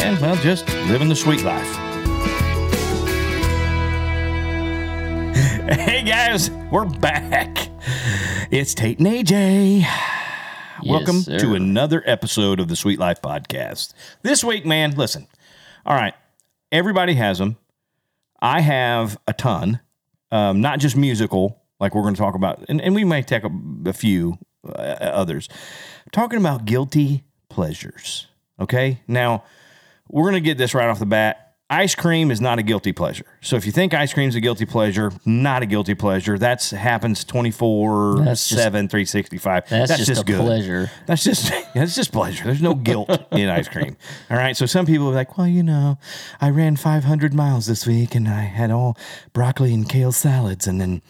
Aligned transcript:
and, 0.00 0.18
well, 0.20 0.36
just 0.36 0.68
living 0.88 1.08
the 1.08 1.16
sweet 1.16 1.42
life. 1.42 1.66
Hey, 5.68 6.02
guys, 6.02 6.50
we're 6.70 6.86
back. 6.86 7.68
It's 8.50 8.72
Tate 8.72 8.98
and 8.98 9.06
AJ. 9.06 9.86
Welcome 10.86 11.20
sir. 11.20 11.38
to 11.40 11.54
another 11.54 12.02
episode 12.06 12.58
of 12.58 12.68
the 12.68 12.76
Sweet 12.76 12.98
Life 12.98 13.20
Podcast. 13.20 13.92
This 14.22 14.42
week, 14.42 14.64
man, 14.64 14.92
listen. 14.92 15.26
All 15.84 15.94
right, 15.94 16.14
everybody 16.72 17.14
has 17.14 17.36
them. 17.38 17.58
I 18.40 18.62
have 18.62 19.18
a 19.26 19.34
ton, 19.34 19.80
um, 20.32 20.62
not 20.62 20.78
just 20.78 20.96
musical, 20.96 21.60
like 21.80 21.94
we're 21.94 22.02
going 22.02 22.14
to 22.14 22.20
talk 22.20 22.34
about, 22.34 22.64
and, 22.70 22.80
and 22.80 22.94
we 22.94 23.04
may 23.04 23.20
take 23.20 23.44
a, 23.44 23.50
a 23.84 23.92
few 23.92 24.38
uh, 24.66 24.70
others. 24.70 25.50
Talking 26.12 26.38
about 26.38 26.64
guilty 26.64 27.24
pleasures. 27.50 28.26
Okay, 28.58 29.02
now 29.06 29.44
we're 30.08 30.24
going 30.30 30.34
to 30.34 30.40
get 30.40 30.58
this 30.58 30.74
right 30.74 30.88
off 30.88 30.98
the 30.98 31.06
bat. 31.06 31.44
Ice 31.70 31.94
cream 31.94 32.30
is 32.30 32.40
not 32.40 32.58
a 32.58 32.62
guilty 32.62 32.92
pleasure. 32.92 33.26
So 33.42 33.56
if 33.56 33.66
you 33.66 33.72
think 33.72 33.92
ice 33.92 34.14
cream 34.14 34.30
is 34.30 34.34
a 34.34 34.40
guilty 34.40 34.64
pleasure, 34.64 35.12
not 35.26 35.62
a 35.62 35.66
guilty 35.66 35.94
pleasure. 35.94 36.38
That's 36.38 36.70
happens 36.70 37.24
24 37.24 38.20
That's 38.24 38.48
just- 38.48 38.62
7 38.62 38.88
365. 38.88 39.68
That's, 39.68 39.98
just, 40.06 40.22
a 40.22 40.24
good. 40.24 40.40
pleasure. 40.40 40.90
That's 41.06 41.22
just 41.22 41.52
that's 41.74 41.94
just 41.94 42.10
pleasure. 42.10 42.44
There's 42.44 42.62
no 42.62 42.74
guilt 42.74 43.10
in 43.32 43.50
ice 43.50 43.68
cream. 43.68 43.98
All 44.30 44.38
right. 44.38 44.56
So 44.56 44.64
some 44.64 44.86
people 44.86 45.10
are 45.10 45.14
like, 45.14 45.36
well, 45.36 45.46
you 45.46 45.62
know, 45.62 45.98
I 46.40 46.48
ran 46.48 46.76
500 46.76 47.34
miles 47.34 47.66
this 47.66 47.86
week 47.86 48.14
and 48.14 48.28
I 48.28 48.40
had 48.44 48.70
all 48.70 48.96
broccoli 49.34 49.74
and 49.74 49.86
kale 49.86 50.12
salads, 50.12 50.66
and 50.66 50.80
then 50.80 51.02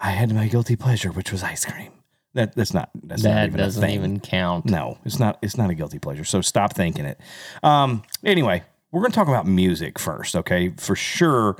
I 0.00 0.10
had 0.10 0.34
my 0.34 0.48
guilty 0.48 0.74
pleasure, 0.74 1.12
which 1.12 1.30
was 1.30 1.44
ice 1.44 1.64
cream. 1.64 1.92
That 2.34 2.54
that's 2.56 2.74
not 2.74 2.90
that's 3.02 3.22
not 3.22 3.34
That 3.34 3.46
even 3.46 3.58
doesn't 3.58 3.90
even 3.90 4.20
count. 4.20 4.66
No, 4.66 4.98
it's 5.04 5.18
not. 5.18 5.38
It's 5.40 5.56
not 5.56 5.70
a 5.70 5.74
guilty 5.74 5.98
pleasure. 5.98 6.24
So 6.24 6.40
stop 6.40 6.74
thinking 6.74 7.04
it. 7.04 7.20
Um, 7.62 8.02
anyway, 8.24 8.64
we're 8.90 9.00
going 9.00 9.12
to 9.12 9.16
talk 9.16 9.28
about 9.28 9.46
music 9.46 9.98
first. 9.98 10.34
Okay, 10.36 10.70
for 10.70 10.96
sure, 10.96 11.56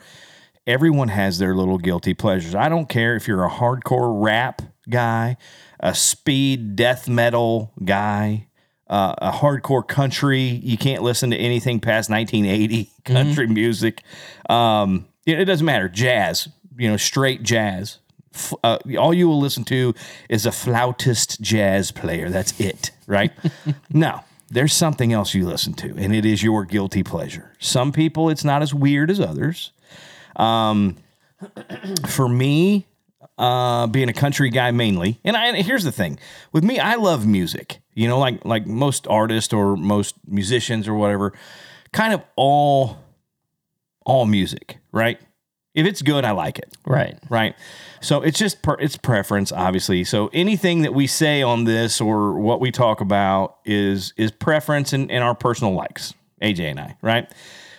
everyone 0.67 1.09
has 1.09 1.39
their 1.39 1.55
little 1.55 1.79
guilty 1.79 2.15
pleasures. 2.15 2.55
I 2.55 2.69
don't 2.69 2.89
care 2.89 3.15
if 3.15 3.29
you're 3.29 3.45
a 3.45 3.51
hardcore 3.51 4.23
rap 4.23 4.63
guy, 4.89 5.37
a 5.81 5.95
speed 5.95 6.77
death 6.77 7.09
metal 7.09 7.73
guy, 7.85 8.49
uh, 8.89 9.15
a 9.19 9.31
hardcore 9.31 9.87
country. 9.87 10.43
You 10.43 10.77
can't 10.77 11.03
listen 11.03 11.31
to 11.31 11.37
anything 11.37 11.81
past 11.81 12.11
1980 12.11 12.91
country 13.05 13.47
music. 13.47 14.03
Um, 14.49 15.07
it, 15.27 15.41
it 15.41 15.45
doesn't 15.45 15.65
matter. 15.65 15.89
Jazz, 15.89 16.49
you 16.77 16.89
know, 16.89 16.97
straight 16.97 17.43
jazz. 17.43 17.99
Uh, 18.63 18.79
all 18.99 19.15
you 19.15 19.29
will 19.29 19.39
listen 19.39 19.65
to 19.65 19.95
is 20.29 20.47
a 20.47 20.53
flautist 20.53 21.41
jazz 21.41 21.91
player. 21.91 22.31
That's 22.31 22.59
it, 22.59 22.91
right? 23.07 23.33
no, 23.91 24.21
there's 24.51 24.73
something 24.73 25.13
else 25.13 25.35
you 25.35 25.47
listen 25.47 25.75
to, 25.75 25.95
and 25.97 26.15
it 26.15 26.25
is 26.25 26.43
your 26.43 26.65
guilty 26.65 27.03
pleasure. 27.03 27.53
Some 27.59 27.93
people, 27.93 28.29
it's 28.29 28.45
not 28.45 28.63
as 28.63 28.75
weird 28.75 29.11
as 29.11 29.21
others. 29.21 29.73
Um, 30.37 30.97
for 32.09 32.29
me, 32.29 32.87
uh, 33.39 33.87
being 33.89 34.09
a 34.09 34.13
country 34.13 34.51
guy 34.51 34.71
mainly, 34.71 35.19
and 35.25 35.37
I, 35.37 35.47
and 35.47 35.67
here's 35.67 35.85
the 35.85 35.93
thing 35.93 36.19
with 36.53 36.65
me, 36.65 36.79
I 36.79 36.95
love 36.95 37.27
music. 37.27 37.81
You 37.95 38.09
know, 38.09 38.19
like 38.19 38.45
like 38.45 38.67
most 38.67 39.07
artists 39.07 39.53
or 39.53 39.77
most 39.77 40.17
musicians 40.27 40.89
or 40.89 40.95
whatever, 40.95 41.33
kind 41.93 42.13
of 42.13 42.23
all 42.37 42.99
all 44.05 44.27
music, 44.27 44.79
right? 44.93 45.19
If 45.75 45.87
it's 45.87 46.03
good, 46.03 46.25
I 46.25 46.31
like 46.31 46.59
it 46.59 46.77
Right. 46.87 47.19
right? 47.29 47.57
So 48.01 48.21
it's 48.23 48.39
just 48.39 48.63
per, 48.63 48.75
it's 48.75 48.97
preference, 48.97 49.51
obviously. 49.51 50.05
So 50.05 50.31
anything 50.33 50.83
that 50.83 50.95
we 50.95 51.07
say 51.07 51.43
on 51.43 51.65
this 51.65 52.01
or 52.01 52.39
what 52.39 52.61
we 52.61 52.71
talk 52.71 53.01
about 53.01 53.59
is 53.65 54.13
is 54.17 54.31
preference 54.31 54.93
and, 54.93 55.11
and 55.11 55.25
our 55.25 55.35
personal 55.35 55.75
likes, 55.75 56.15
AJ 56.41 56.71
and 56.71 56.81
I, 56.81 56.97
right? 57.03 57.31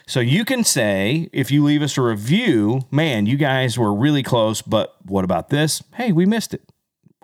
So 0.08 0.20
you 0.20 0.46
can 0.46 0.64
say 0.64 1.30
if 1.32 1.50
you 1.52 1.64
leave 1.64 1.82
us 1.82 1.98
a 1.98 2.02
review, 2.02 2.82
man, 2.92 3.26
you 3.26 3.38
guys 3.38 3.78
were 3.78 3.94
really 3.94 4.22
close, 4.24 4.62
but 4.62 4.96
what 5.04 5.24
about 5.24 5.50
this? 5.50 5.82
Hey, 5.96 6.12
we 6.12 6.26
missed 6.26 6.54
it. 6.54 6.65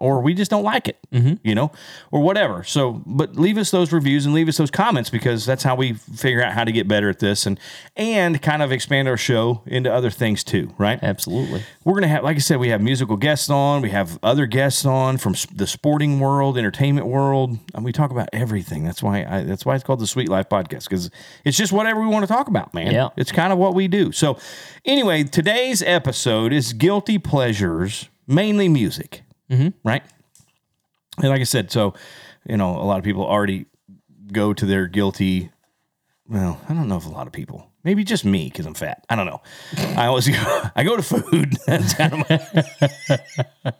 Or 0.02 0.22
we 0.22 0.34
just 0.34 0.50
don't 0.52 0.64
like 0.64 0.88
it, 0.88 0.98
mm-hmm. 1.14 1.36
you 1.44 1.54
know, 1.56 1.72
or 2.12 2.22
whatever. 2.22 2.64
So, 2.64 3.02
but 3.06 3.36
leave 3.36 3.58
us 3.58 3.72
those 3.72 3.92
reviews 3.94 4.26
and 4.26 4.34
leave 4.34 4.48
us 4.50 4.58
those 4.58 4.72
comments 4.72 5.10
because 5.10 5.46
that's 5.46 5.64
how 5.64 5.76
we 5.76 5.94
figure 5.94 6.44
out 6.44 6.54
how 6.54 6.64
to 6.64 6.72
get 6.72 6.88
better 6.88 7.10
at 7.10 7.20
this 7.20 7.46
and 7.46 7.60
and 7.96 8.42
kind 8.42 8.62
of 8.64 8.72
expand 8.72 9.08
our 9.08 9.18
show 9.18 9.62
into 9.66 9.94
other 9.94 10.10
things 10.10 10.44
too, 10.44 10.74
right? 10.78 11.00
Absolutely. 11.04 11.64
we're 11.86 11.94
gonna 11.94 12.08
have 12.08 12.24
like 12.24 12.36
i 12.36 12.40
said 12.40 12.60
we 12.60 12.70
have 12.70 12.82
musical 12.82 13.18
guests 13.18 13.50
on 13.50 13.82
we 13.82 13.90
have 13.92 14.18
other 14.24 14.46
guests 14.46 14.86
on 14.86 15.18
from 15.18 15.36
the 15.54 15.68
sporting 15.68 16.20
world 16.20 16.58
entertainment 16.58 17.06
world 17.08 17.58
and 17.76 17.84
we 17.86 17.92
talk 17.92 18.12
about 18.12 18.28
everything 18.34 18.84
that's 18.84 19.02
why 19.04 19.24
I, 19.28 19.44
that's 19.44 19.66
why 19.66 19.76
it's 19.76 19.84
called 19.84 20.00
the 20.00 20.08
sweet 20.08 20.30
life 20.30 20.48
podcast 20.50 20.86
because 20.90 21.10
it's 21.46 21.58
just 21.58 21.72
whatever 21.72 22.00
we 22.02 22.08
want 22.08 22.24
to 22.24 22.28
talk 22.34 22.48
about 22.48 22.74
man 22.74 22.92
Yeah. 22.94 23.10
it's 23.18 23.32
kind 23.32 23.52
of 23.54 23.60
what 23.60 23.74
we 23.76 23.88
do 23.88 24.12
so 24.12 24.38
anyway 24.86 25.24
today's 25.24 25.82
episode 25.84 26.54
is 26.54 26.74
guilty 26.74 27.18
pleasures 27.18 28.10
mainly 28.28 28.70
music 28.70 29.24
Mm-hmm. 29.52 29.70
right 29.84 30.04
and 31.18 31.30
like 31.30 31.42
i 31.42 31.44
said 31.44 31.72
so 31.72 31.94
you 32.48 32.58
know 32.58 32.78
a 32.78 32.86
lot 32.86 32.98
of 32.98 33.04
people 33.04 33.26
already 33.26 33.66
go 34.32 34.54
to 34.54 34.66
their 34.66 34.88
guilty 34.88 35.52
well, 36.32 36.62
I 36.70 36.74
don't 36.74 36.88
know 36.88 36.96
if 36.96 37.06
a 37.06 37.10
lot 37.10 37.28
of 37.28 37.34
people. 37.34 37.70
Maybe 37.84 38.06
just 38.06 38.24
me 38.24 38.46
because 38.46 38.66
I'm 38.66 38.74
fat. 38.74 39.06
I 39.10 39.18
don't 39.18 39.26
know. 39.26 39.42
I 39.98 40.06
always 40.06 40.30
go. 40.30 40.70
I 40.78 40.84
go 40.86 40.96
to 40.96 41.04
food. 41.04 41.58
That's 41.68 41.94
kind 41.94 42.14
of 42.14 42.30
my. 42.30 43.74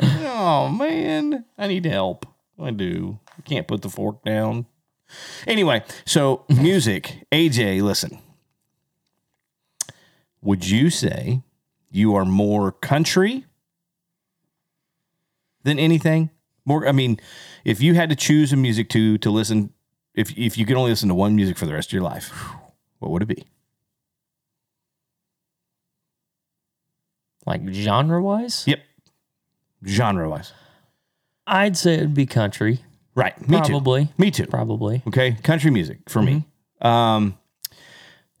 oh 0.24 0.68
man, 0.68 1.44
I 1.56 1.68
need 1.68 1.84
help. 1.84 2.26
I 2.60 2.72
do. 2.72 3.20
I 3.38 3.42
can't 3.42 3.68
put 3.68 3.82
the 3.82 3.88
fork 3.88 4.24
down. 4.24 4.66
Anyway, 5.46 5.84
so 6.04 6.44
music. 6.48 7.26
AJ, 7.30 7.82
listen. 7.82 8.18
Would 10.40 10.68
you 10.68 10.90
say 10.90 11.42
you 11.92 12.16
are 12.16 12.24
more 12.24 12.72
country 12.72 13.46
than 15.64 15.78
anything? 15.78 16.30
More. 16.64 16.86
I 16.86 16.92
mean, 16.92 17.18
if 17.64 17.80
you 17.80 17.94
had 17.94 18.08
to 18.10 18.16
choose 18.16 18.52
a 18.52 18.56
music 18.56 18.88
to 18.90 19.18
to 19.18 19.30
listen 19.30 19.72
if 20.14 20.36
if 20.38 20.56
you 20.58 20.66
could 20.66 20.76
only 20.76 20.90
listen 20.90 21.08
to 21.08 21.14
one 21.14 21.34
music 21.34 21.56
for 21.58 21.66
the 21.66 21.72
rest 21.72 21.88
of 21.88 21.92
your 21.94 22.02
life, 22.02 22.30
what 22.98 23.10
would 23.10 23.22
it 23.22 23.26
be? 23.26 23.44
Like 27.46 27.62
genre 27.72 28.22
wise, 28.22 28.64
Yep. 28.66 28.80
Genre 29.84 30.28
wise. 30.30 30.52
I'd 31.46 31.76
say 31.76 31.94
it'd 31.94 32.14
be 32.14 32.24
country. 32.26 32.80
Right. 33.16 33.38
Me 33.48 33.58
Probably. 33.58 34.04
too. 34.06 34.10
Me 34.16 34.30
too. 34.30 34.46
Probably. 34.46 35.02
Okay. 35.08 35.32
Country 35.42 35.70
music 35.72 36.08
for 36.08 36.22
me. 36.22 36.44
Um 36.80 37.36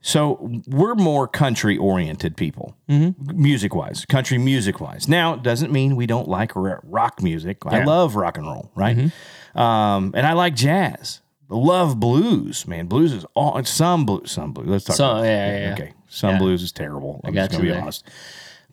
so 0.02 0.50
we're 0.66 0.94
more 0.96 1.26
country 1.28 1.76
oriented 1.78 2.36
people, 2.36 2.76
music 2.88 3.74
wise, 3.74 4.04
country 4.04 4.36
music 4.36 4.80
wise. 4.80 5.08
Now, 5.08 5.34
it 5.34 5.42
doesn't 5.42 5.70
mean 5.72 5.96
we 5.96 6.06
don't 6.06 6.28
like 6.28 6.54
ro- 6.56 6.80
rock 6.82 7.22
music. 7.22 7.58
I 7.64 7.84
love 7.84 8.16
rock 8.16 8.36
and 8.36 8.46
roll, 8.46 8.70
right? 8.74 9.10
Um, 9.54 10.12
and 10.14 10.26
I 10.26 10.32
like 10.32 10.54
jazz. 10.54 11.20
Love 11.48 12.00
blues, 12.00 12.66
man. 12.66 12.86
Blues 12.86 13.12
is 13.12 13.24
all 13.34 13.62
some 13.64 14.06
blues, 14.06 14.30
some 14.32 14.52
blues. 14.52 14.68
Let's 14.68 14.84
talk. 14.86 14.96
Some- 14.96 15.10
about 15.18 15.24
yeah, 15.26 15.46
yeah, 15.58 15.66
yeah. 15.68 15.72
Okay, 15.74 15.92
some 16.08 16.30
Yeah. 16.30 16.38
blues 16.38 16.62
is 16.62 16.72
terrible. 16.72 17.20
I'm 17.24 17.32
got 17.34 17.42
just 17.42 17.52
gonna 17.52 17.64
you 17.64 17.68
be 17.70 17.74
there. 17.74 17.82
honest. 17.82 18.04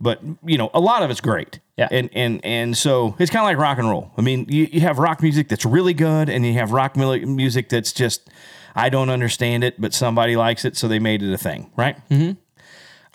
But 0.01 0.21
you 0.45 0.57
know, 0.57 0.69
a 0.73 0.79
lot 0.79 1.03
of 1.03 1.11
it's 1.11 1.19
great. 1.21 1.59
Yeah. 1.79 1.87
And 1.91 2.09
and 2.13 2.45
and 2.45 2.77
so 2.77 3.15
it's 3.19 3.31
kind 3.31 3.41
of 3.43 3.45
like 3.45 3.57
rock 3.57 3.77
and 3.77 3.89
roll. 3.89 4.11
I 4.17 4.21
mean, 4.21 4.45
you, 4.49 4.67
you 4.71 4.81
have 4.81 4.99
rock 4.99 5.21
music 5.21 5.47
that's 5.49 5.65
really 5.65 5.93
good, 5.93 6.29
and 6.29 6.45
you 6.45 6.53
have 6.53 6.71
rock 6.71 6.95
music 6.95 7.69
that's 7.69 7.93
just 7.93 8.29
I 8.75 8.89
don't 8.89 9.09
understand 9.09 9.63
it, 9.63 9.79
but 9.79 9.93
somebody 9.93 10.35
likes 10.35 10.65
it, 10.65 10.77
so 10.77 10.87
they 10.87 10.99
made 10.99 11.23
it 11.23 11.33
a 11.33 11.37
thing, 11.37 11.71
right? 11.75 11.95
Mm-hmm. 12.09 12.23
You 12.23 12.35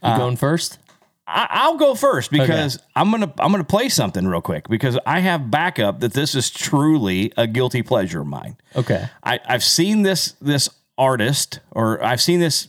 Uh, 0.02 0.18
going 0.18 0.36
first? 0.36 0.78
I, 1.26 1.46
I'll 1.50 1.76
go 1.78 1.94
first 1.94 2.30
because 2.30 2.78
I'm 2.94 3.10
gonna 3.10 3.32
I'm 3.38 3.50
gonna 3.50 3.64
play 3.64 3.88
something 3.88 4.26
real 4.26 4.42
quick 4.42 4.68
because 4.68 4.98
I 5.06 5.20
have 5.20 5.50
backup 5.50 6.00
that 6.00 6.12
this 6.12 6.34
is 6.34 6.50
truly 6.50 7.32
a 7.36 7.46
guilty 7.46 7.82
pleasure 7.82 8.20
of 8.20 8.26
mine. 8.26 8.56
Okay. 8.76 9.08
I, 9.22 9.40
I've 9.46 9.64
seen 9.64 10.02
this 10.02 10.32
this 10.42 10.68
artist 10.98 11.60
or 11.70 12.02
I've 12.04 12.20
seen 12.20 12.40
this 12.40 12.68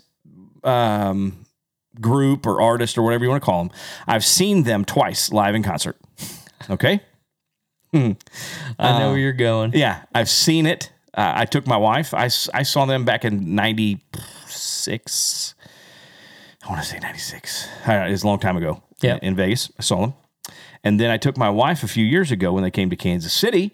um, 0.63 1.44
group 2.01 2.45
or 2.45 2.61
artist 2.61 2.97
or 2.97 3.03
whatever 3.03 3.23
you 3.23 3.29
want 3.29 3.41
to 3.41 3.45
call 3.45 3.63
them. 3.63 3.71
I've 4.07 4.25
seen 4.25 4.63
them 4.63 4.83
twice 4.85 5.31
live 5.31 5.55
in 5.55 5.63
concert. 5.63 5.97
Okay. 6.69 7.01
I 7.93 8.15
know 8.99 9.11
where 9.11 9.17
you're 9.17 9.31
going. 9.31 9.71
Yeah, 9.73 10.03
I've 10.13 10.29
seen 10.29 10.65
it. 10.65 10.91
Uh, 11.13 11.31
I 11.35 11.45
took 11.45 11.65
my 11.65 11.77
wife. 11.77 12.13
I, 12.13 12.25
I 12.53 12.63
saw 12.63 12.85
them 12.85 13.05
back 13.05 13.23
in 13.23 13.55
'96. 13.55 15.55
I 16.63 16.69
want 16.69 16.81
to 16.81 16.87
say 16.87 16.99
'96. 16.99 17.67
Uh, 17.87 17.91
It's 18.09 18.23
a 18.23 18.27
long 18.27 18.39
time 18.39 18.57
ago. 18.57 18.81
Yeah. 19.01 19.19
in 19.21 19.35
Vegas. 19.35 19.71
I 19.79 19.81
saw 19.81 20.01
them, 20.01 20.13
and 20.83 20.99
then 20.99 21.09
I 21.11 21.17
took 21.17 21.37
my 21.37 21.49
wife 21.49 21.83
a 21.83 21.87
few 21.87 22.05
years 22.05 22.31
ago 22.31 22.53
when 22.53 22.63
they 22.63 22.71
came 22.71 22.89
to 22.89 22.95
Kansas 22.95 23.33
City. 23.33 23.71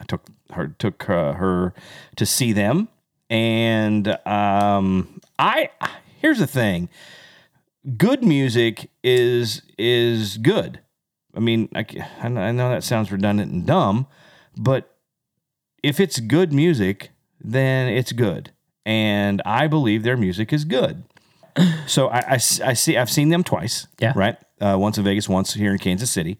I 0.00 0.04
took 0.04 0.22
her 0.52 0.68
took 0.78 1.08
uh, 1.08 1.34
her 1.34 1.72
to 2.16 2.26
see 2.26 2.52
them, 2.52 2.88
and 3.30 4.08
um, 4.26 5.20
I 5.38 5.70
here's 6.20 6.38
the 6.38 6.46
thing: 6.46 6.88
good 7.96 8.24
music 8.24 8.90
is 9.02 9.62
is 9.78 10.38
good. 10.38 10.80
I 11.34 11.40
mean, 11.40 11.68
I, 11.74 11.84
I 12.22 12.28
know 12.28 12.70
that 12.70 12.82
sounds 12.82 13.12
redundant 13.12 13.52
and 13.52 13.66
dumb, 13.66 14.06
but 14.56 14.96
if 15.82 16.00
it's 16.00 16.18
good 16.18 16.52
music, 16.52 17.10
then 17.40 17.88
it's 17.88 18.12
good, 18.12 18.52
and 18.84 19.42
I 19.44 19.66
believe 19.66 20.02
their 20.02 20.16
music 20.16 20.52
is 20.52 20.64
good. 20.64 21.04
So 21.86 22.08
I 22.08 22.32
I 22.32 22.38
see 22.38 22.98
I've 22.98 23.10
seen 23.10 23.28
them 23.28 23.44
twice. 23.44 23.86
Yeah. 24.00 24.12
Right. 24.16 24.36
Uh, 24.60 24.76
once 24.78 24.98
in 24.98 25.04
Vegas, 25.04 25.28
once 25.28 25.54
here 25.54 25.70
in 25.70 25.78
Kansas 25.78 26.10
City, 26.10 26.38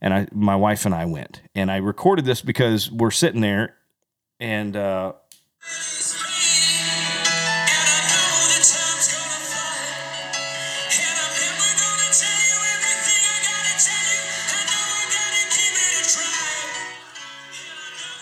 and 0.00 0.12
I 0.12 0.26
my 0.32 0.56
wife 0.56 0.84
and 0.84 0.94
I 0.94 1.06
went, 1.06 1.42
and 1.54 1.70
I 1.70 1.76
recorded 1.76 2.24
this 2.24 2.42
because 2.42 2.90
we're 2.90 3.12
sitting 3.12 3.40
there, 3.40 3.76
and 4.40 4.76
uh, 4.76 5.12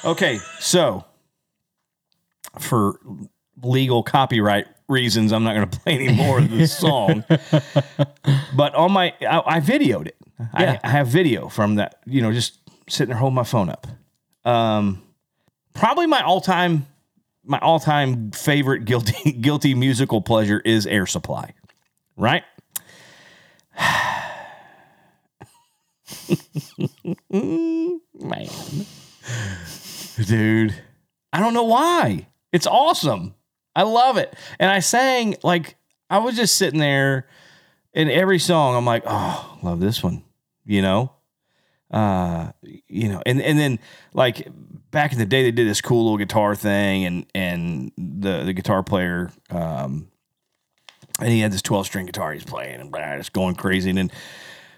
Okay, 0.05 0.41
so 0.61 1.05
for 2.59 2.99
legal 3.62 4.03
copyright 4.03 4.67
reasons, 4.89 5.33
I'm 5.33 5.45
not 5.45 5.55
going 5.55 5.69
to 5.71 5.79
play 5.79 5.95
any 5.95 6.12
more 6.15 6.39
of 6.39 6.50
this 6.50 6.77
song. 6.77 7.25
but 8.56 8.75
on 8.75 8.93
my, 8.93 9.15
I, 9.21 9.43
I 9.56 9.61
videoed 9.61 10.09
it. 10.09 10.17
Yeah. 10.39 10.79
I, 10.83 10.89
I 10.89 10.91
have 10.91 11.09
video 11.09 11.49
from 11.49 11.77
that. 11.77 12.00
You 12.06 12.23
know, 12.23 12.33
just 12.33 12.59
sitting 12.89 13.09
there 13.09 13.19
holding 13.19 13.35
my 13.35 13.45
phone 13.45 13.69
up. 13.69 13.87
Um, 14.45 15.03
probably 15.75 16.06
my 16.06 16.23
all 16.23 16.41
time, 16.41 16.87
my 17.45 17.59
all 17.59 17.81
time 17.81 18.31
favorite 18.31 18.85
guilty 18.85 19.33
guilty 19.41 19.75
musical 19.75 20.21
pleasure 20.21 20.61
is 20.65 20.87
Air 20.87 21.06
Supply. 21.06 21.55
Right. 22.17 22.45
Man 27.31 28.49
dude. 30.26 30.75
I 31.32 31.41
don't 31.41 31.55
know 31.55 31.65
why. 31.65 32.29
It's 32.53 32.67
awesome. 32.67 33.35
I 33.75 33.82
love 33.82 34.17
it. 34.17 34.35
And 34.59 34.70
I 34.70 34.81
sang 34.81 35.37
like 35.43 35.76
I 36.11 36.19
was 36.19 36.37
just 36.37 36.56
sitting 36.56 36.81
there 36.81 37.29
in 37.93 38.11
every 38.11 38.38
song 38.38 38.76
I'm 38.76 38.85
like, 38.85 39.05
"Oh, 39.06 39.59
love 39.62 39.81
this 39.81 40.03
one." 40.03 40.25
You 40.65 40.82
know? 40.82 41.12
Uh, 41.91 42.53
you 42.62 43.09
know, 43.09 43.23
and 43.25 43.41
and 43.41 43.59
then 43.59 43.79
like 44.12 44.49
back 44.91 45.12
in 45.12 45.19
the 45.19 45.26
day 45.26 45.43
they 45.43 45.50
did 45.50 45.67
this 45.67 45.81
cool 45.81 46.05
little 46.05 46.19
guitar 46.19 46.55
thing 46.55 47.05
and 47.05 47.26
and 47.35 47.93
the 47.97 48.44
the 48.44 48.53
guitar 48.53 48.82
player 48.82 49.31
um 49.50 50.09
and 51.21 51.29
he 51.31 51.41
had 51.41 51.53
this 51.53 51.62
12 51.62 51.87
string 51.87 52.06
guitar 52.06 52.32
he's 52.32 52.44
playing 52.44 52.81
and 52.81 52.91
blah, 52.91 53.17
just 53.17 53.32
going 53.32 53.55
crazy 53.55 53.88
and 53.91 53.99
then 53.99 54.11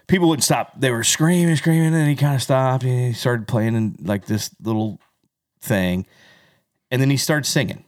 people 0.07 0.27
wouldn't 0.27 0.43
stop. 0.43 0.79
They 0.79 0.91
were 0.91 1.03
screaming, 1.03 1.55
screaming, 1.55 1.93
and 1.93 2.07
he 2.07 2.15
kind 2.15 2.35
of 2.35 2.41
stopped 2.41 2.83
and 2.83 3.07
he 3.07 3.13
started 3.13 3.47
playing 3.47 3.75
in 3.75 3.95
like 4.01 4.25
this 4.25 4.51
little 4.61 4.99
thing. 5.61 6.05
And 6.89 7.01
then 7.01 7.09
he 7.09 7.17
started 7.17 7.45
singing. 7.45 7.83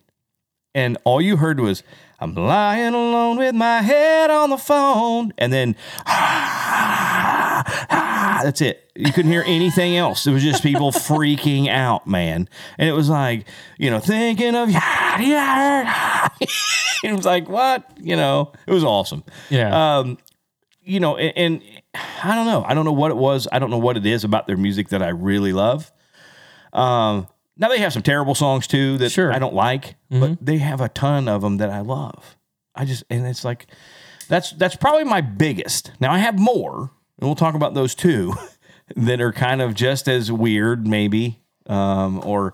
And 0.76 0.98
all 1.04 1.22
you 1.22 1.38
heard 1.38 1.60
was, 1.60 1.84
I'm 2.20 2.34
lying 2.36 2.94
alone 2.94 3.38
with 3.38 3.54
my 3.54 3.82
head 3.82 4.32
on 4.32 4.50
the 4.50 4.58
phone. 4.58 5.34
And 5.38 5.52
then, 5.54 5.76
that's 8.44 8.62
it. 8.62 8.90
You 8.96 9.12
couldn't 9.12 9.32
hear 9.32 9.44
anything 9.46 9.96
else. 9.96 10.26
It 10.28 10.32
was 10.32 10.44
just 10.44 10.64
people 10.64 10.92
freaking 10.94 11.68
out, 11.70 12.08
man. 12.08 12.48
And 12.78 12.90
it 12.90 12.94
was 12.94 13.10
like, 13.10 13.46
you 13.78 13.90
know, 13.90 14.00
thinking 14.00 14.56
of, 14.56 14.70
yeah, 14.70 16.30
it 17.04 17.14
was 17.16 17.26
like, 17.26 17.48
what? 17.50 17.90
You 18.00 18.16
know, 18.16 18.52
it 18.68 18.74
was 18.74 18.84
awesome 18.84 19.24
Yeah. 19.50 19.98
um, 20.00 20.18
you 20.86 21.00
know, 21.00 21.16
and, 21.18 21.34
and 21.38 21.62
I 22.24 22.36
don't 22.36 22.46
know. 22.46 22.64
I 22.68 22.74
don't 22.74 22.84
know 22.86 22.92
what 22.92 23.12
it 23.12 23.18
was. 23.18 23.48
I 23.52 23.60
don't 23.60 23.70
know 23.70 23.78
what 23.78 23.96
it 23.96 24.06
is 24.06 24.24
about 24.24 24.48
their 24.48 24.58
music 24.58 24.90
that 24.90 25.02
I 25.02 25.10
really 25.10 25.54
love. 25.54 25.92
Um, 26.74 27.28
now 27.58 27.70
they 27.70 27.80
have 27.80 27.94
some 27.94 28.02
terrible 28.02 28.36
songs 28.36 28.68
too 28.68 28.98
that 28.98 29.12
Sure. 29.12 29.32
I 29.32 29.40
don't 29.40 29.54
like, 29.54 29.96
but 30.10 30.44
they 30.44 30.58
have 30.58 30.82
a 30.82 30.90
ton 30.90 31.28
of 31.28 31.42
them 31.42 31.58
that 31.58 31.70
I 31.70 31.82
love. 31.82 32.38
I 32.76 32.86
just 32.86 33.04
and 33.10 33.28
it's 33.28 33.46
like 33.46 33.68
that's 34.28 34.52
that's 34.52 34.76
probably 34.76 35.04
my 35.04 35.22
biggest. 35.22 35.92
Now 36.00 36.12
I 36.12 36.18
have 36.18 36.40
more, 36.40 36.92
and 37.20 37.28
we'll 37.28 37.36
talk 37.36 37.56
about 37.56 37.74
those 37.74 37.94
too 37.96 38.34
that 38.96 39.22
are 39.22 39.32
kind 39.32 39.62
of 39.62 39.76
just 39.76 40.08
as 40.08 40.32
weird, 40.32 40.88
maybe, 40.88 41.42
um, 41.68 42.22
or 42.26 42.54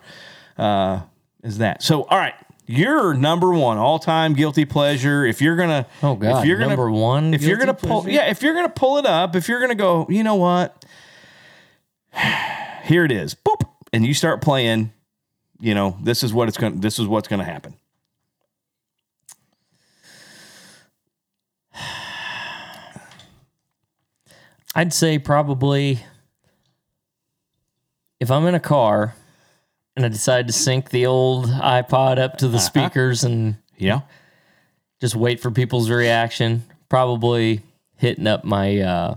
uh, 0.58 1.02
is 1.44 1.60
that. 1.60 1.82
So 1.82 2.04
all 2.04 2.18
right, 2.18 2.36
your 2.66 3.14
number 3.14 3.52
one 3.52 3.78
all 3.78 3.98
time 3.98 4.34
guilty 4.34 4.66
pleasure. 4.66 5.26
If 5.26 5.42
you're 5.42 5.56
gonna, 5.56 5.88
oh 6.04 6.16
God. 6.16 6.42
if 6.42 6.46
you're 6.48 6.58
gonna 6.58 6.70
number 6.70 6.92
one. 6.92 7.34
if 7.34 7.42
you're 7.42 7.58
gonna 7.58 7.74
pull 7.74 8.02
pleasure? 8.02 8.16
yeah 8.16 8.30
if 8.30 8.44
you're 8.44 8.54
gonna 8.54 8.70
pull 8.70 8.98
it 8.98 9.06
up 9.06 9.36
if 9.36 9.48
you're 9.48 9.62
gonna 9.62 9.74
go 9.74 10.06
you 10.10 10.24
know 10.24 10.36
what 10.36 10.86
here 12.84 13.06
it 13.06 13.12
is 13.12 13.34
boop 13.36 13.68
and 13.94 14.06
you 14.06 14.14
start 14.14 14.42
playing 14.42 14.92
you 15.60 15.74
know 15.76 15.98
this 16.02 16.24
is 16.24 16.34
what 16.34 16.48
it's 16.48 16.58
gonna 16.58 16.76
this 16.76 17.00
is 17.00 17.08
what's 17.08 17.28
gonna 17.28 17.44
happen 17.44 17.74
I'd 24.76 24.94
say 24.94 25.18
probably 25.20 26.00
if 28.20 28.30
I'm 28.30 28.46
in 28.46 28.56
a 28.56 28.60
car 28.60 29.16
and 29.96 30.06
I 30.06 30.10
decide 30.10 30.48
to 30.48 30.54
sync 30.54 30.90
the 30.90 31.06
old 31.06 31.48
iPod 31.48 32.20
up 32.20 32.38
to 32.38 32.48
the 32.48 32.58
Uh-huh. 32.58 32.66
speakers 32.66 33.24
and 33.24 33.56
yeah 33.78 34.02
just 35.02 35.16
wait 35.16 35.40
for 35.40 35.50
people's 35.50 35.90
reaction, 35.90 36.62
probably 36.90 37.62
hitting 37.96 38.28
up 38.28 38.44
my 38.44 38.80
uh, 38.80 39.16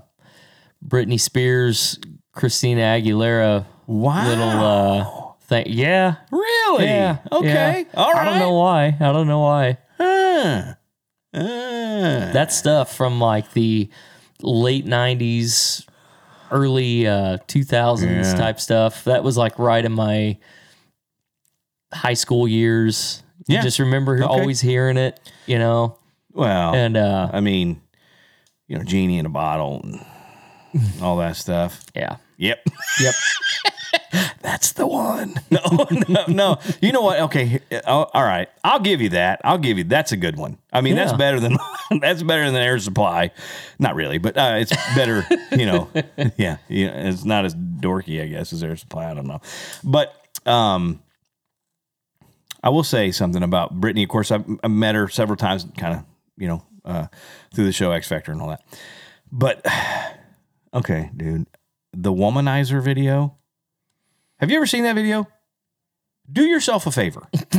Britney 0.86 1.18
Spears, 1.20 1.98
Christina 2.32 2.82
Aguilera 2.82 3.66
wow 3.92 4.26
little 4.28 4.48
uh, 4.50 5.32
thing. 5.42 5.66
Yeah. 5.68 6.16
really 6.30 6.86
Yeah. 6.86 7.18
okay 7.30 7.86
yeah. 7.92 8.00
all 8.00 8.12
right 8.12 8.22
I 8.22 8.30
don't 8.30 8.38
know 8.38 8.54
why. 8.54 8.96
I 9.00 9.12
don't 9.12 9.26
know 9.28 9.40
why. 9.40 9.78
Huh. 9.98 10.74
Uh, 11.34 12.32
That 12.32 12.52
stuff 12.52 12.94
from 12.96 13.20
like 13.20 13.52
the 13.52 13.88
late 14.42 14.84
90s, 14.86 15.86
early 16.50 17.06
uh, 17.06 17.38
2000s 17.46 18.02
Yeah. 18.32 18.34
type 18.36 18.60
stuff. 18.60 19.04
That 19.04 19.22
was 19.24 19.36
like 19.38 19.58
right 19.58 19.84
in 19.84 19.92
my 19.92 20.36
high 21.92 22.14
school 22.14 22.46
years. 22.48 23.22
You 23.48 23.56
Yeah. 23.56 23.62
just 23.62 23.78
remember 23.78 24.16
Okay. 24.16 24.24
always 24.24 24.60
hearing 24.60 24.96
it, 24.96 25.18
you 25.46 25.58
know? 25.58 25.98
well 26.34 26.74
And 26.74 26.96
uh, 26.96 27.28
i 27.34 27.40
mean 27.40 27.82
you 28.66 28.78
know 28.78 28.82
genie 28.84 29.18
in 29.18 29.26
a 29.26 29.28
bottle 29.28 29.82
and 29.84 30.00
all 31.02 31.18
that 31.18 31.36
stuff 31.36 31.84
yeah. 31.94 32.16
yep 32.38 32.64
Yep. 33.00 33.14
That's 34.40 34.72
the 34.72 34.86
one. 34.86 35.34
No, 35.50 35.86
no, 36.08 36.24
no. 36.28 36.58
You 36.80 36.92
know 36.92 37.02
what? 37.02 37.20
Okay. 37.20 37.60
oh, 37.86 38.06
All 38.14 38.22
right. 38.24 38.48
I'll 38.64 38.80
give 38.80 39.00
you 39.00 39.10
that. 39.10 39.40
I'll 39.44 39.58
give 39.58 39.76
you 39.78 39.84
that's 39.84 40.12
a 40.12 40.16
good 40.16 40.36
one. 40.36 40.58
I 40.72 40.80
mean, 40.80 40.96
that's 40.96 41.12
better 41.12 41.38
than 41.40 41.58
that's 42.00 42.22
better 42.22 42.50
than 42.50 42.56
air 42.56 42.78
supply. 42.78 43.32
Not 43.78 43.94
really, 43.94 44.18
but 44.18 44.36
uh, 44.36 44.56
it's 44.58 44.72
better. 44.94 45.24
You 45.52 45.66
know, 45.66 45.90
yeah, 46.36 46.56
yeah. 46.68 47.08
It's 47.08 47.24
not 47.24 47.44
as 47.44 47.54
dorky, 47.54 48.22
I 48.22 48.26
guess, 48.28 48.52
as 48.52 48.62
air 48.62 48.76
supply. 48.76 49.10
I 49.10 49.14
don't 49.14 49.26
know, 49.26 49.40
but 49.84 50.14
um, 50.46 51.02
I 52.62 52.70
will 52.70 52.84
say 52.84 53.10
something 53.10 53.42
about 53.42 53.78
Britney. 53.78 54.02
Of 54.04 54.08
course, 54.08 54.30
I've, 54.30 54.44
I've 54.62 54.70
met 54.70 54.94
her 54.94 55.08
several 55.08 55.36
times, 55.36 55.66
kind 55.76 55.94
of, 55.96 56.04
you 56.36 56.48
know, 56.48 56.64
uh, 56.84 57.06
through 57.54 57.66
the 57.66 57.72
show 57.72 57.90
X 57.90 58.08
Factor 58.08 58.32
and 58.32 58.40
all 58.40 58.48
that. 58.48 58.62
But 59.30 59.66
okay, 60.74 61.10
dude, 61.16 61.46
the 61.92 62.12
womanizer 62.12 62.82
video. 62.82 63.36
Have 64.42 64.50
you 64.50 64.56
ever 64.56 64.66
seen 64.66 64.82
that 64.82 64.96
video? 64.96 65.28
Do 66.30 66.42
yourself 66.42 66.88
a 66.88 66.90
favor. 66.90 67.28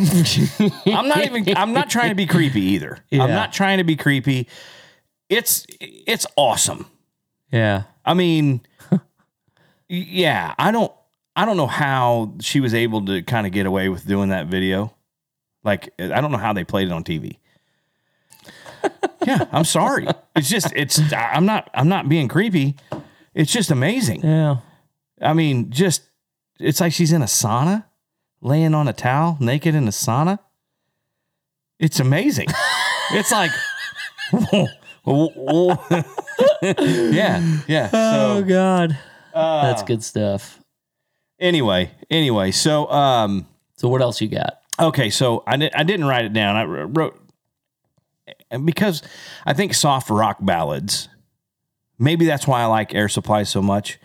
I'm 0.85 1.07
not 1.07 1.23
even 1.23 1.57
I'm 1.57 1.71
not 1.71 1.89
trying 1.89 2.09
to 2.09 2.15
be 2.15 2.25
creepy 2.25 2.59
either. 2.59 2.97
I'm 3.13 3.29
not 3.29 3.53
trying 3.53 3.77
to 3.77 3.85
be 3.85 3.95
creepy. 3.95 4.49
It's 5.29 5.65
it's 5.79 6.25
awesome. 6.35 6.87
Yeah. 7.53 7.83
I 8.03 8.13
mean 8.13 8.61
yeah, 9.87 10.55
I 10.59 10.71
don't 10.71 10.91
I 11.37 11.45
don't 11.45 11.55
know 11.55 11.67
how 11.67 12.33
she 12.41 12.59
was 12.59 12.73
able 12.73 13.05
to 13.05 13.21
kind 13.23 13.47
of 13.47 13.53
get 13.53 13.65
away 13.65 13.87
with 13.87 14.05
doing 14.05 14.29
that 14.29 14.47
video. 14.47 14.93
Like 15.63 15.93
I 15.99 16.19
don't 16.19 16.33
know 16.33 16.37
how 16.37 16.51
they 16.51 16.65
played 16.65 16.89
it 16.89 16.91
on 16.91 17.05
TV. 17.05 17.37
yeah, 19.25 19.45
I'm 19.53 19.63
sorry. 19.63 20.05
It's 20.35 20.49
just 20.49 20.73
it's 20.75 20.99
I'm 21.13 21.45
not 21.45 21.69
I'm 21.73 21.87
not 21.87 22.09
being 22.09 22.27
creepy. 22.27 22.75
It's 23.33 23.53
just 23.53 23.71
amazing. 23.71 24.21
Yeah. 24.21 24.57
I 25.21 25.31
mean, 25.31 25.71
just 25.71 26.01
it's 26.59 26.79
like 26.81 26.93
she's 26.93 27.11
in 27.11 27.21
a 27.21 27.25
sauna, 27.25 27.85
laying 28.41 28.73
on 28.73 28.87
a 28.87 28.93
towel 28.93 29.37
naked 29.39 29.75
in 29.75 29.87
a 29.87 29.91
sauna. 29.91 30.39
It's 31.79 31.99
amazing. 31.99 32.47
it's 33.11 33.31
like, 33.31 33.51
yeah, 36.61 37.59
yeah. 37.67 37.89
Oh 37.93 38.43
God, 38.47 38.97
uh, 39.33 39.61
that's 39.63 39.83
good 39.83 40.03
stuff. 40.03 40.59
anyway, 41.39 41.91
anyway, 42.09 42.51
so 42.51 42.89
um, 42.89 43.47
So 43.75 43.87
what 43.89 44.01
else 44.01 44.21
you 44.21 44.27
got? 44.29 44.59
okay, 44.79 45.09
so 45.09 45.43
I 45.45 45.57
did, 45.57 45.73
I 45.73 45.83
didn't 45.83 46.05
write 46.07 46.25
it 46.25 46.33
down. 46.33 46.55
I 46.55 46.63
wrote 46.63 47.19
and 48.49 48.65
because 48.65 49.01
I 49.45 49.53
think 49.53 49.73
soft 49.73 50.09
rock 50.09 50.37
ballads. 50.41 51.09
Maybe 51.99 52.25
that's 52.25 52.47
why 52.47 52.61
I 52.61 52.65
like 52.65 52.93
Air 52.95 53.07
Supply 53.07 53.43
so 53.43 53.61
much, 53.61 53.99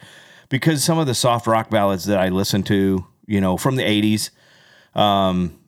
because 0.48 0.84
some 0.84 0.98
of 0.98 1.06
the 1.06 1.14
soft 1.14 1.46
rock 1.46 1.70
ballads 1.70 2.04
that 2.06 2.18
I 2.18 2.28
listen 2.28 2.62
to, 2.64 3.06
you 3.26 3.40
know, 3.40 3.56
from 3.56 3.76
the 3.76 3.82
'80s, 3.82 4.30
um, 4.94 5.58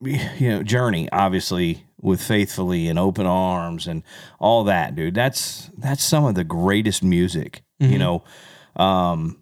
you 0.00 0.48
know, 0.48 0.62
Journey, 0.62 1.08
obviously 1.12 1.86
with 2.00 2.22
Faithfully 2.22 2.88
and 2.88 2.98
Open 2.98 3.26
Arms 3.26 3.86
and 3.86 4.02
all 4.38 4.64
that, 4.64 4.94
dude. 4.94 5.14
That's 5.14 5.70
that's 5.78 6.04
some 6.04 6.24
of 6.24 6.34
the 6.34 6.44
greatest 6.44 7.02
music. 7.02 7.62
You 7.90 7.98
know, 7.98 8.24
um, 8.76 9.38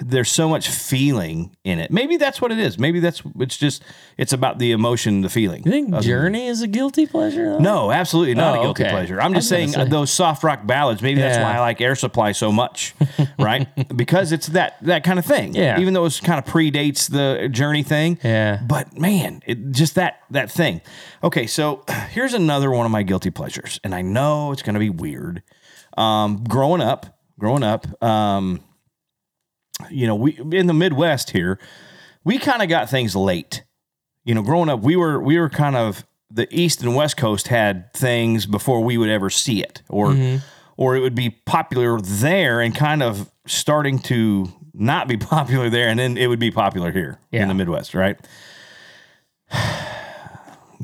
there's 0.00 0.30
so 0.30 0.48
much 0.48 0.68
feeling 0.68 1.54
in 1.64 1.78
it. 1.78 1.90
Maybe 1.90 2.16
that's 2.16 2.40
what 2.40 2.52
it 2.52 2.58
is. 2.58 2.78
Maybe 2.78 3.00
that's 3.00 3.22
it's 3.38 3.56
just 3.56 3.82
it's 4.18 4.32
about 4.32 4.58
the 4.58 4.72
emotion, 4.72 5.22
the 5.22 5.28
feeling. 5.28 5.62
You 5.64 5.70
think 5.70 5.94
Journey 6.00 6.46
is 6.46 6.62
a 6.62 6.66
guilty 6.66 7.06
pleasure? 7.06 7.44
though? 7.52 7.58
no, 7.58 7.90
absolutely 7.92 8.34
not 8.34 8.56
Oh, 8.56 8.60
a 8.60 8.62
guilty 8.64 8.84
okay. 8.84 8.90
pleasure. 8.92 9.20
I'm 9.20 9.34
just 9.34 9.48
saying 9.48 9.70
uh, 9.70 9.84
say. 9.84 9.88
those 9.88 10.10
soft 10.10 10.42
rock 10.44 10.66
ballads. 10.66 11.02
Maybe 11.02 11.20
that's 11.20 11.38
why 11.38 11.54
I 11.56 11.60
like 11.60 11.80
Air 11.80 11.94
Supply 11.94 12.32
so 12.32 12.50
much, 12.52 12.94
right? 13.38 13.68
because 13.96 14.32
it's 14.32 14.48
that 14.48 14.76
that 14.82 15.04
kind 15.04 15.18
of 15.18 15.24
thing. 15.24 15.54
Yeah. 15.54 15.80
Even 15.80 15.94
though 15.94 16.04
it's 16.04 16.20
kind 16.20 16.38
of 16.38 16.44
predates 16.44 17.10
the 17.10 17.48
Journey 17.48 17.82
thing. 17.82 18.18
Yeah. 18.22 18.60
But 18.66 18.98
man, 18.98 19.42
it, 19.46 19.70
just 19.72 19.94
that 19.96 20.20
that 20.30 20.50
thing. 20.50 20.80
Okay, 21.24 21.46
so 21.46 21.84
here's 22.10 22.34
another 22.34 22.70
one 22.70 22.84
of 22.86 22.92
my 22.92 23.02
guilty 23.02 23.30
pleasures, 23.30 23.78
and 23.84 23.94
I 23.94 24.02
know 24.02 24.52
it's 24.52 24.62
going 24.62 24.74
to 24.74 24.80
be 24.80 24.90
weird. 24.90 25.42
Um, 25.96 26.42
growing 26.48 26.80
up, 26.80 27.18
growing 27.38 27.62
up, 27.62 27.86
um, 28.02 28.60
you 29.92 30.06
know, 30.06 30.14
we 30.14 30.38
in 30.52 30.66
the 30.66 30.74
Midwest 30.74 31.30
here, 31.30 31.58
we 32.24 32.38
kind 32.38 32.62
of 32.62 32.68
got 32.68 32.88
things 32.90 33.14
late. 33.16 33.64
You 34.24 34.34
know, 34.34 34.42
growing 34.42 34.68
up, 34.68 34.80
we 34.80 34.96
were 34.96 35.20
we 35.20 35.38
were 35.38 35.48
kind 35.48 35.76
of 35.76 36.04
the 36.30 36.46
East 36.50 36.82
and 36.82 36.94
West 36.94 37.16
Coast 37.16 37.48
had 37.48 37.92
things 37.92 38.46
before 38.46 38.82
we 38.82 38.96
would 38.96 39.08
ever 39.10 39.28
see 39.30 39.62
it, 39.62 39.82
or 39.88 40.08
mm-hmm. 40.08 40.38
or 40.76 40.96
it 40.96 41.00
would 41.00 41.14
be 41.14 41.30
popular 41.30 42.00
there 42.00 42.60
and 42.60 42.74
kind 42.74 43.02
of 43.02 43.30
starting 43.46 43.98
to 44.00 44.48
not 44.74 45.08
be 45.08 45.16
popular 45.18 45.68
there, 45.68 45.88
and 45.88 45.98
then 45.98 46.16
it 46.16 46.28
would 46.28 46.40
be 46.40 46.50
popular 46.50 46.90
here 46.92 47.18
Yeah. 47.30 47.42
in 47.42 47.48
the 47.48 47.54
Midwest, 47.54 47.94
right? 47.94 48.18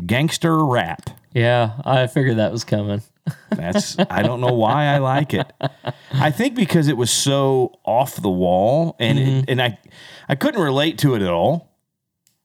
Gangster 0.06 0.64
rap. 0.64 1.10
Yeah, 1.34 1.72
I 1.84 2.06
figured 2.06 2.36
that 2.38 2.52
was 2.52 2.64
coming. 2.64 3.02
That's 3.50 3.98
I 4.10 4.22
don't 4.22 4.40
know 4.40 4.52
why 4.52 4.86
I 4.86 4.98
like 4.98 5.34
it. 5.34 5.50
I 6.12 6.30
think 6.30 6.54
because 6.54 6.88
it 6.88 6.96
was 6.96 7.10
so 7.10 7.78
off 7.84 8.16
the 8.16 8.30
wall 8.30 8.96
and 8.98 9.18
it, 9.18 9.44
and 9.48 9.60
I 9.62 9.78
I 10.28 10.34
couldn't 10.34 10.60
relate 10.60 10.98
to 10.98 11.14
it 11.14 11.22
at 11.22 11.30
all. 11.30 11.76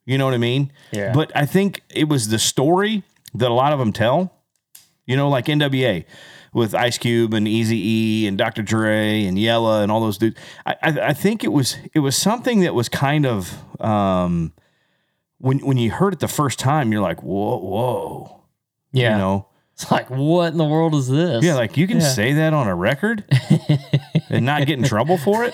You 0.06 0.18
know 0.18 0.26
what 0.26 0.34
I 0.34 0.38
mean? 0.40 0.72
Yeah. 0.92 1.14
But 1.14 1.32
I 1.36 1.46
think 1.46 1.82
it 1.90 2.10
was 2.10 2.28
the 2.28 2.40
story 2.40 3.04
that 3.34 3.50
a 3.50 3.54
lot 3.54 3.74
of 3.74 3.80
them 3.80 3.94
tell. 3.94 4.34
You 5.06 5.18
know, 5.18 5.30
like 5.30 5.46
NWA 5.46 6.06
with 6.54 6.74
Ice 6.74 6.98
Cube 6.98 7.34
and 7.34 7.48
Easy 7.48 7.78
E 7.78 8.28
and 8.28 8.38
Dr. 8.38 8.62
Dre 8.62 9.26
and 9.26 9.38
Yella 9.38 9.82
and 9.84 9.92
all 9.92 10.00
those 10.00 10.18
dudes. 10.18 10.38
I, 10.66 10.76
I 10.82 11.00
I 11.10 11.14
think 11.14 11.44
it 11.44 11.52
was 11.52 11.78
it 11.94 12.00
was 12.00 12.16
something 12.16 12.62
that 12.62 12.74
was 12.74 12.90
kind 12.90 13.26
of 13.26 13.54
um 13.82 14.54
when 15.40 15.60
when 15.60 15.78
you 15.78 15.92
heard 15.92 16.14
it 16.14 16.20
the 16.20 16.28
first 16.30 16.58
time, 16.58 16.92
you're 16.94 17.02
like, 17.02 17.22
whoa, 17.22 17.58
whoa. 17.58 18.44
Yeah, 18.94 19.14
You 19.14 19.18
know? 19.18 19.48
it's 19.82 19.92
like 19.92 20.10
what 20.10 20.52
in 20.52 20.58
the 20.58 20.64
world 20.66 20.94
is 20.96 21.08
this? 21.08 21.44
Yeah, 21.44 21.56
like 21.56 21.78
you 21.78 21.88
can 21.88 21.98
Yeah. 22.00 22.10
say 22.10 22.34
that 22.34 22.54
on 22.54 22.68
a 22.68 22.76
record 22.76 23.24
and 24.30 24.46
not 24.46 24.66
get 24.68 24.78
in 24.80 24.84
trouble 24.86 25.18
for 25.18 25.44
it. 25.44 25.54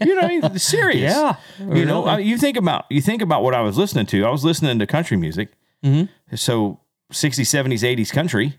You 0.00 0.14
know, 0.14 0.20
I 0.22 0.28
mean, 0.28 0.58
serious. 0.58 1.12
Yeah, 1.12 1.36
You 1.58 1.84
know, 1.84 2.04
I- 2.04 2.18
you 2.18 2.36
think 2.38 2.56
about 2.56 2.84
you 2.90 3.00
think 3.00 3.22
about 3.22 3.42
what 3.42 3.54
I 3.54 3.60
was 3.62 3.76
listening 3.78 4.06
to. 4.06 4.24
I 4.24 4.30
was 4.30 4.44
listening 4.44 4.78
to 4.78 4.86
country 4.86 5.16
music. 5.16 5.50
Mm-hmm. 5.84 6.36
So 6.36 6.80
60s, 7.12 7.40
70s, 7.50 7.82
80s 7.82 8.12
country. 8.12 8.58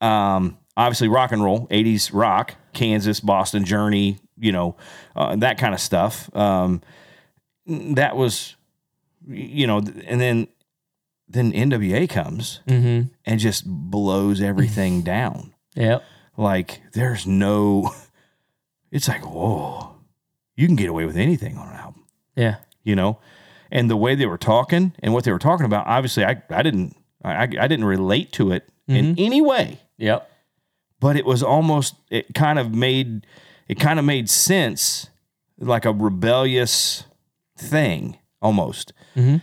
Um, 0.00 0.58
obviously 0.76 1.08
rock 1.08 1.32
and 1.32 1.42
roll, 1.42 1.66
80s 1.68 2.10
rock, 2.12 2.54
Kansas, 2.72 3.18
Boston, 3.20 3.64
Journey, 3.64 4.18
you 4.38 4.52
know, 4.52 4.76
uh, 5.16 5.34
that 5.36 5.58
kind 5.58 5.74
of 5.74 5.80
stuff. 5.80 6.34
Um, 6.36 6.80
that 7.66 8.16
was, 8.16 8.54
you 9.26 9.66
know, 9.66 9.78
and 9.78 10.20
then 10.20 10.46
then 11.28 11.52
NWA 11.52 12.08
comes 12.08 12.60
Mm-hmm. 12.66 13.08
and 13.26 13.40
just 13.40 13.64
blows 13.66 14.40
everything 14.40 15.02
down. 15.16 15.54
Yep. 15.74 16.02
Like 16.36 16.80
there's 16.92 17.26
no 17.26 17.92
it's 18.90 19.08
like, 19.08 19.24
whoa, 19.26 19.94
you 20.56 20.66
can 20.66 20.76
get 20.76 20.88
away 20.88 21.04
with 21.04 21.16
anything 21.16 21.56
on 21.58 21.68
an 21.68 21.76
album, 21.76 22.04
Yeah. 22.36 22.56
you 22.82 22.96
know? 22.96 23.18
And 23.70 23.90
the 23.90 23.96
way 23.96 24.14
they 24.14 24.24
were 24.26 24.38
talking 24.38 24.94
and 25.00 25.12
what 25.12 25.24
they 25.24 25.32
were 25.32 25.38
talking 25.38 25.66
about, 25.66 25.86
obviously 25.86 26.24
I, 26.24 26.42
I 26.50 26.62
didn't 26.62 26.96
I, 27.22 27.42
I 27.42 27.46
didn't 27.68 27.84
relate 27.84 28.32
to 28.32 28.52
it 28.52 28.68
in 28.86 29.14
any 29.18 29.42
way, 29.42 29.80
Yep. 29.98 30.30
but 31.00 31.16
it 31.16 31.26
was 31.26 31.42
almost 31.42 31.94
it 32.10 32.32
kind 32.34 32.58
of 32.58 32.74
made 32.74 33.26
it 33.68 33.78
kind 33.78 33.98
of 33.98 34.04
made 34.06 34.30
sense 34.30 35.10
like 35.58 35.84
a 35.84 35.92
rebellious 35.92 37.04
thing 37.58 38.16
almost. 38.40 38.92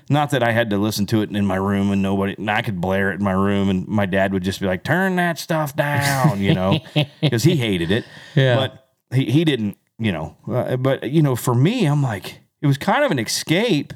Not 0.09 0.29
that 0.29 0.41
I 0.41 0.51
had 0.51 0.69
to 0.69 0.77
listen 0.77 1.05
to 1.07 1.21
it 1.21 1.29
in 1.35 1.45
my 1.45 1.57
room 1.57 1.91
and 1.91 2.01
nobody, 2.01 2.35
and 2.37 2.49
I 2.49 2.61
could 2.61 2.79
blare 2.79 3.11
it 3.11 3.15
in 3.15 3.23
my 3.23 3.33
room 3.33 3.69
and 3.69 3.85
my 3.87 4.05
dad 4.05 4.31
would 4.31 4.43
just 4.43 4.61
be 4.61 4.67
like, 4.67 4.85
turn 4.85 5.17
that 5.17 5.37
stuff 5.37 5.75
down, 5.75 6.39
you 6.41 6.53
know, 6.53 6.79
because 7.21 7.43
he 7.43 7.57
hated 7.57 7.91
it. 7.91 8.05
Yeah. 8.35 8.55
But 8.55 8.89
he, 9.13 9.25
he 9.25 9.43
didn't, 9.43 9.77
you 9.99 10.13
know, 10.13 10.37
uh, 10.47 10.77
but, 10.77 11.09
you 11.11 11.21
know, 11.21 11.35
for 11.35 11.53
me, 11.53 11.85
I'm 11.85 12.01
like, 12.01 12.39
it 12.61 12.67
was 12.67 12.77
kind 12.77 13.03
of 13.03 13.11
an 13.11 13.19
escape 13.19 13.93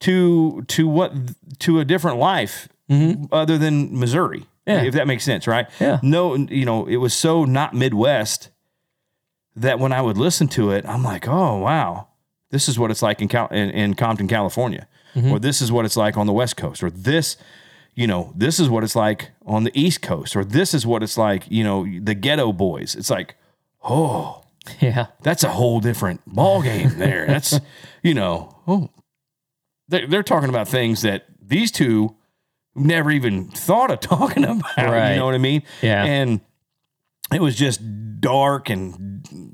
to, 0.00 0.62
to 0.68 0.88
what, 0.88 1.12
to 1.58 1.78
a 1.80 1.84
different 1.84 2.16
life 2.16 2.68
other 3.30 3.58
than 3.58 3.98
Missouri. 3.98 4.46
Yeah. 4.66 4.82
If 4.82 4.94
that 4.94 5.06
makes 5.06 5.24
sense, 5.24 5.46
right? 5.46 5.68
Yeah. 5.78 6.00
No, 6.02 6.34
you 6.36 6.64
know, 6.64 6.86
it 6.86 6.96
was 6.96 7.12
so 7.12 7.44
not 7.44 7.74
Midwest 7.74 8.50
that 9.56 9.78
when 9.78 9.92
I 9.92 10.00
would 10.00 10.16
listen 10.16 10.48
to 10.48 10.70
it, 10.70 10.86
I'm 10.86 11.02
like, 11.02 11.28
oh 11.28 11.58
wow, 11.58 12.08
this 12.50 12.68
is 12.68 12.78
what 12.78 12.90
it's 12.90 13.02
like 13.02 13.20
in 13.20 13.28
Cal- 13.28 13.48
in, 13.48 13.70
in 13.70 13.94
Compton, 13.94 14.28
California, 14.28 14.86
or 15.14 15.22
mm-hmm. 15.22 15.36
this 15.38 15.60
is 15.60 15.72
what 15.72 15.84
it's 15.84 15.96
like 15.96 16.16
on 16.16 16.26
the 16.26 16.32
West 16.32 16.56
Coast, 16.56 16.82
or 16.82 16.90
this, 16.90 17.36
you 17.94 18.06
know, 18.06 18.32
this 18.36 18.60
is 18.60 18.68
what 18.68 18.84
it's 18.84 18.96
like 18.96 19.30
on 19.46 19.64
the 19.64 19.72
East 19.74 20.02
Coast, 20.02 20.36
or 20.36 20.44
this 20.44 20.74
is 20.74 20.86
what 20.86 21.02
it's 21.02 21.16
like, 21.18 21.44
you 21.48 21.64
know, 21.64 21.84
the 21.84 22.14
Geto 22.14 22.56
Boys. 22.56 22.94
It's 22.94 23.10
like, 23.10 23.36
oh, 23.82 24.44
Yeah. 24.80 25.06
that's 25.22 25.42
a 25.44 25.50
whole 25.50 25.80
different 25.80 26.20
ball 26.26 26.62
game 26.62 26.98
there. 26.98 27.26
That's, 27.28 27.58
you 28.02 28.14
know, 28.14 28.56
oh, 28.66 28.90
they're, 29.88 30.06
they're 30.06 30.22
talking 30.22 30.48
about 30.48 30.68
things 30.68 31.02
that 31.02 31.24
these 31.40 31.70
two 31.70 32.14
never 32.74 33.10
even 33.10 33.48
thought 33.48 33.90
of 33.90 34.00
talking 34.00 34.44
about. 34.44 34.76
Right. 34.76 35.12
You 35.12 35.16
know 35.16 35.26
what 35.26 35.34
I 35.34 35.38
mean? 35.38 35.62
Yeah. 35.82 36.04
And 36.04 36.40
it 37.32 37.40
was 37.40 37.56
just 37.56 37.80
dark 38.20 38.70
and 38.70 39.49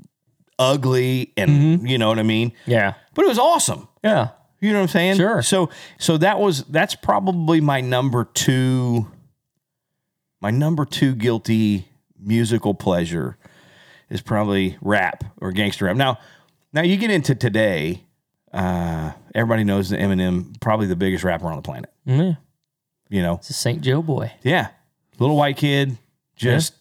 ugly, 0.59 1.33
and 1.37 1.49
mm-hmm. 1.49 1.85
you 1.85 1.97
know 1.97 2.09
what 2.09 2.19
I 2.19 2.23
mean. 2.23 2.53
Yeah. 2.65 2.93
But 3.13 3.25
it 3.25 3.27
was 3.27 3.39
awesome. 3.39 3.87
Yeah. 4.03 4.29
You 4.59 4.71
know 4.71 4.79
what 4.79 4.83
I'm 4.83 4.87
saying? 4.89 5.17
Sure. 5.17 5.41
So 5.41 5.69
so 5.99 6.17
that 6.17 6.39
was 6.39 6.63
that's 6.65 6.95
probably 6.95 7.61
my 7.61 7.81
number 7.81 8.25
two 8.25 9.07
my 10.41 10.49
number 10.51 10.85
two 10.85 11.15
guilty 11.15 11.87
musical 12.19 12.73
pleasure 12.73 13.37
is 14.09 14.21
probably 14.21 14.77
rap 14.81 15.23
or 15.41 15.51
gangster 15.51 15.85
rap. 15.85 15.95
Now 15.95 16.17
now 16.73 16.81
you 16.81 16.97
get 16.97 17.11
into 17.11 17.35
today, 17.35 18.03
uh, 18.51 19.11
everybody 19.35 19.63
knows 19.63 19.89
that 19.89 19.99
Eminem 19.99 20.59
probably 20.59 20.87
the 20.87 20.95
biggest 20.95 21.23
rapper 21.23 21.47
on 21.47 21.57
the 21.57 21.61
planet. 21.61 21.91
Yeah. 22.05 22.33
You 23.09 23.21
know? 23.21 23.35
It's 23.35 23.49
a 23.49 23.53
St. 23.53 23.81
Joe 23.81 24.01
boy. 24.01 24.31
Yeah. 24.43 24.69
Little 25.19 25.37
white 25.37 25.57
kid 25.57 25.97
just 26.35 26.73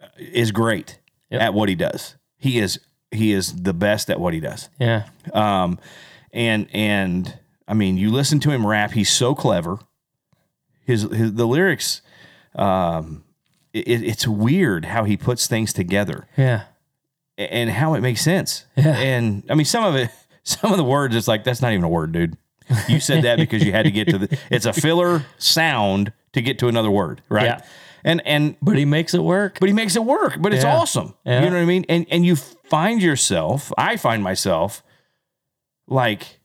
uh, 0.00 0.06
is 0.18 0.52
great 0.52 0.98
Yep. 1.30 1.40
at 1.42 1.54
what 1.54 1.68
he 1.68 1.74
does. 1.74 2.14
He 2.44 2.58
is 2.58 2.78
he 3.10 3.32
is 3.32 3.62
the 3.62 3.72
best 3.72 4.10
at 4.10 4.20
what 4.20 4.34
he 4.34 4.40
does. 4.40 4.68
Yeah. 4.78 5.06
Um, 5.32 5.78
and 6.32 6.68
and 6.74 7.38
I 7.66 7.72
mean, 7.72 7.96
you 7.96 8.10
listen 8.10 8.38
to 8.40 8.50
him 8.50 8.66
rap. 8.66 8.92
He's 8.92 9.10
so 9.10 9.34
clever. 9.34 9.78
His, 10.84 11.02
his 11.10 11.32
the 11.32 11.46
lyrics, 11.46 12.02
um, 12.54 13.24
it, 13.72 14.02
it's 14.02 14.28
weird 14.28 14.84
how 14.84 15.04
he 15.04 15.16
puts 15.16 15.46
things 15.46 15.72
together 15.72 16.26
Yeah. 16.36 16.64
and 17.38 17.70
how 17.70 17.94
it 17.94 18.02
makes 18.02 18.20
sense. 18.20 18.66
Yeah. 18.76 18.94
And 18.94 19.42
I 19.48 19.54
mean, 19.54 19.64
some 19.64 19.84
of 19.84 19.94
it, 19.96 20.10
some 20.42 20.70
of 20.72 20.76
the 20.76 20.84
words, 20.84 21.16
it's 21.16 21.26
like 21.28 21.42
that's 21.44 21.62
not 21.62 21.72
even 21.72 21.84
a 21.84 21.88
word, 21.88 22.12
dude. 22.12 22.36
You 22.88 23.00
said 23.00 23.24
that 23.24 23.38
because 23.38 23.64
you 23.64 23.72
had 23.72 23.84
to 23.84 23.90
get 23.90 24.08
to 24.08 24.18
the. 24.18 24.38
It's 24.50 24.66
a 24.66 24.72
filler 24.72 25.24
sound 25.38 26.12
to 26.32 26.42
get 26.42 26.58
to 26.58 26.68
another 26.68 26.90
word, 26.90 27.22
right? 27.30 27.44
Yeah. 27.46 27.60
And 28.04 28.20
and 28.26 28.56
But 28.60 28.76
he 28.76 28.84
makes 28.84 29.14
it 29.14 29.22
work. 29.22 29.58
but 29.60 29.68
he 29.68 29.72
makes 29.74 29.96
it 29.96 30.04
work. 30.04 30.36
But 30.40 30.52
it's 30.54 30.64
Yeah. 30.64 30.76
awesome. 30.76 31.14
Yeah. 31.24 31.42
You 31.42 31.50
know 31.50 31.56
what 31.56 31.62
I 31.62 31.66
mean? 31.66 31.84
And 31.88 32.06
and 32.10 32.24
you 32.26 32.36
find 32.36 33.00
yourself, 33.02 33.72
I 33.78 33.96
find 33.96 34.22
myself 34.22 34.82
like 35.88 36.38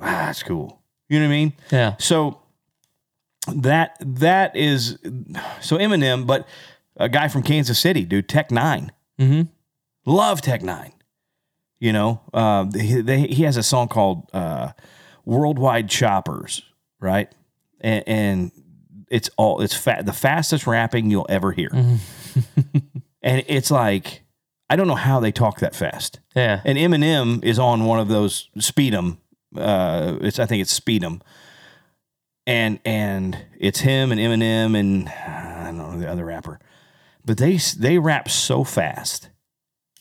ah, 0.00 0.26
that's 0.26 0.42
cool. 0.42 0.80
You 1.08 1.20
know 1.20 1.26
what 1.26 1.32
I 1.34 1.36
mean? 1.36 1.52
Yeah. 1.70 1.94
So 1.98 2.40
that 3.54 3.96
that 4.00 4.56
is 4.56 4.98
so 5.60 5.78
Eminem, 5.78 6.26
but 6.26 6.46
a 6.96 7.08
guy 7.08 7.28
from 7.28 7.42
Kansas 7.42 7.78
City, 7.78 8.04
dude, 8.04 8.28
Tech 8.28 8.48
N9ne 8.48 8.90
Mm-hmm. 9.20 9.42
Love 10.10 10.40
Tech 10.42 10.62
N9ne. 10.62 10.92
You 11.78 11.92
know, 11.92 12.20
uh, 12.34 12.66
he, 12.74 13.00
they, 13.02 13.20
he 13.26 13.42
has 13.44 13.56
a 13.58 13.62
song 13.62 13.88
called 13.88 14.28
uh, 14.32 14.72
"Worldwide 15.26 15.88
Choppers," 15.90 16.62
right? 17.00 17.30
And, 17.80 18.04
and 18.06 18.52
it's 19.08 19.30
all 19.36 19.60
it's 19.60 19.74
fa- 19.74 20.02
the 20.04 20.12
fastest 20.12 20.66
rapping 20.66 21.10
you'll 21.10 21.26
ever 21.28 21.52
hear, 21.52 21.70
and 23.22 23.44
it's 23.46 23.70
like 23.70 24.22
I 24.68 24.76
don't 24.76 24.88
know 24.88 24.94
how 24.94 25.20
they 25.20 25.32
talk 25.32 25.60
that 25.60 25.74
fast. 25.74 26.20
Yeah. 26.34 26.60
And 26.64 26.76
Eminem 26.76 27.44
is 27.44 27.58
on 27.58 27.84
one 27.84 28.00
of 28.00 28.08
those 28.08 28.50
Speedom. 28.58 29.18
Uh, 29.56 30.18
it's 30.20 30.38
I 30.38 30.46
think 30.46 30.62
it's 30.62 30.78
Speedom, 30.78 31.20
and 32.46 32.80
and 32.84 33.38
it's 33.58 33.80
him 33.80 34.10
and 34.12 34.20
Eminem 34.20 34.78
and 34.78 35.08
I 35.08 35.64
don't 35.66 35.78
know 35.78 35.98
the 35.98 36.10
other 36.10 36.24
rapper, 36.24 36.58
but 37.24 37.38
they 37.38 37.58
they 37.78 37.98
rap 37.98 38.28
so 38.28 38.64
fast, 38.64 39.30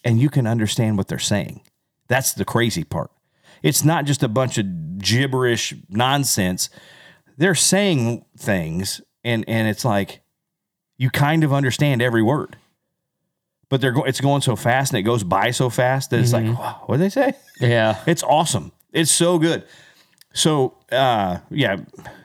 and 0.03 0.19
you 0.19 0.29
can 0.29 0.47
understand 0.47 0.97
what 0.97 1.07
they're 1.07 1.19
saying. 1.19 1.61
That's 2.07 2.33
the 2.33 2.45
crazy 2.45 2.83
part. 2.83 3.11
It's 3.63 3.83
not 3.83 4.05
just 4.05 4.23
a 4.23 4.27
bunch 4.27 4.57
of 4.57 4.97
gibberish 4.99 5.73
nonsense. 5.89 6.69
They're 7.37 7.55
saying 7.55 8.25
things, 8.37 9.01
and 9.23 9.43
and 9.47 9.67
it's 9.67 9.83
like 9.85 10.21
you 10.97 11.09
kind 11.09 11.43
of 11.43 11.51
understand 11.53 12.01
every 12.01 12.23
word. 12.23 12.57
But 13.67 13.81
they're 13.81 13.91
go- 13.91 14.03
it's 14.03 14.21
going 14.21 14.41
so 14.41 14.55
fast 14.55 14.91
and 14.93 14.99
it 14.99 15.03
goes 15.03 15.23
by 15.23 15.51
so 15.51 15.69
fast 15.71 16.11
that 16.11 16.19
it's 16.19 16.31
like, 16.31 16.45
wow, 16.45 16.83
what 16.85 16.97
did 16.97 17.05
they 17.05 17.09
say? 17.09 17.33
Yeah. 17.59 17.97
It's 18.05 18.21
awesome. 18.23 18.71
It's 18.93 19.11
so 19.11 19.39
good. 19.39 19.63
So 20.33 20.77
uh 20.91 21.39
yeah, 21.49 21.77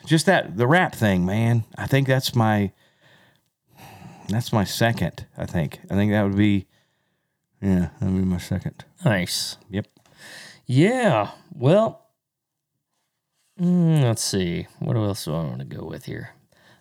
just 0.07 0.27
that 0.27 0.57
the 0.57 0.67
rap 0.67 0.95
thing, 0.95 1.25
man. 1.25 1.65
I 1.79 1.87
think 1.87 2.07
that's 2.07 2.35
my 2.35 2.73
that's 4.29 4.53
my 4.53 4.65
second, 4.65 5.27
I 5.37 5.47
think. 5.47 5.81
I 5.91 5.95
think 5.95 6.13
that 6.13 6.23
would 6.25 6.37
be 6.37 6.67
yeah, 7.63 7.89
that 7.99 8.07
would 8.11 8.19
be 8.21 8.25
my 8.25 8.39
second. 8.39 8.85
Nice. 9.05 9.57
Yep. 9.71 9.87
Yeah. 10.67 11.31
Well, 11.55 12.00
mm, 13.61 14.03
let's 14.03 14.23
see. 14.23 14.67
What 14.79 14.97
else 14.97 15.25
do 15.25 15.35
I 15.35 15.43
want 15.43 15.59
to 15.61 15.65
go 15.65 15.85
with 15.85 16.05
here? 16.05 16.31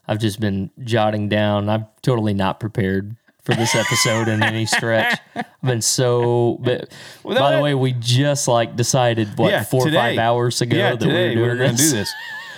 I've 0.08 0.20
just 0.20 0.40
been 0.40 0.72
jotting 0.84 1.30
down. 1.30 1.70
I'm 1.70 1.86
totally 2.02 2.34
not 2.34 2.60
prepared 2.60 3.16
for 3.44 3.54
this 3.54 3.76
episode 3.76 4.28
in 4.28 4.42
any 4.44 4.66
stretch. 4.66 5.20
I've 5.36 5.46
been 5.64 5.82
so. 5.82 6.60
But, 6.64 6.92
Well, 7.24 7.40
by 7.40 7.56
the 7.56 7.62
way, 7.62 7.74
we 7.74 7.94
just 7.94 8.48
like 8.48 8.76
decided 8.76 9.38
what 9.38 9.68
four 9.68 9.88
or 9.88 9.92
five 9.92 10.18
hours 10.18 10.62
ago 10.62 10.78
yeah, 10.78 10.92
that 10.92 11.00
today 11.00 11.36
we 11.36 11.42
were 11.42 11.50
we're 11.50 11.58
gonna 11.58 11.78
do 11.78 11.90
this. 11.90 12.12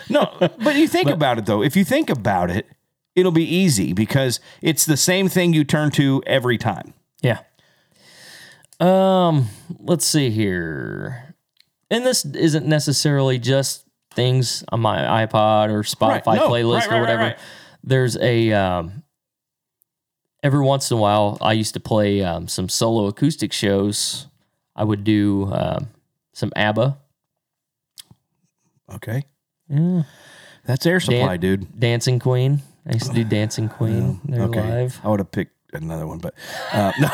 No, 0.10 0.36
but 0.40 0.76
you 0.76 0.88
think 0.88 1.10
about 1.20 1.38
it 1.38 1.46
though. 1.46 1.62
If 1.62 1.76
you 1.76 1.84
think 1.86 2.10
about 2.10 2.50
it, 2.50 2.68
it'll 3.16 3.32
be 3.32 3.46
easy 3.46 3.94
because 3.94 4.40
it's 4.62 4.86
the 4.86 4.98
same 4.98 5.28
thing 5.30 5.54
you 5.54 5.64
turn 5.64 5.92
to 5.92 6.24
every 6.26 6.58
time. 6.58 6.94
Yeah. 7.22 7.40
Um, 8.80 9.50
let's 9.80 10.06
see 10.06 10.32
here. 10.32 11.36
And 11.90 12.06
this 12.06 12.26
isn't 12.26 12.66
necessarily 12.66 13.38
just 13.38 13.86
things 14.14 14.64
on 14.70 14.80
my 14.82 15.26
iPod 15.26 15.70
or 15.70 15.84
Spotify 15.84 16.26
Right. 16.26 16.36
No. 16.38 16.50
playlist 16.50 16.82
Right, 16.82 16.90
right, 16.92 16.98
or 16.98 17.02
whatever. 17.02 17.36
There's 17.84 18.18
a 18.18 18.52
um 18.54 19.04
every 20.44 20.62
once 20.64 20.90
in 20.92 20.98
a 20.98 21.00
while 21.02 21.38
I 21.42 21.54
used 21.54 21.74
to 21.76 21.80
play 21.80 22.22
um, 22.24 22.48
some 22.48 22.68
solo 22.70 23.08
acoustic 23.08 23.54
shows. 23.54 24.28
I 24.76 24.84
would 24.84 25.04
do 25.04 25.50
um, 25.52 25.90
some 26.34 26.52
ABBA, 26.56 26.98
Okay. 28.96 29.24
Yeah. 29.70 30.04
That's 30.66 30.86
air 30.86 31.00
supply, 31.00 31.38
Dan- 31.38 31.40
dude. 31.40 31.80
Dancing 31.80 32.20
Queen. 32.20 32.62
I 32.86 32.94
used 32.94 33.08
to 33.08 33.14
do 33.14 33.24
Dancing 33.24 33.70
Queen. 33.70 34.20
They're 34.26 34.42
Okay. 34.44 34.62
live. 34.62 35.00
I 35.04 35.10
would 35.10 35.20
have 35.20 35.32
picked 35.32 35.56
another 35.74 36.06
one, 36.08 36.18
but 36.20 36.34
uh, 36.74 36.92
no. 37.00 37.10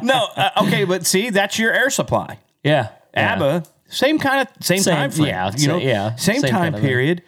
no, 0.02 0.28
uh, 0.36 0.50
okay, 0.66 0.84
but 0.84 1.06
see, 1.06 1.30
that's 1.30 1.58
your 1.58 1.72
air 1.72 1.90
supply. 1.90 2.38
Yeah. 2.62 2.88
yeah. 3.14 3.60
Same 3.88 4.18
kind 4.18 4.46
of 4.46 4.64
same, 4.64 4.78
Same- 4.80 4.94
time 4.94 5.10
frame. 5.10 5.28
yeah, 5.28 5.50
you 5.56 5.68
know, 5.68 5.78
yeah, 5.78 6.14
same, 6.16 6.40
same 6.40 6.50
time 6.50 6.60
kind 6.60 6.74
of 6.74 6.80
thing. 6.80 6.88
period. 6.88 7.22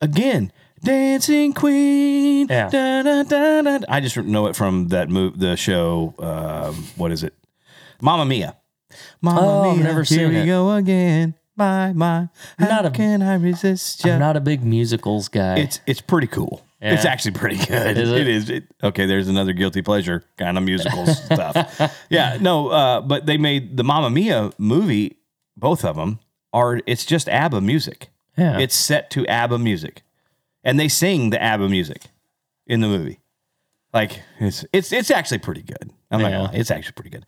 Again, 0.00 0.52
Dancing 0.82 1.52
Queen. 1.52 2.46
Yeah. 2.48 2.68
Da, 2.70 3.02
da, 3.02 3.22
da. 3.62 3.78
I 3.88 4.00
just 4.00 4.16
know 4.16 4.46
it 4.46 4.56
from 4.56 4.88
that 4.88 5.08
move, 5.08 5.38
the 5.38 5.56
show. 5.56 6.14
Um, 6.18 6.74
what 6.96 7.12
is 7.12 7.22
it? 7.22 7.34
Mamma 8.00 8.24
Mia. 8.24 8.56
Mamma 9.20 9.40
Oh, 9.40 9.70
I've 9.70 9.76
Mia. 9.76 9.84
never 9.84 9.98
here 10.00 10.04
seen 10.04 10.28
we 10.30 10.36
it. 10.38 10.46
go 10.46 10.72
again. 10.72 11.34
My 11.56 11.92
my. 11.92 12.28
How 12.58 12.66
Not 12.68 12.86
a- 12.86 12.90
can 12.90 13.22
I 13.22 13.34
resist 13.34 14.04
you? 14.04 14.12
I'm 14.12 14.18
not 14.20 14.36
a 14.36 14.40
big 14.40 14.64
musicals 14.64 15.28
guy. 15.28 15.58
It's 15.58 15.80
it's 15.86 16.00
pretty 16.00 16.26
cool. 16.26 16.64
Yeah. 16.80 16.94
It's 16.94 17.04
actually 17.04 17.32
pretty 17.32 17.56
good. 17.66 17.98
Is 17.98 18.10
it? 18.10 18.20
It 18.22 18.26
is. 18.28 18.48
It, 18.50 18.64
okay, 18.82 19.04
there's 19.04 19.28
another 19.28 19.52
guilty 19.52 19.82
pleasure 19.82 20.24
kind 20.38 20.56
of 20.56 20.64
musical 20.64 21.06
stuff. 21.06 21.94
Yeah, 22.08 22.38
no, 22.40 22.68
uh, 22.68 23.00
but 23.02 23.26
they 23.26 23.36
made 23.36 23.76
the 23.76 23.84
Mamma 23.84 24.08
Mia 24.08 24.50
movie. 24.56 25.18
Both 25.60 25.84
of 25.84 25.96
them 25.96 26.18
are. 26.52 26.80
It's 26.86 27.04
just 27.04 27.28
ABBA 27.28 27.60
music. 27.60 28.08
yeah. 28.36 28.58
It's 28.58 28.74
set 28.74 29.10
to 29.10 29.26
ABBA 29.26 29.58
music, 29.58 30.02
and 30.64 30.78
they 30.80 30.88
sing 30.88 31.30
the 31.30 31.40
ABBA 31.42 31.68
music 31.68 32.02
in 32.66 32.80
the 32.80 32.88
movie. 32.88 33.20
Like 33.92 34.22
it's 34.38 34.64
it's 34.72 34.92
it's 34.92 35.10
actually 35.10 35.38
pretty 35.38 35.62
good. 35.62 35.92
I'm 36.10 36.20
not 36.20 36.30
Yeah. 36.30 36.36
gonna 36.38 36.52
lie, 36.52 36.58
it's 36.58 36.70
actually 36.70 36.92
pretty 36.92 37.10
good. 37.10 37.26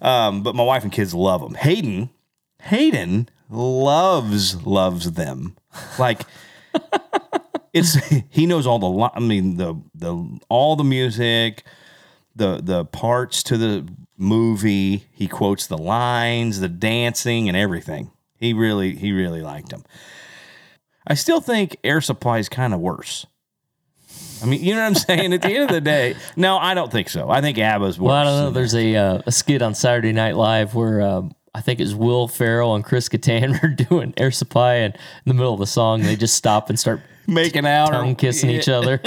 Um, 0.00 0.42
but 0.42 0.54
my 0.54 0.62
wife 0.64 0.82
and 0.82 0.92
kids 0.92 1.14
love 1.14 1.40
them. 1.42 1.54
Hayden, 1.54 2.08
Hayden 2.62 3.28
loves 3.50 4.64
loves 4.66 5.12
them. 5.12 5.56
Like 5.98 6.22
it's 7.72 7.94
he 8.30 8.46
knows 8.46 8.66
all 8.66 8.78
the 8.78 9.10
I 9.14 9.20
mean 9.20 9.56
the 9.56 9.74
the 9.94 10.38
all 10.48 10.76
the 10.76 10.84
music, 10.84 11.64
the 12.34 12.60
the 12.62 12.84
parts 12.86 13.42
to 13.44 13.56
the 13.58 13.86
movie. 14.20 15.06
He 15.12 15.26
quotes 15.26 15.66
the 15.66 15.78
lines, 15.78 16.60
the 16.60 16.68
dancing, 16.68 17.48
and 17.48 17.56
everything. 17.56 18.10
He 18.36 18.52
really 18.52 18.94
he 18.94 19.12
really 19.12 19.42
liked 19.42 19.70
them. 19.70 19.84
I 21.06 21.14
still 21.14 21.40
think 21.40 21.76
Air 21.82 22.00
Supply 22.00 22.38
is 22.38 22.48
kind 22.48 22.72
of 22.72 22.80
worse. 22.80 23.26
I 24.42 24.46
mean, 24.46 24.62
you 24.62 24.74
know 24.74 24.80
what 24.80 24.86
I'm 24.86 24.94
saying? 24.94 25.32
At 25.32 25.42
the 25.42 25.48
end 25.48 25.64
of 25.64 25.70
the 25.70 25.80
day, 25.80 26.14
no, 26.36 26.56
I 26.56 26.74
don't 26.74 26.90
think 26.90 27.08
so. 27.08 27.28
I 27.28 27.40
think 27.40 27.58
ABBA's 27.58 27.98
worse. 27.98 28.06
Well, 28.06 28.16
I 28.16 28.24
don't 28.24 28.44
know. 28.44 28.50
There's 28.50 28.74
a 28.74 28.96
uh, 28.96 29.22
a 29.26 29.32
skit 29.32 29.62
on 29.62 29.74
Saturday 29.74 30.12
Night 30.12 30.36
Live 30.36 30.74
where 30.74 31.00
um, 31.02 31.34
I 31.54 31.60
think 31.60 31.80
it's 31.80 31.94
Will 31.94 32.28
Ferrell 32.28 32.74
and 32.74 32.84
Chris 32.84 33.08
Kattan 33.08 33.62
are 33.62 33.68
doing 33.68 34.14
Air 34.16 34.30
Supply, 34.30 34.74
and 34.74 34.94
in 34.94 35.00
the 35.26 35.34
middle 35.34 35.54
of 35.54 35.60
the 35.60 35.66
song, 35.66 36.02
they 36.02 36.16
just 36.16 36.34
stop 36.34 36.70
and 36.70 36.78
start 36.78 37.00
making 37.26 37.66
out 37.66 37.90
tongue 37.90 38.16
kissing 38.16 38.50
each 38.50 38.68
other. 38.68 39.00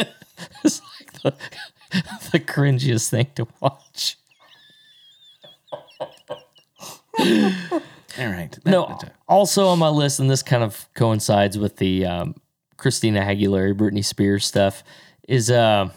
it's 0.64 0.82
like 1.00 1.14
the, 1.22 1.34
the 2.32 2.40
cringiest 2.40 3.10
thing 3.10 3.28
to 3.36 3.48
watch. 3.60 4.18
All 7.20 8.28
right. 8.28 8.58
No, 8.66 9.00
also 9.28 9.68
on 9.68 9.80
my 9.80 9.90
list, 9.90 10.20
and 10.20 10.30
this 10.30 10.44
kind 10.44 10.64
of 10.64 10.88
coincides 10.94 11.58
with 11.58 11.78
the 11.78 12.06
um, 12.06 12.36
Christina 12.78 13.22
Aguilera, 13.22 13.74
Britney 13.76 14.06
Spears 14.06 14.46
stuff, 14.46 14.84
is 15.28 15.50
uh, 15.50 15.90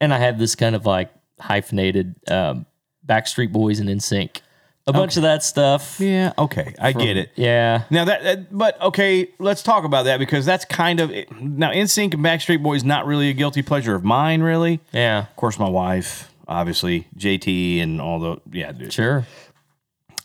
and 0.00 0.12
I 0.12 0.18
have 0.18 0.38
this 0.38 0.54
kind 0.54 0.74
of 0.74 0.84
like 0.86 1.12
hyphenated 1.40 2.16
um, 2.28 2.66
Backstreet 3.06 3.52
Boys 3.52 3.78
and 3.78 3.88
NSYNC. 3.88 4.40
A 4.88 4.92
bunch 4.92 5.16
of 5.16 5.24
that 5.24 5.42
stuff. 5.42 5.98
yeah. 5.98 6.32
Okay. 6.38 6.72
I 6.80 6.92
get 6.92 7.16
it. 7.16 7.32
Yeah. 7.34 7.82
Now 7.90 8.04
that, 8.04 8.22
that- 8.22 8.56
but 8.56 8.80
okay, 8.80 9.28
let's 9.40 9.60
talk 9.64 9.82
about 9.82 10.04
that 10.04 10.18
because 10.20 10.46
that's 10.46 10.64
kind 10.64 11.00
of 11.00 11.10
now 11.40 11.72
NSYNC 11.72 12.14
and 12.14 12.24
Backstreet 12.24 12.62
Boys 12.62 12.84
not 12.84 13.04
really 13.04 13.28
a 13.28 13.32
guilty 13.32 13.62
pleasure 13.62 13.96
of 13.96 14.04
mine, 14.04 14.42
really. 14.42 14.78
Yeah. 14.92 15.22
Of 15.22 15.34
course, 15.36 15.58
my 15.58 15.68
wife, 15.68 16.32
obviously 16.46 17.08
JT 17.18 17.82
and 17.82 18.00
all 18.00 18.20
the 18.20 18.36
yeah. 18.52 18.70
Dude. 18.70 18.92
Sure. 18.92 19.26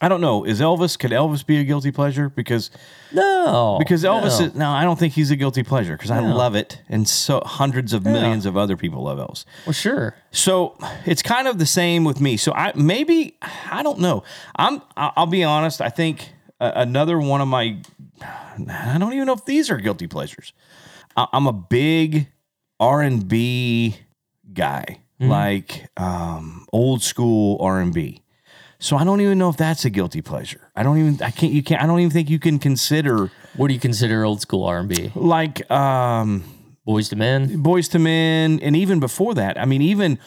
I 0.04 0.08
don't 0.10 0.20
know. 0.22 0.44
Is 0.44 0.60
Elvis? 0.60 0.98
Could 0.98 1.12
Elvis 1.12 1.46
be 1.46 1.58
a 1.60 1.64
guilty 1.64 1.92
pleasure? 1.92 2.30
Because 2.30 2.72
No. 3.14 3.76
because 3.80 4.04
Elvis 4.04 4.40
no. 4.40 4.46
is 4.48 4.56
no, 4.56 4.70
I 4.72 4.84
don't 4.84 4.98
think 4.98 5.14
he's 5.14 5.30
a 5.30 5.36
guilty 5.36 5.62
pleasure 5.62 5.96
because 5.96 6.10
I 6.10 6.20
love 6.20 6.56
it, 6.56 6.82
and 6.90 7.08
so 7.08 7.42
hundreds 7.46 7.94
of 7.94 8.04
millions 8.04 8.46
of 8.48 8.58
other 8.58 8.76
people 8.76 9.04
love 9.04 9.20
Elvis. 9.20 9.46
Well, 9.66 9.74
sure. 9.74 10.16
So 10.32 10.76
it's 11.06 11.22
kind 11.22 11.48
of 11.48 11.60
the 11.60 11.66
same 11.68 12.04
with 12.04 12.20
me. 12.20 12.36
So 12.38 12.52
I 12.54 12.72
maybe 12.76 13.38
I 13.72 13.84
don't 13.84 14.00
know. 14.00 14.24
I'm 14.56 14.82
I- 14.98 15.12
I'll 15.16 15.28
be 15.28 15.44
honest. 15.44 15.82
I 15.82 15.90
think 15.90 16.30
uh, 16.60 16.72
another 16.76 17.20
one 17.20 17.42
of 17.42 17.48
my 17.48 17.78
I 18.22 18.98
don't 18.98 19.14
even 19.14 19.28
know 19.28 19.34
if 19.34 19.46
these 19.46 19.70
are 19.70 19.78
guilty 19.78 20.08
pleasures. 20.08 20.54
I, 21.16 21.28
I'm 21.34 21.46
a 21.48 21.54
big 21.54 22.28
R 22.80 23.02
and 23.02 23.28
B 23.28 23.98
guy, 24.54 25.00
like 25.20 25.90
um, 25.98 26.66
old 26.74 27.04
school 27.04 27.58
R 27.62 27.80
and 27.80 27.94
B. 27.94 28.24
So 28.84 28.98
I 28.98 29.04
don't 29.04 29.22
even 29.22 29.38
know 29.38 29.48
if 29.50 29.58
that's 29.58 29.86
a 29.86 29.89
guilty 29.91 30.22
pleasure. 30.24 30.72
I 30.76 30.82
don't 30.84 30.98
even 30.98 31.22
I 31.22 31.30
can't 31.32 31.54
you 31.54 31.62
can't 31.62 31.82
I 31.84 31.86
don't 31.86 32.00
even 32.00 32.10
think 32.12 32.30
you 32.30 32.39
can 32.39 32.58
consider 32.60 33.30
What 33.56 33.67
do 33.67 33.74
you 33.76 33.80
consider 33.80 34.26
old 34.26 34.41
school 34.41 34.63
R 34.65 34.80
and 34.80 34.89
B? 34.89 35.12
like 35.15 35.70
um 35.72 36.44
Boyz 36.88 37.13
II 37.13 37.20
Men. 37.20 37.63
Boyz 37.63 37.94
II 37.94 38.02
Men, 38.02 38.60
and 38.62 38.76
even 38.76 39.00
before 39.00 39.36
that, 39.36 39.60
I 39.62 39.65
mean, 39.65 39.84
even 39.84 40.17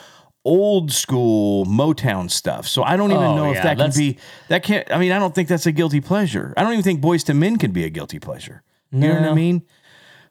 old 0.44 0.92
school 0.92 1.64
Motown 1.66 2.30
stuff. 2.30 2.68
So 2.68 2.84
I 2.84 2.96
don't 2.96 3.10
even 3.10 3.24
Oh, 3.24 3.36
know 3.36 3.50
if 3.50 3.56
yeah, 3.56 3.62
that 3.64 3.70
can 3.70 3.78
that's- 3.90 3.96
be 3.96 4.18
that 4.48 4.62
can't 4.62 4.88
I 4.92 4.98
mean, 4.98 5.10
I 5.10 5.18
don't 5.18 5.34
think 5.34 5.48
that's 5.48 5.66
a 5.66 5.72
guilty 5.72 6.00
pleasure. 6.00 6.54
I 6.56 6.62
don't 6.62 6.72
even 6.72 6.84
think 6.84 7.00
Boyz 7.02 7.28
II 7.28 7.34
Men 7.34 7.56
can 7.58 7.72
be 7.72 7.84
a 7.84 7.90
guilty 7.90 8.20
pleasure. 8.20 8.62
You 8.92 9.00
know 9.00 9.14
what 9.14 9.24
I 9.24 9.28
No. 9.30 9.34
mean? 9.34 9.62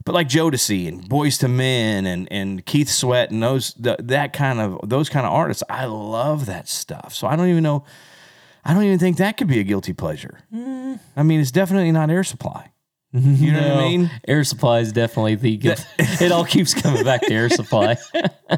But 0.06 0.16
like 0.16 0.30
Jodeci 0.30 0.88
and 0.88 1.10
Boyz 1.10 1.44
II 1.44 1.50
Men 1.50 2.06
and 2.06 2.28
and 2.32 2.66
Keith 2.66 2.90
Sweat 2.90 3.32
and 3.32 3.44
those 3.44 3.74
the, 3.74 3.98
that 4.00 4.32
kind 4.32 4.62
of 4.62 4.80
those 4.88 5.10
kind 5.10 5.26
of 5.26 5.34
artists, 5.34 5.64
I 5.70 5.86
love 5.86 6.46
that 6.46 6.70
stuff. 6.70 7.14
So 7.14 7.28
I 7.28 7.36
don't 7.36 7.50
even 7.50 7.64
know 7.64 7.84
I 8.66 8.74
don't 8.74 8.84
even 8.84 9.00
think 9.00 9.18
that 9.18 9.38
could 9.38 9.48
be 9.48 9.60
a 9.60 9.64
guilty 9.64 9.94
pleasure. 9.94 10.40
I 10.54 11.24
mean, 11.24 11.40
it's 11.40 11.52
definitely 11.52 11.92
not 11.92 12.10
Air 12.10 12.24
Supply. 12.24 12.72
You 13.12 13.52
know 13.52 13.76
what 13.76 13.84
I 13.84 13.90
mean? 13.90 14.12
Air 14.28 14.44
Supply 14.44 14.80
is 14.80 14.92
definitely 14.92 15.36
the 15.36 15.58
guilt. 15.58 15.86
it 16.00 16.32
all 16.32 16.46
keeps 16.46 16.74
coming 16.74 17.04
back 17.04 17.22
to 17.22 17.34
Air 17.34 17.50
Supply. 17.50 17.98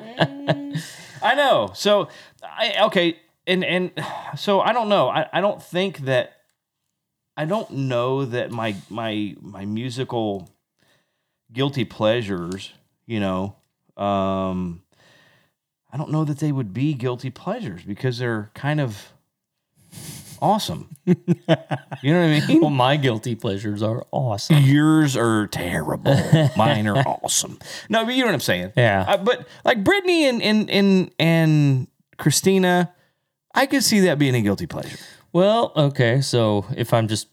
I 1.21 1.35
know. 1.35 1.71
So 1.73 2.07
I 2.41 2.75
okay, 2.85 3.17
and 3.45 3.65
and 3.65 3.91
so 4.37 4.61
I 4.61 4.71
don't 4.71 4.87
know. 4.87 5.09
I, 5.09 5.27
I 5.33 5.41
don't 5.41 5.61
think 5.61 5.99
that 5.99 6.33
I 7.35 7.45
don't 7.45 7.69
know 7.71 8.23
that 8.25 8.51
my 8.51 8.75
my 8.89 9.35
my 9.41 9.65
musical 9.65 10.49
guilty 11.51 11.83
pleasures, 11.83 12.73
you 13.05 13.19
know, 13.19 13.55
um 13.97 14.83
I 15.91 15.97
don't 15.97 16.11
know 16.11 16.23
that 16.25 16.39
they 16.39 16.51
would 16.51 16.73
be 16.73 16.93
guilty 16.93 17.29
pleasures 17.29 17.83
because 17.83 18.19
they're 18.19 18.51
kind 18.53 18.79
of 18.79 19.11
awesome. 20.45 20.95
you 21.05 21.15
know 21.25 21.45
what 21.47 21.73
I 22.03 22.41
mean? 22.47 22.61
well, 22.61 22.69
my 22.69 22.97
guilty 22.97 23.35
pleasures 23.35 23.81
are 23.81 24.05
awesome. 24.11 24.63
Yours 24.63 25.17
are 25.17 25.47
terrible. 25.47 26.15
Mine 26.57 26.87
are 26.87 26.97
awesome. 26.97 27.57
No, 27.89 28.05
but 28.05 28.13
you 28.13 28.21
know 28.21 28.27
what 28.27 28.35
I'm 28.35 28.39
saying. 28.39 28.73
Yeah. 28.77 29.05
Uh, 29.07 29.17
but 29.17 29.47
like 29.63 29.83
Britney 29.83 30.29
and 30.29 30.41
and 30.41 30.69
and 30.69 31.11
and 31.19 31.87
Christina, 32.17 32.93
I 33.53 33.65
could 33.65 33.83
see 33.83 34.01
that 34.01 34.19
being 34.19 34.35
a 34.35 34.41
guilty 34.41 34.67
pleasure. 34.67 34.97
Well, 35.33 35.73
okay. 35.75 36.21
So 36.21 36.65
if 36.77 36.93
I'm 36.93 37.07
just 37.07 37.27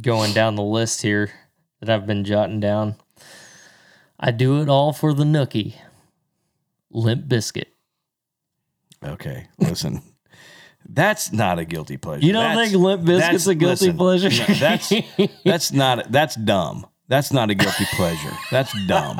going 0.00 0.32
down 0.32 0.54
the 0.54 0.62
list 0.62 1.02
here 1.02 1.30
that 1.80 1.90
I've 1.90 2.06
been 2.06 2.24
jotting 2.24 2.60
down, 2.60 2.96
I 4.18 4.30
do 4.30 4.62
it 4.62 4.68
all 4.68 4.92
for 4.92 5.12
the 5.12 5.24
nookie. 5.24 5.74
Limp 6.90 7.26
Bizkit. 7.26 7.66
Okay, 9.02 9.48
listen. 9.58 10.00
That's 10.88 11.32
not 11.32 11.58
a 11.58 11.64
guilty 11.64 11.96
pleasure. 11.96 12.24
You 12.26 12.32
don't 12.32 12.42
That's- 12.54 12.70
think 12.70 12.82
Limp 12.82 13.02
Bizkit's 13.02 13.20
that's- 13.20 13.46
a 13.46 13.54
guilty 13.54 13.92
listen, 13.92 13.96
pleasure? 13.96 14.28
no, 14.30 14.54
that's 14.58 14.92
that's 15.44 15.72
not 15.72 16.12
that's 16.12 16.36
dumb. 16.36 16.86
That's 17.08 17.32
not 17.32 17.50
a 17.50 17.54
guilty 17.54 17.84
pleasure. 17.96 18.30
That's 18.50 18.72
dumb. 18.86 19.18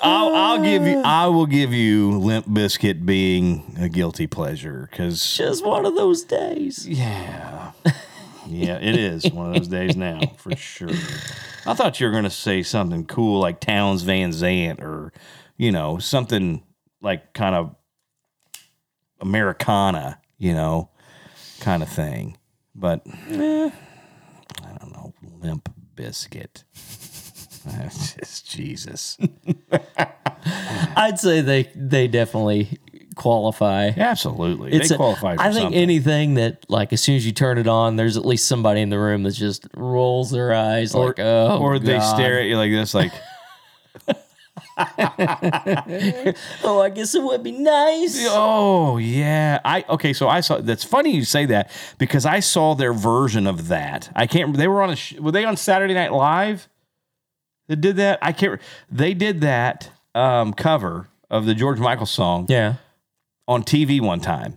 I'll, 0.00 0.34
I'll 0.34 0.62
give 0.62 0.86
you. 0.86 1.00
I 1.04 1.26
will 1.28 1.46
give 1.46 1.72
you 1.72 2.18
Limp 2.18 2.46
Bizkit 2.46 3.04
being 3.06 3.76
a 3.80 3.88
guilty 3.88 4.26
pleasure 4.26 4.88
because 4.90 5.36
Just 5.36 5.64
one 5.64 5.86
of 5.86 5.94
those 5.96 6.22
days. 6.22 6.86
yeah, 6.86 7.72
yeah, 8.46 8.78
it 8.80 8.96
is 8.96 9.30
one 9.32 9.48
of 9.48 9.54
those 9.56 9.68
days 9.68 9.96
now 9.96 10.20
for 10.36 10.54
sure. 10.56 10.90
I 11.66 11.74
thought 11.74 11.98
you 12.00 12.06
were 12.06 12.12
going 12.12 12.24
to 12.24 12.30
say 12.30 12.62
something 12.62 13.06
cool 13.06 13.40
like 13.40 13.60
Townes 13.60 14.02
Van 14.02 14.32
Zandt 14.32 14.80
or 14.80 15.12
you 15.56 15.72
know 15.72 15.98
something 15.98 16.62
like 17.04 17.32
kind 17.34 17.54
of 17.54 17.76
Americana, 19.20 20.18
you 20.38 20.54
know, 20.54 20.90
kind 21.60 21.82
of 21.82 21.88
thing. 21.88 22.36
But 22.74 23.02
eh, 23.30 23.70
I 24.64 24.78
don't 24.80 24.92
know, 24.92 25.14
Limp 25.40 25.68
Bizkit. 25.94 26.64
That's 27.66 28.14
just 28.16 28.50
Jesus. 28.50 29.16
I'd 30.96 31.18
say 31.18 31.40
they 31.40 31.70
they 31.76 32.08
definitely 32.08 32.78
qualify. 33.14 33.90
Absolutely, 33.96 34.72
It's 34.72 34.88
they 34.88 34.94
a- 34.96 34.98
qualify. 34.98 35.36
For 35.36 35.42
I 35.42 35.44
think 35.52 35.62
something. 35.66 35.74
anything 35.80 36.34
that 36.34 36.64
like 36.68 36.92
as 36.92 37.00
soon 37.00 37.16
as 37.16 37.24
you 37.24 37.32
turn 37.32 37.58
it 37.58 37.68
on, 37.68 37.96
there's 37.96 38.16
at 38.16 38.26
least 38.26 38.48
somebody 38.48 38.80
in 38.80 38.90
the 38.90 38.98
room 38.98 39.22
that 39.22 39.32
just 39.34 39.66
rolls 39.76 40.30
their 40.32 40.52
eyes 40.52 40.94
like, 40.94 41.18
oh, 41.20 41.58
or 41.60 41.78
they 41.78 42.00
stare 42.00 42.40
at 42.40 42.46
you 42.46 42.56
like 42.56 42.70
this, 42.72 42.94
like. 42.94 43.12
Oh, 46.64 46.80
I 46.82 46.90
guess 46.90 47.14
it 47.14 47.22
would 47.22 47.42
be 47.42 47.52
nice. 47.52 48.18
Oh 48.28 48.96
yeah, 48.98 49.60
I 49.64 49.84
okay. 49.88 50.12
So 50.12 50.28
I 50.28 50.40
saw. 50.40 50.58
That's 50.58 50.84
funny 50.84 51.14
you 51.14 51.24
say 51.24 51.46
that 51.46 51.70
because 51.98 52.26
I 52.26 52.40
saw 52.40 52.74
their 52.74 52.92
version 52.92 53.46
of 53.46 53.68
that. 53.68 54.10
I 54.16 54.26
can't. 54.26 54.56
They 54.56 54.68
were 54.68 54.82
on 54.82 54.90
a. 54.96 55.20
Were 55.20 55.32
they 55.32 55.44
on 55.44 55.56
Saturday 55.56 55.94
Night 55.94 56.12
Live? 56.12 56.68
That 57.68 57.76
did 57.76 57.96
that. 57.96 58.18
I 58.22 58.32
can't. 58.32 58.60
They 58.90 59.14
did 59.14 59.40
that 59.42 59.90
um, 60.14 60.52
cover 60.52 61.08
of 61.30 61.46
the 61.46 61.54
George 61.54 61.78
Michael 61.78 62.06
song 62.06 62.46
Yeah. 62.48 62.74
on 63.48 63.62
TV 63.62 64.00
one 64.00 64.20
time. 64.20 64.54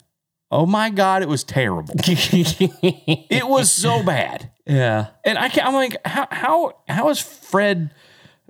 Oh 0.49 0.65
my 0.65 0.89
God, 0.89 1.21
it 1.21 1.27
was 1.27 1.43
terrible. 1.43 1.93
it 1.97 3.47
was 3.47 3.71
so 3.71 4.01
bad. 4.03 4.49
yeah. 4.65 5.07
And 5.25 5.37
I 5.37 5.49
can't, 5.49 5.67
I'm 5.67 5.73
like, 5.73 5.97
how 6.05 6.27
how 6.31 6.73
how 6.87 7.09
is 7.09 7.19
Fred 7.19 7.91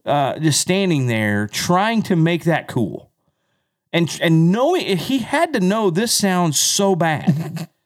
uh, 0.08 0.39
just 0.39 0.62
standing 0.62 1.08
there 1.08 1.48
trying 1.48 2.02
to 2.04 2.15
make 2.15 2.46
that 2.46 2.67
cool, 2.67 3.12
and 3.93 4.17
and 4.22 4.52
knowing 4.52 4.98
he 4.98 5.20
had 5.20 5.54
to 5.54 5.60
know 5.60 5.89
this 5.89 6.13
sounds 6.13 6.60
so 6.60 6.96
bad. 6.96 7.70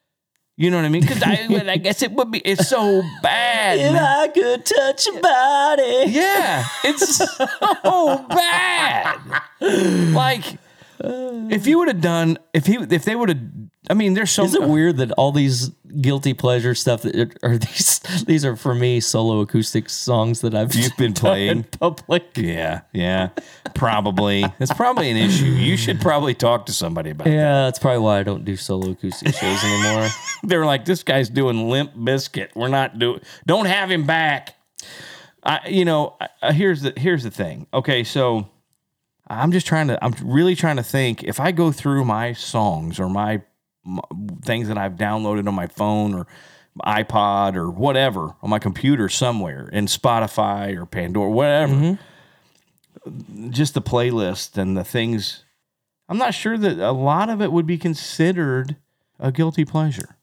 You 0.58 0.70
know 0.70 0.78
what 0.78 0.86
I 0.86 0.90
mean? 0.90 1.02
Because 1.02 1.24
I, 1.24 1.72
I 1.72 1.78
guess 1.78 2.04
it 2.04 2.12
would 2.12 2.30
be. 2.30 2.38
It's 2.38 2.68
so 2.70 3.02
bad. 3.24 3.80
If. 3.80 4.00
I 4.00 4.28
could 4.28 4.64
touch 4.64 5.08
your 5.08 5.20
body. 5.20 6.12
Yeah, 6.12 6.64
it's 6.84 7.18
so 7.18 8.26
bad. 8.30 9.20
Like, 10.14 10.44
if 11.00 11.66
you 11.66 11.80
would 11.80 11.88
have 11.88 12.02
done, 12.02 12.38
if 12.54 12.68
he, 12.68 12.76
if 12.76 13.06
they 13.06 13.16
would 13.16 13.30
have, 13.30 13.40
I 13.92 13.94
mean, 13.94 14.14
there's 14.14 14.32
so. 14.32 14.46
Is 14.46 14.56
it 14.56 14.64
weird 14.64 14.98
that 14.98 15.12
all 15.12 15.34
these 15.34 15.70
guilty 16.00 16.34
pleasure 16.34 16.74
stuff 16.74 17.02
that 17.02 17.38
are 17.44 17.58
these 17.58 18.00
these 18.26 18.46
are 18.46 18.56
for 18.56 18.74
me 18.74 19.02
solo 19.02 19.42
acoustic 19.42 19.90
songs 19.90 20.40
that 20.42 20.56
I've 20.56 20.74
You've 20.74 20.96
been 20.96 21.12
playing? 21.26 21.50
in 21.52 21.64
public? 21.66 22.38
Yeah, 22.38 22.82
yeah, 22.94 23.32
probably. 23.76 24.46
It's 24.62 24.74
probably 24.74 25.10
an 25.10 25.18
issue. 25.18 25.44
You 25.44 25.76
should 25.76 26.00
probably 26.00 26.34
talk 26.34 26.68
to 26.68 26.72
somebody 26.72 27.10
about 27.10 27.28
it. 27.28 27.34
Yeah, 27.34 27.66
that's 27.66 27.80
probably 27.80 28.00
why 28.00 28.20
I 28.20 28.24
don't 28.24 28.46
do 28.46 28.56
solo 28.56 28.92
acoustic 28.92 29.36
shows 29.36 29.62
anymore. 29.62 30.08
They're 30.44 30.66
like, 30.66 30.86
this 30.86 31.04
guy's 31.04 31.28
doing 31.28 31.70
Limp 31.70 31.94
Bizkit. 31.94 32.56
We're 32.56 32.70
not 32.70 32.98
doing. 32.98 33.20
Don't 33.46 33.66
have 33.66 33.92
him 33.92 34.06
back. 34.06 34.56
I, 35.44 35.68
you 35.68 35.84
know, 35.84 36.16
I, 36.42 36.54
here's 36.54 36.82
the 36.82 36.94
here's 36.96 37.24
the 37.24 37.32
thing. 37.32 37.68
Okay, 37.74 38.06
so 38.06 38.48
I'm 39.28 39.52
just 39.52 39.68
trying 39.68 39.90
to. 39.90 40.02
I'm 40.02 40.14
really 40.24 40.56
trying 40.56 40.78
to 40.78 40.84
think. 40.84 41.24
If 41.24 41.42
I 41.42 41.52
go 41.52 41.74
through 41.74 42.06
my 42.06 42.32
songs 42.32 43.00
or 43.02 43.10
my, 43.10 43.42
my 43.84 44.02
things 44.44 44.68
that 44.68 44.78
I've 44.78 44.94
downloaded 44.94 45.48
on 45.48 45.56
my 45.56 45.68
phone 45.68 46.14
or 46.14 46.28
iPod 46.86 47.56
or 47.56 47.70
whatever 47.70 48.36
on 48.42 48.50
my 48.50 48.60
computer 48.60 49.10
somewhere 49.10 49.68
in 49.70 49.88
Spotify 49.88 50.78
or 50.78 50.86
Pandora, 50.86 51.30
whatever. 51.30 51.74
Mm-hmm. 51.74 53.50
Just 53.50 53.74
the 53.74 53.82
playlist 53.82 54.58
and 54.58 54.78
the 54.78 54.84
things. 54.84 55.44
I'm 56.08 56.18
not 56.18 56.34
sure 56.34 56.58
that 56.58 56.78
a 56.78 56.92
lot 56.92 57.30
of 57.30 57.42
it 57.42 57.52
would 57.52 57.66
be 57.66 57.78
considered 57.78 58.76
a 59.20 59.32
guilty 59.32 59.66
pleasure. 59.66 60.18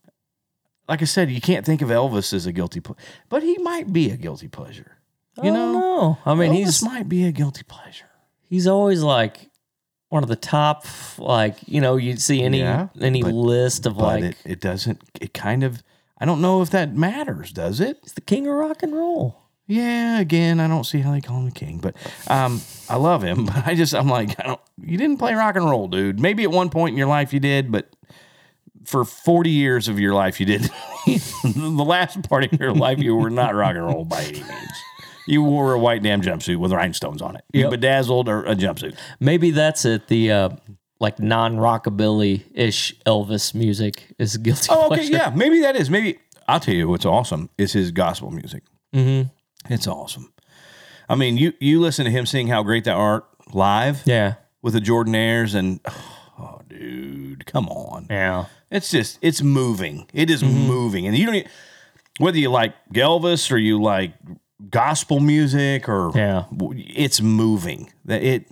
Like 0.89 1.03
I 1.03 1.07
said, 1.07 1.31
you 1.31 1.41
can't 1.41 1.67
think 1.67 1.83
of 1.83 1.89
Elvis 1.89 2.33
as 2.33 2.47
a 2.47 2.53
guilty 2.53 2.81
pleasure, 2.81 3.01
but 3.29 3.43
he 3.43 3.59
might 3.59 3.93
be 3.93 4.11
a 4.11 4.17
guilty 4.17 4.49
pleasure. 4.49 4.99
You 5.43 5.51
I 5.51 5.55
know, 5.55 5.73
don't 5.73 5.73
know. 5.73 6.19
I 6.25 6.35
mean, 6.35 6.53
Elvis 6.53 6.57
he's 6.57 6.83
might 6.85 7.09
be 7.09 7.25
a 7.27 7.33
guilty 7.33 7.63
pleasure. 7.63 8.09
he's 8.49 8.67
always 8.67 9.03
like 9.03 9.51
one 10.09 10.23
of 10.23 10.29
the 10.29 10.37
top. 10.37 10.85
Like 11.19 11.57
you 11.67 11.81
know, 11.81 11.97
you 11.97 12.17
see 12.17 12.43
any 12.43 12.61
Yeah, 12.61 12.89
any 13.01 13.23
but- 13.23 13.33
list 13.35 13.87
of 13.87 13.97
like 13.97 14.25
it, 14.25 14.37
it 14.45 14.61
doesn't. 14.61 15.01
It 15.21 15.35
kind 15.35 15.63
of. 15.65 15.83
I 16.21 16.25
don't 16.25 16.41
know 16.41 16.63
if 16.63 16.71
that 16.71 16.95
matters. 16.97 17.53
Does 17.53 17.79
it? 17.81 17.99
he's 18.03 18.13
the 18.15 18.21
king 18.21 18.47
of 18.49 18.55
rock 18.55 18.83
and 18.83 18.93
roll. 18.93 19.41
Yeah. 19.69 20.19
Again, 20.19 20.59
I 20.59 20.67
don't 20.67 20.85
see 20.85 20.99
how 21.01 21.13
they 21.13 21.21
call 21.21 21.39
him 21.39 21.45
the 21.45 21.51
king, 21.53 21.79
but 21.79 21.95
um, 22.27 22.61
I 22.89 22.97
love 22.97 23.23
him. 23.23 23.45
But 23.47 23.67
I 23.67 23.75
just, 23.77 23.95
I'm 23.95 24.09
like, 24.09 24.31
I 24.41 24.45
don't. 24.49 24.61
You 24.83 24.97
didn't 24.99 25.19
play 25.19 25.35
rock 25.35 25.55
and 25.57 25.69
roll, 25.69 25.87
dude. 25.89 26.19
Maybe 26.19 26.43
at 26.43 26.51
one 26.51 26.71
point 26.71 26.93
in 26.95 26.99
your 26.99 27.07
life 27.07 27.33
you 27.33 27.39
did, 27.39 27.71
but 27.71 27.91
for 28.85 29.05
40 29.05 29.51
years 29.51 29.87
of 29.89 30.01
your 30.01 30.15
life 30.15 30.41
you 30.41 30.47
did. 30.47 30.63
the 31.07 31.85
last 31.87 32.29
part 32.29 32.45
of 32.53 32.59
your 32.59 32.73
life 32.73 32.99
you 32.99 33.15
were 33.15 33.31
not 33.31 33.55
rock 33.55 33.77
and 33.77 33.85
roll 33.87 34.05
by 34.05 34.23
any 34.23 34.41
means. 34.43 34.83
You 35.29 35.43
wore 35.43 35.73
a 35.73 35.79
white 35.79 36.03
damn 36.03 36.23
jumpsuit 36.23 36.57
with 36.57 36.73
rhinestones 36.73 37.21
on 37.23 37.37
it. 37.37 37.45
You 37.53 37.63
Yep. 37.63 37.71
bedazzled 37.71 38.29
or 38.29 38.45
a 38.45 38.55
jumpsuit. 38.55 38.97
Maybe 39.21 39.51
that's 39.51 39.85
it. 39.85 40.09
The 40.09 40.33
uh, 40.33 40.49
like 41.01 41.19
non 41.21 41.57
rockabilly 41.59 42.45
ish 42.55 42.99
Elvis 43.07 43.55
music 43.55 44.15
is 44.19 44.37
guilty 44.37 44.69
Oh, 44.71 44.87
okay, 44.87 44.97
pleasure. 44.97 45.13
yeah, 45.13 45.33
maybe 45.35 45.61
that 45.61 45.77
is. 45.77 45.91
Maybe 45.91 46.19
I'll 46.49 46.61
tell 46.61 46.75
you 46.75 46.89
what's 46.89 47.05
awesome 47.07 47.51
is 47.59 47.73
his 47.73 47.91
gospel 47.91 48.31
music. 48.31 48.63
Mm-hmm. 48.95 49.29
It's 49.73 49.87
awesome. 49.87 50.33
I 51.09 51.15
mean, 51.15 51.37
you 51.37 51.53
you 51.61 51.81
listen 51.81 52.05
to 52.07 52.11
him 52.11 52.27
sing 52.27 52.49
"How 52.49 52.63
Great 52.63 52.85
Thou 52.85 52.97
Art" 52.99 53.25
live 53.53 54.03
Yeah. 54.07 54.35
with 54.63 54.75
the 54.75 54.81
Jordanaires, 54.81 55.55
and 55.55 55.81
oh, 56.39 56.61
dude, 56.69 57.45
come 57.47 57.69
on! 57.69 58.07
Yeah. 58.11 58.47
It's 58.71 58.91
just 58.91 59.19
it's 59.23 59.43
moving. 59.43 60.07
It 60.13 60.31
is 60.31 60.43
moving, 60.43 61.07
and 61.07 61.17
you 61.17 61.27
don't 61.27 61.35
e- 61.37 61.47
whether 62.19 62.39
you 62.39 62.51
like 62.51 62.75
Elvis 62.93 63.51
or 63.53 63.57
you 63.59 63.81
like 63.81 64.13
gospel 64.71 65.21
music 65.21 65.89
or 65.89 66.11
Yeah. 66.15 66.45
it's 66.75 67.21
moving. 67.21 67.93
That 68.05 68.23
it 68.23 68.47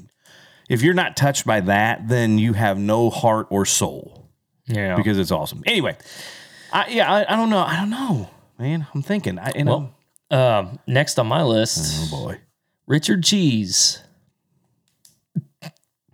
if 0.69 0.83
you're 0.83 0.95
not 0.95 1.17
touched 1.17 1.47
by 1.47 1.61
that, 1.61 2.09
then 2.09 2.39
you 2.39 2.53
have 2.55 2.79
no 2.79 3.09
heart 3.11 3.47
or 3.51 3.65
soul 3.65 4.29
Yeah. 4.67 4.97
because 4.97 5.19
it's 5.19 5.31
awesome. 5.31 5.63
Anyway, 5.67 5.97
I, 6.73 6.89
yeah, 6.89 7.13
I, 7.13 7.33
I 7.33 7.37
don't 7.37 7.51
know. 7.51 7.59
I 7.61 7.77
don't 7.77 7.91
know, 7.91 8.31
man. 8.59 8.87
I'm 8.95 9.03
thinking. 9.03 9.39
I, 9.39 9.53
know, 9.63 9.93
Well, 10.31 10.59
um, 10.59 10.79
next 10.87 11.19
on 11.19 11.27
my 11.29 11.43
list, 11.43 12.11
oh 12.13 12.25
boy. 12.25 12.41
Richard 12.87 13.23
Cheese. 13.25 14.01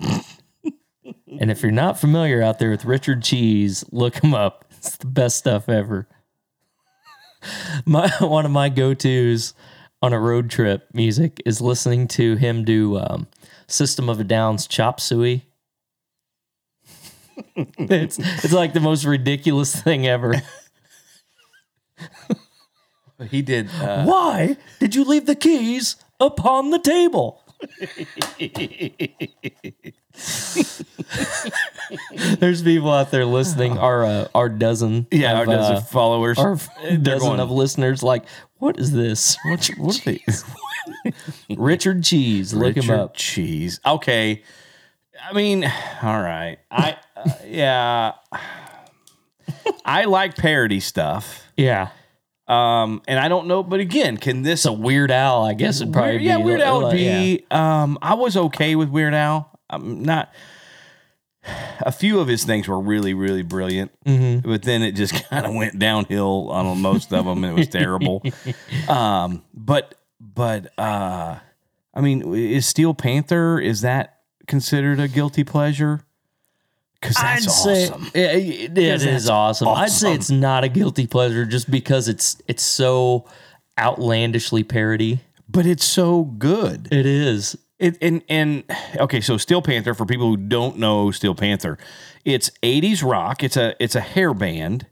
and 0.00 1.50
if 1.50 1.62
you're 1.62 1.70
not 1.72 1.98
familiar 1.98 2.42
out 2.42 2.59
there 2.59 2.70
with 2.70 2.85
Richard 2.85 3.22
Cheese, 3.22 3.85
look 3.90 4.22
him 4.22 4.35
up. 4.35 4.64
It's 4.78 4.96
the 4.96 5.07
best 5.07 5.37
stuff 5.38 5.68
ever. 5.68 6.09
My 7.87 8.09
one 8.20 8.44
of 8.44 8.50
my 8.52 8.68
go-tos 8.68 9.55
on 10.03 10.12
a 10.12 10.21
road 10.21 10.51
trip 10.51 10.88
music 10.93 11.41
is 11.47 11.61
listening 11.61 12.09
to 12.09 12.37
him 12.37 12.65
do 12.65 12.99
um, 12.99 13.27
System 13.67 14.09
of 14.09 14.21
a 14.21 14.25
Down's 14.25 14.67
Chop 14.67 15.01
Suey. 15.01 15.45
it's 17.57 18.19
it's 18.19 18.53
like 18.53 18.73
the 18.73 18.81
most 18.81 19.05
ridiculous 19.05 19.81
thing 19.81 20.07
ever. 20.07 20.43
He 23.31 23.43
did. 23.43 23.69
Uh, 23.81 24.05
Why 24.05 24.57
did 24.81 24.95
you 24.95 25.05
leave 25.05 25.27
the 25.27 25.37
keys 25.37 25.97
upon 26.19 26.71
the 26.71 26.79
table? 26.79 27.41
There's 32.38 32.62
people 32.62 32.90
out 32.90 33.11
there 33.11 33.25
listening. 33.25 33.79
Our 33.79 34.05
uh, 34.05 34.29
our 34.35 34.48
dozen, 34.48 35.07
yeah, 35.11 35.35
our 35.38 35.46
dozen 35.46 35.77
uh, 35.77 35.81
followers. 35.81 36.38
our 36.38 36.57
dozen 36.57 37.18
going, 37.29 37.40
of 37.40 37.51
listeners. 37.51 38.03
Like, 38.03 38.25
what 38.59 38.79
is 38.79 38.92
this? 38.92 39.37
What, 39.44 39.66
what 39.79 39.98
are 40.07 40.12
they? 40.12 40.22
Richard 41.57 42.03
Cheese. 42.05 42.55
Look 42.55 42.77
him 42.77 42.83
Richard 42.83 42.98
up. 42.98 43.14
Cheese. 43.16 43.81
Okay. 43.85 44.42
I 45.25 45.33
mean, 45.35 45.64
all 45.64 46.20
right. 46.20 46.59
I 46.70 46.96
uh, 47.16 47.31
yeah. 47.46 48.12
I 49.85 50.05
like 50.07 50.37
parody 50.37 50.81
stuff. 50.81 51.46
Yeah, 51.57 51.90
Um, 52.48 53.03
and 53.07 53.20
I 53.20 53.29
don't 53.29 53.46
know, 53.46 53.62
but 53.62 53.79
again, 53.81 54.16
can 54.16 54.42
this 54.42 54.61
it's 54.61 54.66
a 54.66 54.72
Weird 54.72 55.11
Al. 55.11 55.44
I 55.44 55.53
guess 55.55 55.81
it'd 55.81 55.92
probably 55.92 56.12
Weird- 56.12 56.22
yeah, 56.22 56.37
be. 56.38 56.42
Weird 56.44 56.61
Al 56.62 56.79
would 56.79 56.87
like- 56.88 56.98
yeah. 57.01 57.18
be. 57.20 57.44
Um, 57.51 57.98
I 58.01 58.14
was 58.14 58.37
okay 58.37 58.75
with 58.75 58.88
Weird 58.88 59.12
Al. 59.14 59.52
I'm 59.72 60.02
not. 60.02 60.32
A 61.80 61.90
few 61.90 62.20
of 62.20 62.28
his 62.28 62.44
things 62.44 62.68
were 62.68 62.78
really, 62.78 63.14
really 63.14 63.42
brilliant, 63.42 63.90
Mm-hmm. 64.06 64.48
but 64.48 64.62
then 64.62 64.82
it 64.82 64.92
just 64.92 65.12
kind 65.28 65.44
of 65.44 65.52
went 65.54 65.76
downhill 65.76 66.48
on 66.52 66.80
most 66.80 67.12
of 67.12 67.24
them, 67.24 67.42
and 67.42 67.52
it 67.52 67.58
was 67.58 67.68
terrible. 67.68 68.22
Um, 68.88 69.42
but 69.52 69.96
but 70.20 70.70
uh, 70.78 71.38
I 71.94 72.00
mean, 72.00 72.32
is 72.35 72.64
Steel 72.66 72.94
Panther 72.94 73.58
is 73.58 73.80
that 73.80 74.18
considered 74.46 75.00
a 75.00 75.08
guilty 75.08 75.42
pleasure? 75.44 76.04
Because 77.00 77.16
that's 77.16 77.46
I'd 77.46 77.50
say 77.50 77.88
awesome. 77.88 78.06
it, 78.14 78.18
it- 78.20 78.61
it 78.64 78.74
Because 78.74 79.04
is 79.04 79.12
that's 79.24 79.28
awesome. 79.30 79.68
I'd 79.68 79.90
say 79.90 80.14
it's 80.14 80.30
not 80.30 80.62
a 80.62 80.68
guilty 80.68 81.08
pleasure 81.08 81.44
just 81.44 81.68
because 81.68 82.06
it's 82.06 82.40
it's 82.46 82.62
so 82.62 83.26
outlandishly 83.76 84.62
parody. 84.62 85.20
But 85.48 85.66
it's 85.66 85.85
so 85.85 86.22
good. 86.22 86.88
It 86.92 87.04
is. 87.04 87.56
It, 87.83 87.99
and 88.01 88.23
and 88.29 88.62
okay, 88.97 89.21
so 89.21 89.37
Steel 89.37 89.61
Panther 89.61 89.92
for 89.92 90.07
people 90.07 90.29
who 90.29 90.37
don't 90.37 90.79
know 90.79 91.11
Steel 91.11 91.35
Panther, 91.35 91.79
it's 92.25 92.49
80s 92.62 93.03
rock. 93.03 93.42
It's 93.42 93.57
a 93.57 93.75
it's 93.83 93.95
a 93.97 94.01
hair 94.01 94.33
band. 94.33 94.87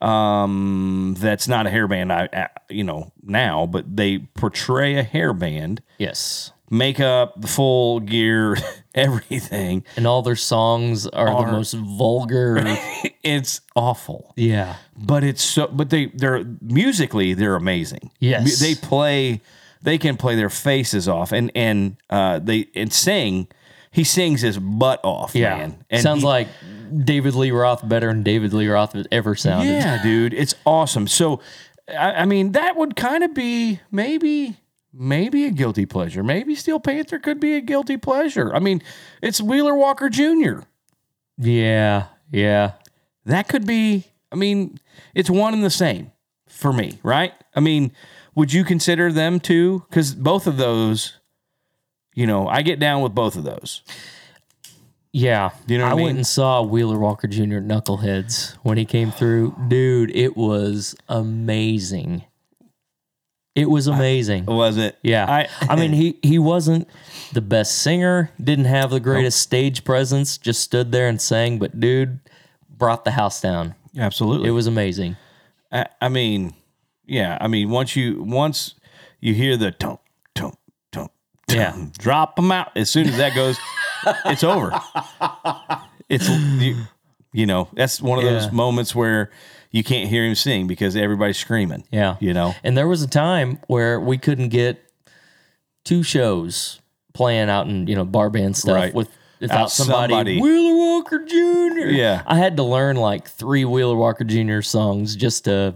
Um, 0.00 1.14
that's 1.18 1.48
not 1.48 1.66
a 1.66 1.70
hair 1.70 1.88
band. 1.88 2.12
I, 2.12 2.28
I 2.32 2.48
you 2.68 2.84
know 2.84 3.12
now, 3.22 3.66
but 3.66 3.96
they 3.96 4.18
portray 4.18 4.96
a 4.96 5.02
hair 5.02 5.32
band, 5.32 5.82
Yes. 5.98 6.52
makeup, 6.70 7.40
the 7.40 7.48
full 7.48 8.00
gear, 8.00 8.56
everything. 8.94 9.84
And 9.96 10.06
all 10.06 10.22
their 10.22 10.36
songs 10.36 11.06
are, 11.06 11.28
Are- 11.28 11.46
the 11.46 11.52
most 11.52 11.74
vulgar. 11.74 12.62
It's 13.26 13.62
awful, 13.74 14.34
yeah. 14.36 14.76
but 14.98 15.24
it's 15.24 15.42
so. 15.42 15.66
But 15.68 15.88
they 15.88 16.06
they're 16.14 16.44
musically 16.60 17.32
they're 17.32 17.56
amazing. 17.56 18.10
Yes. 18.20 18.60
they 18.60 18.74
play. 18.74 19.40
They 19.84 19.98
can 19.98 20.16
play 20.16 20.34
their 20.34 20.50
faces 20.50 21.08
off, 21.08 21.30
and 21.32 21.52
and 21.54 21.96
uh, 22.10 22.38
they 22.40 22.66
and 22.74 22.92
sing. 22.92 23.46
He 23.92 24.02
sings 24.02 24.40
his 24.40 24.58
butt 24.58 24.98
off, 25.04 25.36
Yeah. 25.36 25.56
man. 25.56 25.84
And 25.88 26.02
Sounds 26.02 26.22
he- 26.22 26.26
like 26.26 26.48
David 27.04 27.34
Lee 27.36 27.52
Roth 27.52 27.88
better 27.88 28.08
than 28.08 28.24
David 28.24 28.52
Lee 28.52 28.66
Roth 28.66 28.94
has 28.94 29.06
ever 29.12 29.36
sounded. 29.36 29.70
Yeah, 29.70 30.02
dude, 30.02 30.34
it's 30.34 30.52
awesome. 30.66 31.06
So, 31.06 31.40
I, 31.88 32.12
I 32.12 32.24
mean, 32.24 32.50
that 32.52 32.74
would 32.76 32.96
kind 32.96 33.22
of 33.22 33.34
be 33.34 33.78
maybe, 33.92 34.56
maybe 34.92 35.44
a 35.46 35.52
guilty 35.52 35.86
pleasure. 35.86 36.24
Maybe 36.24 36.56
Steel 36.56 36.80
Panther 36.80 37.20
could 37.20 37.38
be 37.38 37.54
a 37.54 37.60
guilty 37.60 37.96
pleasure. 37.96 38.52
I 38.52 38.58
mean, 38.58 38.82
it's 39.22 39.40
Wheeler 39.40 39.76
Walker 39.76 40.08
Jr. 40.08 40.62
Yeah. 41.38 42.06
Yeah. 42.32 42.72
That 43.26 43.46
could 43.48 43.64
be. 43.64 44.04
I 44.32 44.36
mean, 44.36 44.80
it's 45.14 45.30
one 45.30 45.54
and 45.54 45.62
the 45.64 45.70
same 45.70 46.10
for 46.48 46.72
me, 46.72 46.98
right? 47.04 47.32
I 47.54 47.60
mean, 47.60 47.92
would 48.34 48.52
you 48.52 48.64
consider 48.64 49.12
them 49.12 49.40
too? 49.40 49.84
Because 49.88 50.14
both 50.14 50.46
of 50.46 50.56
those, 50.56 51.18
you 52.14 52.26
know, 52.26 52.48
I 52.48 52.62
get 52.62 52.78
down 52.78 53.02
with 53.02 53.14
both 53.14 53.36
of 53.36 53.44
those. 53.44 53.82
Yeah. 55.12 55.50
You 55.68 55.78
know 55.78 55.84
what 55.84 55.92
I 55.92 55.96
mean? 55.96 56.04
went 56.06 56.16
and 56.18 56.26
saw 56.26 56.62
Wheeler 56.62 56.98
Walker 56.98 57.28
Jr. 57.28 57.60
Knuckleheads 57.60 58.54
when 58.62 58.78
he 58.78 58.84
came 58.84 59.12
through. 59.12 59.54
Dude, 59.68 60.14
it 60.14 60.36
was 60.36 60.96
amazing. 61.08 62.24
It 63.54 63.70
was 63.70 63.86
amazing. 63.86 64.46
Was 64.46 64.76
it? 64.76 64.98
Yeah. 65.02 65.26
I. 65.30 65.48
I, 65.60 65.76
mean, 65.76 65.92
he 65.92 66.18
he 66.22 66.40
wasn't 66.40 66.88
the 67.32 67.40
best 67.40 67.82
singer, 67.82 68.32
didn't 68.42 68.64
have 68.64 68.90
the 68.90 68.98
greatest 68.98 69.40
stage 69.40 69.84
presence, 69.84 70.36
just 70.36 70.60
stood 70.60 70.90
there 70.90 71.06
and 71.06 71.22
sang, 71.22 71.60
but 71.60 71.78
dude 71.78 72.18
brought 72.68 73.04
the 73.04 73.12
house 73.12 73.40
down. 73.40 73.76
absolutely. 73.96 74.48
It 74.48 74.52
was 74.52 74.66
amazing. 74.66 75.16
I, 75.70 75.86
I 76.00 76.08
mean, 76.08 76.54
yeah. 77.06 77.38
I 77.40 77.48
mean, 77.48 77.70
once 77.70 77.96
you 77.96 78.22
once 78.22 78.74
you 79.20 79.34
hear 79.34 79.56
the 79.56 79.70
tump 79.70 80.00
tump 80.34 80.58
tump, 80.92 81.12
Yeah. 81.50 81.74
drop 81.98 82.36
them 82.36 82.50
out. 82.52 82.68
As 82.76 82.90
soon 82.90 83.08
as 83.08 83.16
that 83.16 83.34
goes, 83.34 83.56
it's 84.26 84.44
over. 84.44 84.72
It's 86.08 86.28
you, 86.28 86.76
you 87.32 87.46
know 87.46 87.68
that's 87.72 88.00
one 88.00 88.18
of 88.18 88.24
Yeah. 88.24 88.32
those 88.32 88.52
moments 88.52 88.94
where 88.94 89.30
you 89.70 89.82
can't 89.82 90.08
hear 90.08 90.24
him 90.24 90.34
sing 90.34 90.66
because 90.66 90.94
everybody's 90.96 91.38
screaming. 91.38 91.84
Yeah. 91.90 92.16
You 92.20 92.32
know. 92.34 92.54
And 92.62 92.76
there 92.76 92.86
was 92.86 93.02
a 93.02 93.08
time 93.08 93.58
where 93.66 93.98
we 93.98 94.18
couldn't 94.18 94.50
get 94.50 94.80
two 95.84 96.02
shows 96.02 96.80
playing 97.12 97.48
out 97.48 97.66
in, 97.68 97.86
you 97.86 97.94
know, 97.94 98.04
bar 98.04 98.30
band 98.30 98.56
stuff 98.56 98.74
Right. 98.74 98.94
with 98.94 99.08
without 99.40 99.70
somebody, 99.70 100.12
somebody. 100.12 100.40
Wheeler 100.40 100.74
Walker 100.76 101.24
Jr. 101.24 101.88
Yeah. 101.90 102.22
I 102.26 102.38
had 102.38 102.56
to 102.58 102.62
learn 102.62 102.96
like 102.96 103.28
three 103.28 103.64
Wheeler 103.64 103.96
Walker 103.96 104.24
Jr. 104.24 104.60
songs 104.62 105.16
just 105.16 105.44
to 105.46 105.74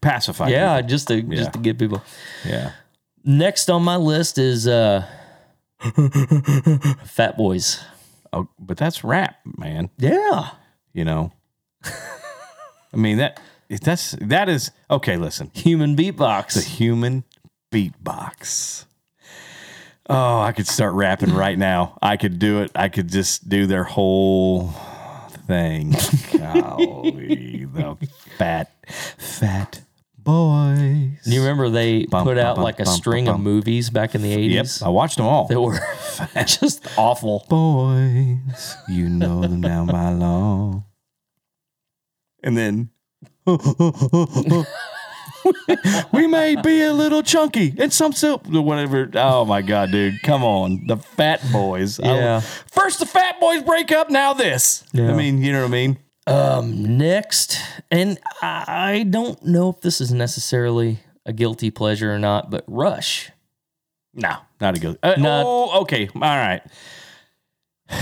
Pacify. 0.00 0.48
yeah, 0.48 0.80
just 0.82 1.08
to 1.08 1.20
Yeah. 1.20 1.36
just 1.36 1.52
to 1.54 1.58
get 1.58 1.78
people. 1.78 1.98
people. 1.98 2.10
Yeah. 2.52 2.72
Next 3.24 3.68
on 3.70 3.82
my 3.82 3.96
list 3.96 4.38
is 4.38 4.66
uh 4.68 5.04
Fat 7.04 7.36
Boys. 7.36 7.80
Oh, 8.32 8.48
but 8.58 8.76
that's 8.76 9.02
rap, 9.04 9.36
man. 9.58 9.90
Yeah. 9.98 10.50
You 10.92 11.04
know. 11.04 11.32
I 12.92 12.96
mean 12.96 13.18
that 13.18 13.40
that's 13.82 14.16
that 14.20 14.48
is 14.48 14.70
okay. 14.90 15.16
Listen, 15.16 15.50
Human 15.54 15.96
beatbox. 15.96 16.54
the 16.54 16.60
human 16.62 17.24
beatbox. 17.72 18.84
Oh, 20.08 20.40
I 20.40 20.50
could 20.52 20.66
start 20.66 20.94
rapping 20.94 21.32
right 21.34 21.56
now. 21.56 21.96
I 22.02 22.16
could 22.16 22.40
do 22.40 22.62
it. 22.62 22.72
I 22.74 22.88
could 22.88 23.08
just 23.08 23.48
do 23.48 23.66
their 23.66 23.84
whole 23.84 24.74
thing. 25.50 25.90
Golly, 26.38 27.64
the 27.74 27.96
fat, 28.38 28.70
fat 29.18 29.82
boys. 30.16 31.18
You 31.26 31.40
remember 31.40 31.68
they 31.70 32.04
Bum, 32.06 32.24
put 32.24 32.36
bum, 32.36 32.46
out 32.46 32.56
bum, 32.56 32.62
like 32.64 32.78
a 32.78 32.86
string 32.86 33.26
of 33.28 33.40
movies 33.40 33.90
back 33.90 34.14
in 34.14 34.22
the 34.22 34.28
Yep, 34.28 34.64
80s 34.66 34.82
I 34.82 34.88
watched 34.90 35.16
them 35.16 35.26
all. 35.26 35.46
They 35.48 35.56
were 35.56 35.78
just 36.46 36.86
awful. 36.96 37.44
boys, 37.48 38.76
you 38.88 39.08
know 39.08 39.40
them 39.40 39.60
now, 39.60 39.84
by 39.86 40.10
law. 40.10 40.84
And 42.42 42.56
then 42.56 42.88
we 46.12 46.26
may 46.26 46.56
be 46.56 46.82
a 46.82 46.92
little 46.92 47.22
chunky 47.22 47.74
and 47.78 47.92
some 47.92 48.12
silk, 48.12 48.46
whatever. 48.46 49.10
Oh 49.14 49.44
my 49.44 49.62
god, 49.62 49.90
dude, 49.90 50.20
come 50.22 50.42
on, 50.44 50.86
the 50.86 50.96
fat 50.96 51.40
boys. 51.52 51.98
I- 52.00 52.04
Yeah. 52.16 52.40
first 52.40 52.98
the 52.98 53.06
fat 53.06 53.40
boys 53.40 53.62
break 53.62 53.92
up, 53.92 54.10
now 54.10 54.32
this. 54.34 54.84
Yeah. 54.92 55.10
I 55.10 55.14
mean, 55.14 55.42
you 55.42 55.52
know 55.52 55.60
what 55.60 55.68
I 55.68 55.70
mean? 55.70 55.98
Um, 56.26 56.98
next, 56.98 57.58
and 57.90 58.18
I 58.42 58.64
I 58.68 59.02
don't 59.04 59.42
know 59.44 59.70
if 59.70 59.80
this 59.80 60.00
is 60.00 60.12
necessarily 60.12 60.98
a 61.26 61.32
guilty 61.32 61.70
pleasure 61.70 62.12
or 62.12 62.18
not, 62.18 62.50
but 62.50 62.64
Rush. 62.66 63.30
No, 64.14 64.36
not 64.60 64.76
a 64.76 64.80
good. 64.80 64.98
Uh, 65.02 65.14
Not- 65.18 65.44
oh, 65.46 65.80
okay, 65.82 66.08
all 66.14 66.20
right. 66.20 66.62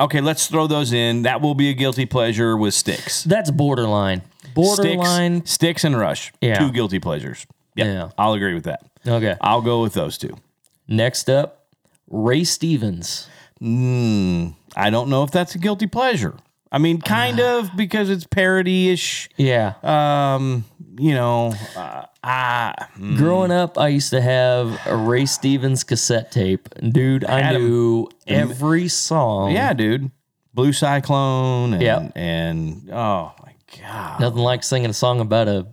Okay, 0.00 0.20
let's 0.20 0.46
throw 0.46 0.66
those 0.68 0.92
in. 0.92 1.22
That 1.22 1.40
will 1.40 1.54
be 1.56 1.70
a 1.70 1.74
guilty 1.74 2.06
pleasure 2.06 2.56
with 2.56 2.72
Styx. 2.74 3.24
That's 3.24 3.50
borderline. 3.50 4.22
Borderline. 4.62 5.36
Styx, 5.40 5.50
Styx 5.52 5.84
and 5.84 5.98
rush. 5.98 6.32
Yeah. 6.40 6.58
Two 6.58 6.72
guilty 6.72 6.98
pleasures. 6.98 7.46
Yeah, 7.76 7.84
Yeah. 7.86 8.08
I'll 8.18 8.34
agree 8.34 8.54
with 8.54 8.64
that. 8.64 8.80
Okay. 9.06 9.36
I'll 9.40 9.62
go 9.62 9.82
with 9.82 9.94
those 9.94 10.18
two. 10.18 10.36
Next 10.88 11.28
up, 11.30 11.66
Ray 12.08 12.44
Stevens. 12.44 13.28
Mm, 13.62 14.54
I 14.76 14.90
don't 14.90 15.08
know 15.10 15.22
if 15.24 15.30
that's 15.30 15.54
a 15.54 15.58
guilty 15.58 15.86
pleasure. 15.86 16.34
I 16.70 16.78
mean, 16.78 17.00
kind 17.00 17.40
of 17.40 17.70
because 17.76 18.10
it's 18.10 18.26
parody 18.26 18.90
ish. 18.90 19.28
Yeah. 19.36 19.74
Um, 19.82 20.64
you 20.98 21.14
know, 21.14 21.54
uh, 21.76 22.04
I 22.22 22.74
Growing 23.16 23.50
up, 23.52 23.78
I 23.78 23.88
used 23.88 24.10
to 24.10 24.20
have 24.20 24.78
a 24.86 24.94
Ray 24.96 25.24
Stevens 25.24 25.82
cassette 25.84 26.30
tape. 26.30 26.68
Dude, 26.80 27.24
I 27.24 27.40
Adam- 27.40 27.62
knew 27.62 28.08
every 28.26 28.88
song. 28.88 29.52
yeah, 29.52 29.72
dude, 29.72 30.10
Blue 30.52 30.72
Cyclone, 30.74 31.72
and, 31.74 31.82
Yep. 31.82 32.12
and 32.16 32.90
oh 32.92 33.32
god, 33.80 34.20
Nothing 34.20 34.38
like 34.40 34.62
singing 34.64 34.90
a 34.90 34.94
song 34.94 35.20
about 35.20 35.48
a 35.48 35.66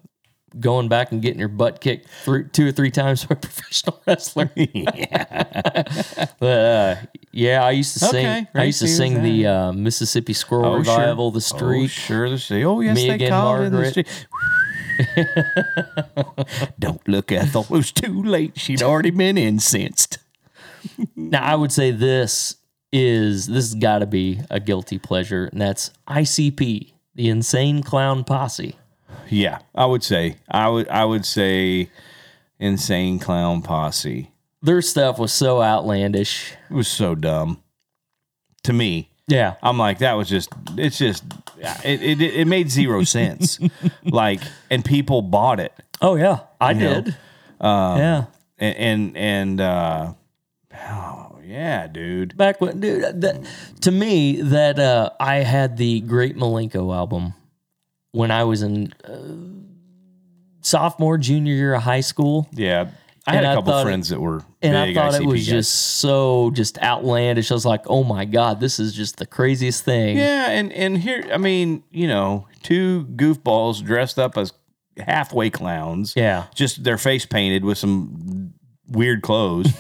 going 0.60 0.88
back 0.88 1.12
and 1.12 1.21
getting 1.21 1.39
your 1.39 1.49
butt 1.49 1.81
kicked 1.81 2.08
three, 2.23 2.45
two 2.47 2.67
or 2.67 2.71
three 2.71 2.89
times 2.91 3.25
by 3.25 3.34
a 3.34 3.36
professional 3.41 4.01
wrestler. 4.08 4.49
but, 6.39 6.41
uh, 6.41 6.95
yeah, 7.31 7.63
I 7.63 7.71
used 7.71 7.93
to 7.93 7.99
sing. 7.99 8.25
Okay, 8.25 8.47
I 8.55 8.63
used 8.63 8.79
to 8.79 8.88
sing 8.88 9.21
the 9.21 9.47
uh, 9.47 9.71
Mississippi 9.73 10.34
Squirrel 10.34 10.65
Oh, 10.65 10.84
sure. 10.84 10.97
Revival, 10.97 11.31
the 11.31 11.38
Oh, 11.55 11.88
sure, 11.88 12.29
the 12.29 12.38
streak. 12.38 12.63
Oh, 12.65 12.79
yes, 12.81 12.95
Me 12.95 13.08
they 13.08 13.13
Again, 13.15 13.29
called 13.31 13.62
it 13.62 13.71
Margaret. 13.73 13.89
streak. 13.91 14.08
Don't 16.79 17.05
look, 17.08 17.31
Ethel. 17.31 17.63
It 17.63 17.69
was 17.69 17.91
too 17.91 18.23
late. 18.23 18.58
She'd 18.58 18.81
already 18.81 19.12
been 19.12 19.38
incensed. 19.38 20.19
Now, 21.15 21.43
I 21.43 21.55
would 21.55 21.71
say 21.73 21.91
this 21.91 22.55
is 22.93 23.47
this 23.47 23.71
has 23.71 23.75
got 23.75 23.99
to 23.99 24.05
be 24.05 24.39
a 24.49 24.60
guilty 24.62 24.97
pleasure, 24.99 25.47
and 25.47 25.60
that's 25.60 25.91
ICP, 26.08 26.93
the 27.15 27.30
Insane 27.30 27.82
Clown 27.84 28.23
Posse. 28.23 28.75
Yeah, 29.30 29.60
I 29.73 29.86
would 29.86 30.04
say. 30.04 30.36
I 30.49 30.69
would. 30.69 30.88
I 30.89 31.04
would 31.06 31.25
say, 31.25 31.89
insane 32.60 33.17
clown 33.17 33.62
posse. 33.63 34.32
Their 34.62 34.82
stuff 34.84 35.17
was 35.17 35.32
so 35.34 35.63
outlandish. 35.63 36.54
It 36.69 36.73
was 36.73 36.88
so 36.88 37.15
dumb. 37.15 37.62
To 38.63 38.73
me, 38.73 39.10
Yeah, 39.28 39.56
I'm 39.63 39.78
like, 39.80 39.97
that 39.99 40.13
was 40.13 40.30
just. 40.30 40.49
It's 40.78 40.97
just. 40.99 41.23
It 41.84 42.04
it, 42.04 42.21
it 42.21 42.47
made 42.47 42.69
zero 42.69 43.04
sense. 43.04 43.60
like, 44.04 44.41
and 44.69 44.86
people 44.86 45.21
bought 45.23 45.60
it, 45.60 45.73
Oh 46.01 46.15
yeah, 46.15 46.41
I 46.62 46.73
did. 46.73 47.15
yeah, 47.62 48.25
and 48.60 48.75
and, 48.78 49.17
and 49.17 49.62
uh, 49.62 50.13
oh 50.73 51.24
yeah, 51.45 51.88
dude. 51.88 52.36
back 52.38 52.60
when, 52.62 52.79
dude, 52.79 53.21
that, 53.21 53.45
to 53.81 53.91
me, 53.91 54.41
that 54.41 54.79
uh, 54.79 55.10
I 55.19 55.38
had 55.38 55.77
the 55.77 56.01
Great 56.01 56.36
Milenko 56.36 56.95
album 56.95 57.34
when 58.12 58.31
I 58.31 58.43
was 58.45 58.62
in 58.63 58.93
uh, 59.03 59.19
sophomore, 60.62 61.17
junior 61.17 61.53
year 61.53 61.73
of 61.75 61.84
high 61.84 62.01
school, 62.01 62.47
Yeah, 62.53 62.89
I 63.27 63.34
had 63.36 63.43
And 63.43 63.53
a 63.53 63.55
couple 63.55 63.77
it- 63.79 63.84
friends 63.84 64.10
that 64.10 64.19
were. 64.19 64.43
and 64.62 64.77
I 64.77 64.93
thought 64.93 65.15
it 65.15 65.25
was 65.25 65.41
guys. 65.41 65.47
just 65.47 65.73
so 65.97 66.51
just 66.51 66.77
outlandish. 66.81 67.51
I 67.51 67.53
was 67.53 67.65
like, 67.65 67.81
oh 67.88 68.03
my 68.03 68.25
god, 68.25 68.60
this 68.60 68.79
is 68.79 68.93
just 68.93 69.17
the 69.17 69.25
craziest 69.25 69.84
thing. 69.84 70.17
Yeah, 70.17 70.49
and 70.51 70.71
and 70.73 70.97
here, 70.97 71.27
I 71.34 71.38
mean, 71.38 71.84
you 71.91 72.08
know, 72.08 72.47
two 72.63 73.05
goofballs 73.15 73.84
dressed 73.84 74.17
up 74.19 74.38
as 74.38 74.53
halfway 74.97 75.49
clowns. 75.49 76.13
Yeah. 76.15 76.45
just 76.55 76.84
their 76.84 76.97
face 76.97 77.25
painted 77.25 77.65
with 77.65 77.77
some 77.77 78.53
weird 78.89 79.21
clothes. 79.21 79.71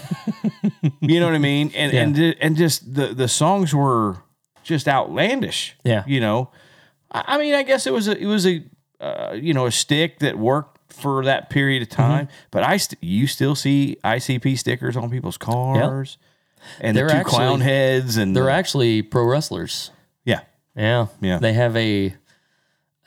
you 1.01 1.19
know 1.19 1.25
what 1.25 1.35
I 1.35 1.39
mean? 1.39 1.71
And 1.75 1.93
Yeah. 1.93 2.01
and 2.03 2.35
and 2.41 2.55
just 2.57 2.93
the 2.95 3.07
the 3.07 3.27
songs 3.27 3.73
were 3.73 4.17
just 4.63 4.87
outlandish. 4.87 5.75
Yeah. 5.83 6.03
you 6.07 6.19
know, 6.19 6.49
I, 7.11 7.23
I 7.27 7.37
mean, 7.37 7.53
I 7.53 7.63
guess 7.63 7.85
it 7.87 7.93
was 7.93 8.07
a 8.07 8.17
it 8.17 8.25
was 8.25 8.45
a 8.47 8.63
uh, 8.99 9.33
you 9.33 9.53
know 9.53 9.65
a 9.65 9.71
stick 9.71 10.19
that 10.19 10.37
worked 10.37 10.93
for 10.93 11.23
that 11.25 11.49
period 11.49 11.81
of 11.83 11.89
Mm-hmm. 11.89 12.01
time. 12.01 12.27
But 12.51 12.63
I 12.63 12.77
st- 12.77 13.03
you 13.03 13.27
still 13.27 13.55
see 13.55 13.97
ICP 14.03 14.57
stickers 14.57 14.95
on 14.97 15.09
people's 15.09 15.37
cars. 15.37 16.17
And 16.81 16.97
They're 16.97 17.05
the 17.05 17.11
two 17.13 17.17
actually- 17.19 17.31
clown 17.35 17.61
heads, 17.61 18.17
and 18.17 18.35
They're 18.35 18.45
the- 18.45 18.51
actually 18.51 19.03
pro 19.03 19.23
wrestlers. 19.25 19.91
yeah, 20.23 20.39
Yeah. 20.75 21.07
Yeah. 21.21 21.37
They 21.37 21.53
have 21.53 21.75
a 21.77 22.15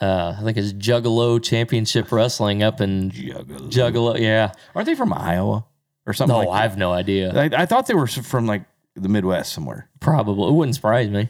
uh, 0.00 0.36
I 0.38 0.42
think 0.44 0.56
it's 0.58 0.72
Juggalo 0.74 1.42
Championship 1.42 2.12
Wrestling 2.12 2.62
up 2.62 2.80
in 2.80 3.10
Juggalo. 3.10 3.68
Juggalo. 3.70 4.20
Yeah. 4.20 4.52
Aren't 4.76 4.86
they 4.86 4.94
from 4.94 5.12
Iowa 5.12 5.64
or 6.08 6.12
something 6.14 6.34
No, 6.36 6.48
like 6.48 6.58
I 6.60 6.62
have 6.62 6.76
no 6.76 6.92
idea. 6.92 7.32
I, 7.32 7.62
I 7.62 7.66
thought 7.66 7.86
they 7.86 7.94
were 7.94 8.06
from 8.08 8.46
like 8.46 8.62
the 8.96 9.08
Midwest 9.08 9.52
somewhere. 9.52 9.88
Probably. 10.00 10.48
It 10.48 10.52
wouldn't 10.54 10.74
surprise 10.74 11.08
me. 11.10 11.28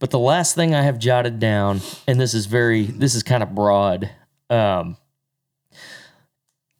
But 0.00 0.10
the 0.10 0.18
last 0.18 0.54
thing 0.54 0.74
I 0.74 0.82
have 0.82 0.98
jotted 0.98 1.38
down, 1.38 1.80
and 2.08 2.20
this 2.20 2.34
is 2.34 2.46
very, 2.46 2.84
this 2.84 3.14
is 3.14 3.22
kind 3.22 3.42
of 3.42 3.54
broad. 3.54 4.10
Um, 4.50 4.96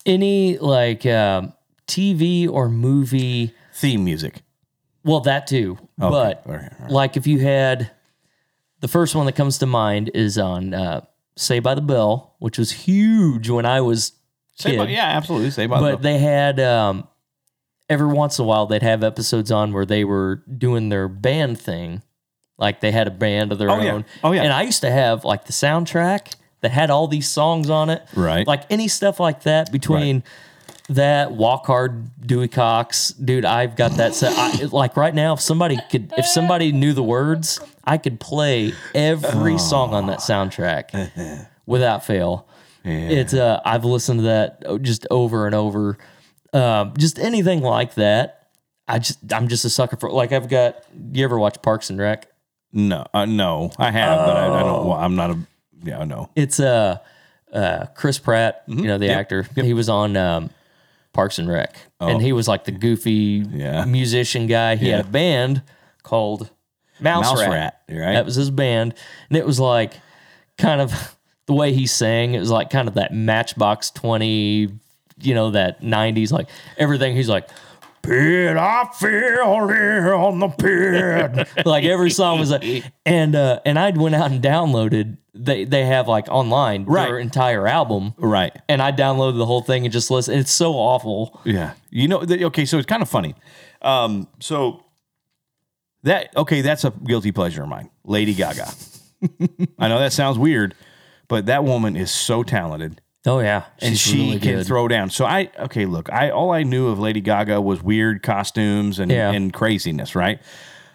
any 0.07 0.59
like 0.59 1.05
um, 1.07 1.53
TV 1.87 2.49
or 2.49 2.69
movie, 2.69 3.55
Theme 3.75 4.05
music. 4.05 4.43
well, 5.05 5.21
that 5.21 5.47
too. 5.47 5.79
But 5.99 6.07
All 6.15 6.23
right, 6.23 6.37
all 6.47 6.53
right. 6.83 6.91
like 6.91 7.17
if 7.17 7.27
you 7.27 7.41
had 7.41 7.91
the 8.81 8.89
first 8.89 9.15
one 9.15 9.27
that 9.27 9.33
comes 9.37 9.59
to 9.59 9.67
mind 9.67 10.11
is 10.15 10.39
on 10.39 10.73
uh, 10.75 11.03
Saved 11.37 11.63
by 11.65 11.75
the 11.75 11.81
Bell, 11.83 12.35
which 12.39 12.59
was 12.59 12.73
huge 12.73 13.51
when 13.51 13.67
I 13.67 13.83
was 13.83 14.13
Say 14.57 14.71
kid. 14.73 14.79
by, 14.79 14.89
yeah, 14.89 15.05
absolutely. 15.07 15.51
Say 15.51 15.67
by 15.67 15.79
but 15.79 15.81
the 15.81 15.87
Bell. 15.89 15.97
But 15.97 16.03
they 16.03 16.19
had 16.19 16.61
um, 16.61 17.07
every 17.91 18.07
once 18.07 18.39
in 18.39 18.45
a 18.45 18.49
while 18.49 18.65
they'd 18.67 18.83
have 18.83 19.05
episodes 19.05 19.51
on 19.53 19.73
where 19.75 19.85
they 19.85 20.05
were 20.05 20.37
doing 20.57 20.89
their 20.89 21.09
band 21.09 21.59
thing, 21.61 22.03
like 22.57 22.81
they 22.81 22.93
had 22.93 23.07
a 23.07 23.11
band 23.11 23.53
of 23.53 23.59
their 23.59 23.71
Oh, 23.71 23.81
yeah. 23.83 23.93
own. 23.93 24.05
Oh, 24.25 24.33
yeah. 24.33 24.43
And 24.45 24.53
I 24.53 24.63
used 24.63 24.81
to 24.81 24.91
have 24.91 25.25
like 25.25 25.45
the 25.45 25.53
soundtrack 25.53 26.35
that 26.63 26.71
had 26.71 26.89
all 26.91 27.07
these 27.09 27.29
songs 27.29 27.69
on 27.69 27.91
it, 27.91 28.03
Right. 28.15 28.47
Like 28.47 28.63
any 28.71 28.89
stuff 28.89 29.21
like 29.21 29.43
that 29.43 29.71
between. 29.71 30.23
That 30.89 31.31
walk 31.31 31.67
hard 31.67 32.11
Dewey 32.27 32.49
Cox, 32.49 33.11
dude. 33.11 33.45
I've 33.45 33.77
got 33.77 33.93
that 33.93 34.13
set. 34.13 34.33
I, 34.37 34.65
like 34.65 34.97
right 34.97 35.15
now, 35.15 35.35
if 35.35 35.41
somebody 35.41 35.79
could, 35.89 36.13
if 36.19 36.27
somebody 36.27 36.73
knew 36.73 36.93
the 36.93 37.03
words, 37.03 37.61
I 37.85 37.97
could 37.97 38.19
play 38.19 38.73
every 38.93 39.57
song 39.57 39.95
on 39.95 40.09
that 40.09 40.19
soundtrack 40.19 41.47
without 41.67 42.05
fail. 42.05 42.49
It's 42.83 43.35
uh, 43.35 43.61
I've 43.65 43.85
listened 43.85 44.19
to 44.21 44.25
that 44.25 44.65
oh, 44.67 44.79
just 44.79 45.07
over 45.13 45.47
and 45.47 45.55
over. 45.55 45.97
Um, 46.53 46.95
just 46.99 47.19
anything 47.19 47.61
like 47.63 47.95
that. 47.95 48.49
I 48.89 48.99
just 48.99 49.33
I'm 49.33 49.49
just 49.49 49.65
a 49.65 49.71
sucker 49.71 49.97
for. 49.97 50.11
Like 50.11 50.33
I've 50.33 50.49
got. 50.49 50.85
You 51.13 51.25
ever 51.25 51.39
watch 51.39 51.61
Parks 51.63 51.91
and 51.91 51.99
Rec? 51.99 52.27
no, 52.73 53.05
uh, 53.13 53.25
no, 53.25 53.73
I 53.79 53.91
have, 53.91 54.19
but 54.27 54.37
I, 54.37 54.47
I 54.47 54.63
Oh. 54.63 54.65
don't. 54.67 54.87
Well, 54.87 54.97
I'm 54.99 55.15
not 55.17 55.31
a. 55.31 55.39
Yeah, 55.85 56.05
no. 56.05 56.29
It's 56.37 56.59
uh, 56.61 56.99
uh 57.53 57.87
Chris 57.95 58.19
Pratt. 58.19 58.63
You 58.67 58.83
know 58.87 58.99
the 58.99 59.07
Yep. 59.07 59.19
actor. 59.19 59.47
He 59.55 59.75
was 59.75 59.89
on 59.89 60.17
um, 60.17 60.51
Parks 61.13 61.39
and 61.39 61.49
Rec, 61.49 61.77
and 62.01 62.21
he 62.21 62.33
was 62.33 62.49
like 62.49 62.65
the 62.65 62.73
goofy 62.73 63.45
Yeah. 63.51 63.85
musician 63.85 64.47
guy. 64.47 64.77
He 64.77 64.89
had 64.89 65.01
a 65.01 65.09
band 65.09 65.63
called 66.03 66.51
Mouse, 67.01 67.25
Mouse 67.27 67.41
Rat. 67.41 67.51
Rat, 67.51 67.81
right? 67.91 68.13
That 68.15 68.25
was 68.25 68.35
his 68.35 68.51
band, 68.51 68.95
and 69.29 69.37
it 69.39 69.47
was 69.47 69.59
like 69.61 69.95
kind 70.59 70.81
of 70.81 71.17
the 71.47 71.53
way 71.55 71.73
he 71.73 71.87
sang. 71.87 72.35
It 72.35 72.41
was 72.41 72.51
like 72.51 72.71
kind 72.71 72.89
of 72.89 72.95
that 72.95 73.13
Matchbox 73.15 73.91
Twenty, 73.93 74.69
you 75.23 75.35
know, 75.35 75.51
that 75.53 75.81
'90s 75.83 76.33
like 76.33 76.49
everything. 76.77 77.15
He's 77.17 77.29
like. 77.29 77.49
Pit, 78.03 78.57
I 78.57 78.89
feel 78.99 79.11
it 79.69 80.11
on 80.11 80.39
the 80.39 80.49
pit. 80.49 81.49
like 81.67 81.85
every 81.85 82.09
song 82.09 82.41
was 82.41 82.51
like, 82.51 82.65
and 83.05 83.37
uh, 83.37 83.61
and 83.67 83.79
I 83.79 83.91
went 83.91 84.15
out 84.15 84.31
and 84.31 84.43
downloaded. 84.43 85.19
They 85.35 85.65
they 85.65 85.85
have 85.85 86.09
like 86.09 86.27
online 86.31 86.87
their 86.87 86.95
Right. 86.95 87.21
entire 87.21 87.67
album, 87.69 88.15
right. 88.17 88.57
and 88.71 88.81
I 88.81 88.91
downloaded 88.91 89.37
the 89.37 89.45
whole 89.45 89.61
thing 89.61 89.85
and 89.85 89.93
just 89.93 90.11
listened. 90.11 90.41
It's 90.41 90.51
so 90.51 90.73
awful. 90.77 91.43
Yeah. 91.45 91.75
You 91.91 92.09
know. 92.09 92.25
The, 92.25 92.47
okay, 92.47 92.65
so 92.65 92.79
it's 92.79 92.87
kind 92.87 93.03
of 93.03 93.09
funny. 93.11 93.35
Um. 93.83 94.29
So 94.39 94.83
that 96.05 96.35
okay, 96.35 96.63
that's 96.63 96.85
a 96.85 96.91
guilty 97.05 97.33
pleasure 97.33 97.65
of 97.65 97.69
mine. 97.69 97.91
Lady 98.05 98.33
Gaga. 98.33 98.67
I 99.79 99.89
know 99.89 99.99
that 99.99 100.15
sounds 100.15 100.39
weird, 100.39 100.75
but 101.29 101.45
that 101.47 101.65
woman 101.65 101.97
is 101.97 102.11
so 102.11 102.43
talented. 102.43 103.03
Oh 103.27 103.41
yeah, 103.41 103.65
and 103.81 103.91
She's 103.91 104.01
she 104.01 104.19
really 104.19 104.39
can 104.41 104.55
good. 104.57 104.67
throw 104.67 104.89
down. 104.89 105.11
So 105.11 105.27
I 105.27 105.51
okay, 105.59 105.85
look, 105.85 106.11
I 106.13 106.31
all 106.31 106.51
I 106.53 106.63
knew 106.63 106.89
of 106.89 106.99
Lady 106.99 107.21
Gaga 107.21 107.61
was 107.61 107.83
weird 107.83 108.23
costumes 108.23 108.99
and 108.99 109.11
Yeah. 109.11 109.31
and 109.31 109.53
craziness, 109.53 110.15
right? 110.15 110.41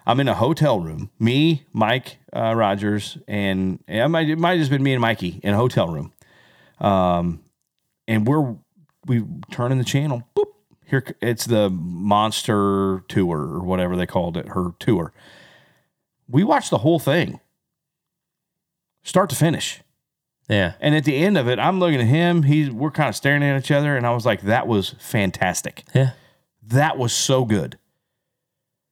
I'm 0.07 0.19
in 0.19 0.27
a 0.27 0.33
hotel 0.35 0.79
room, 0.79 1.09
me, 1.19 1.65
Mike 1.73 2.17
uh, 2.31 2.53
Rogers, 2.55 3.17
and 3.27 3.83
it 3.87 4.07
might, 4.07 4.29
it 4.29 4.37
might 4.37 4.51
have 4.51 4.59
just 4.59 4.69
been 4.71 4.83
me 4.83 4.93
and 4.93 5.01
Mikey 5.01 5.39
in 5.41 5.53
a 5.53 5.57
hotel 5.57 5.87
room. 5.87 6.13
Um, 6.79 7.41
and 8.07 8.27
we're 8.27 8.55
we 9.07 9.23
turning 9.51 9.77
the 9.79 9.83
channel. 9.83 10.23
Boop, 10.35 10.45
here 10.85 11.03
it's 11.21 11.45
the 11.45 11.69
Monster 11.71 13.03
Tour 13.07 13.37
or 13.37 13.59
whatever 13.63 13.95
they 13.95 14.05
called 14.05 14.35
it, 14.37 14.49
her 14.49 14.71
tour. 14.79 15.11
We 16.27 16.43
watched 16.43 16.69
the 16.71 16.79
whole 16.79 16.99
thing, 16.99 17.39
start 19.03 19.29
to 19.29 19.35
finish. 19.35 19.81
Yeah, 20.47 20.73
And 20.79 20.95
at 20.95 21.05
the 21.05 21.15
end 21.17 21.37
of 21.37 21.47
it, 21.47 21.57
I'm 21.57 21.79
looking 21.79 21.99
at 21.99 22.05
him. 22.07 22.43
He's 22.43 22.69
we're 22.69 22.91
kind 22.91 23.09
of 23.09 23.15
staring 23.15 23.41
at 23.43 23.57
each 23.59 23.71
other, 23.71 23.97
and 23.97 24.05
I 24.05 24.11
was 24.13 24.25
like, 24.27 24.41
"That 24.43 24.67
was 24.67 24.95
fantastic. 24.99 25.83
yeah, 25.95 26.11
That 26.61 26.97
was 26.99 27.13
so 27.13 27.45
good." 27.45 27.77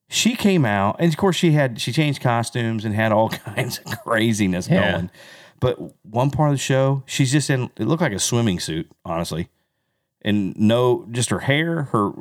She 0.09 0.35
came 0.35 0.65
out, 0.65 0.97
and 0.99 1.11
of 1.11 1.17
course, 1.17 1.35
she 1.35 1.51
had 1.51 1.79
she 1.79 1.91
changed 1.91 2.21
costumes 2.21 2.85
and 2.85 2.93
had 2.93 3.11
all 3.11 3.29
kinds 3.29 3.79
of 3.79 3.99
craziness 4.03 4.67
Yeah. 4.67 4.91
going. 4.91 5.11
But 5.59 5.77
one 6.05 6.29
part 6.29 6.49
of 6.49 6.55
the 6.55 6.59
show, 6.59 7.03
she's 7.05 7.31
just 7.31 7.49
in. 7.49 7.69
It 7.77 7.85
looked 7.87 8.01
like 8.01 8.11
a 8.13 8.19
swimming 8.19 8.59
suit, 8.59 8.89
honestly, 9.05 9.49
and 10.21 10.55
no, 10.59 11.07
just 11.11 11.29
her 11.29 11.39
hair, 11.39 11.83
her 11.83 12.11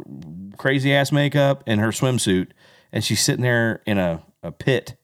crazy 0.58 0.94
ass 0.94 1.10
makeup 1.10 1.62
and 1.66 1.80
her 1.80 1.88
swimsuit, 1.88 2.48
and 2.92 3.02
she's 3.02 3.20
sitting 3.20 3.42
there 3.42 3.82
in 3.86 3.98
a, 3.98 4.22
a 4.42 4.52
pit 4.52 4.96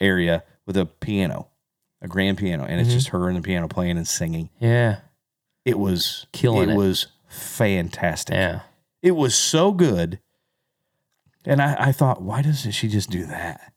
area 0.00 0.42
with 0.66 0.76
a 0.76 0.84
piano, 0.86 1.46
a 2.02 2.08
grand 2.08 2.38
piano, 2.38 2.62
and 2.64 2.72
Mm-hmm. 2.72 2.80
it's 2.80 2.92
just 2.92 3.08
her 3.08 3.28
and 3.28 3.36
the 3.36 3.42
piano 3.42 3.68
playing 3.68 3.96
and 3.96 4.06
singing. 4.08 4.50
Yeah. 4.60 5.00
It 5.64 5.78
was 5.78 6.26
Killing 6.32 6.70
it. 6.70 6.74
it. 6.74 6.76
was 6.76 7.06
fantastic. 7.28 8.34
Yeah. 8.34 8.60
It 9.02 9.12
was 9.12 9.34
so 9.34 9.72
good. 9.72 10.20
And 11.44 11.60
I, 11.62 11.76
I 11.88 11.92
thought, 11.92 12.22
why 12.22 12.42
doesn't 12.42 12.72
she 12.72 12.88
just 12.88 13.10
do 13.10 13.24
that? 13.26 13.72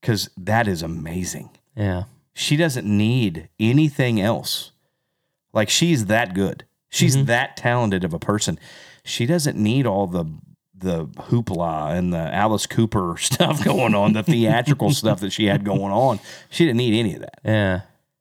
Because 0.00 0.30
that 0.36 0.68
is 0.68 0.82
amazing. 0.82 1.50
Yeah. 1.76 2.04
She 2.34 2.56
doesn't 2.56 2.86
need 2.86 3.48
anything 3.58 4.20
else. 4.20 4.72
Like 5.52 5.68
she's 5.70 6.06
that 6.06 6.34
good. 6.34 6.64
She's 6.88 7.16
Mm-hmm. 7.16 7.26
that 7.26 7.56
talented 7.56 8.04
of 8.04 8.14
a 8.14 8.18
person. 8.18 8.58
She 9.04 9.26
doesn't 9.26 9.56
need 9.56 9.86
all 9.86 10.06
the 10.06 10.24
the 10.80 11.06
hoopla 11.06 11.96
and 11.96 12.12
the 12.12 12.18
Alice 12.34 12.66
Cooper 12.66 13.16
stuff 13.20 13.64
going 13.64 13.94
on, 13.94 14.12
the 14.12 14.22
theatrical 14.22 14.90
stuff 14.90 15.20
that 15.20 15.32
she 15.32 15.46
had 15.46 15.64
going 15.64 15.92
on. 15.92 16.20
She 16.50 16.64
didn't 16.64 16.78
need 16.78 16.98
any 16.98 17.14
of 17.14 17.20
that 17.20 17.40
Yeah. 17.44 17.80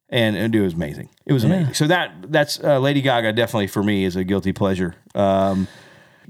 and, 0.10 0.36
and 0.36 0.54
it 0.56 0.62
was 0.62 0.74
amazing. 0.74 1.10
It 1.26 1.34
was 1.34 1.44
amazing. 1.44 1.74
So 1.74 1.88
that 1.88 2.32
that's 2.32 2.60
uh, 2.64 2.80
Lady 2.80 3.02
Gaga 3.02 3.34
definitely 3.34 3.68
for 3.68 3.84
me 3.84 4.04
is 4.06 4.16
a 4.16 4.24
guilty 4.24 4.54
pleasure. 4.54 4.96
Um, 5.16 5.68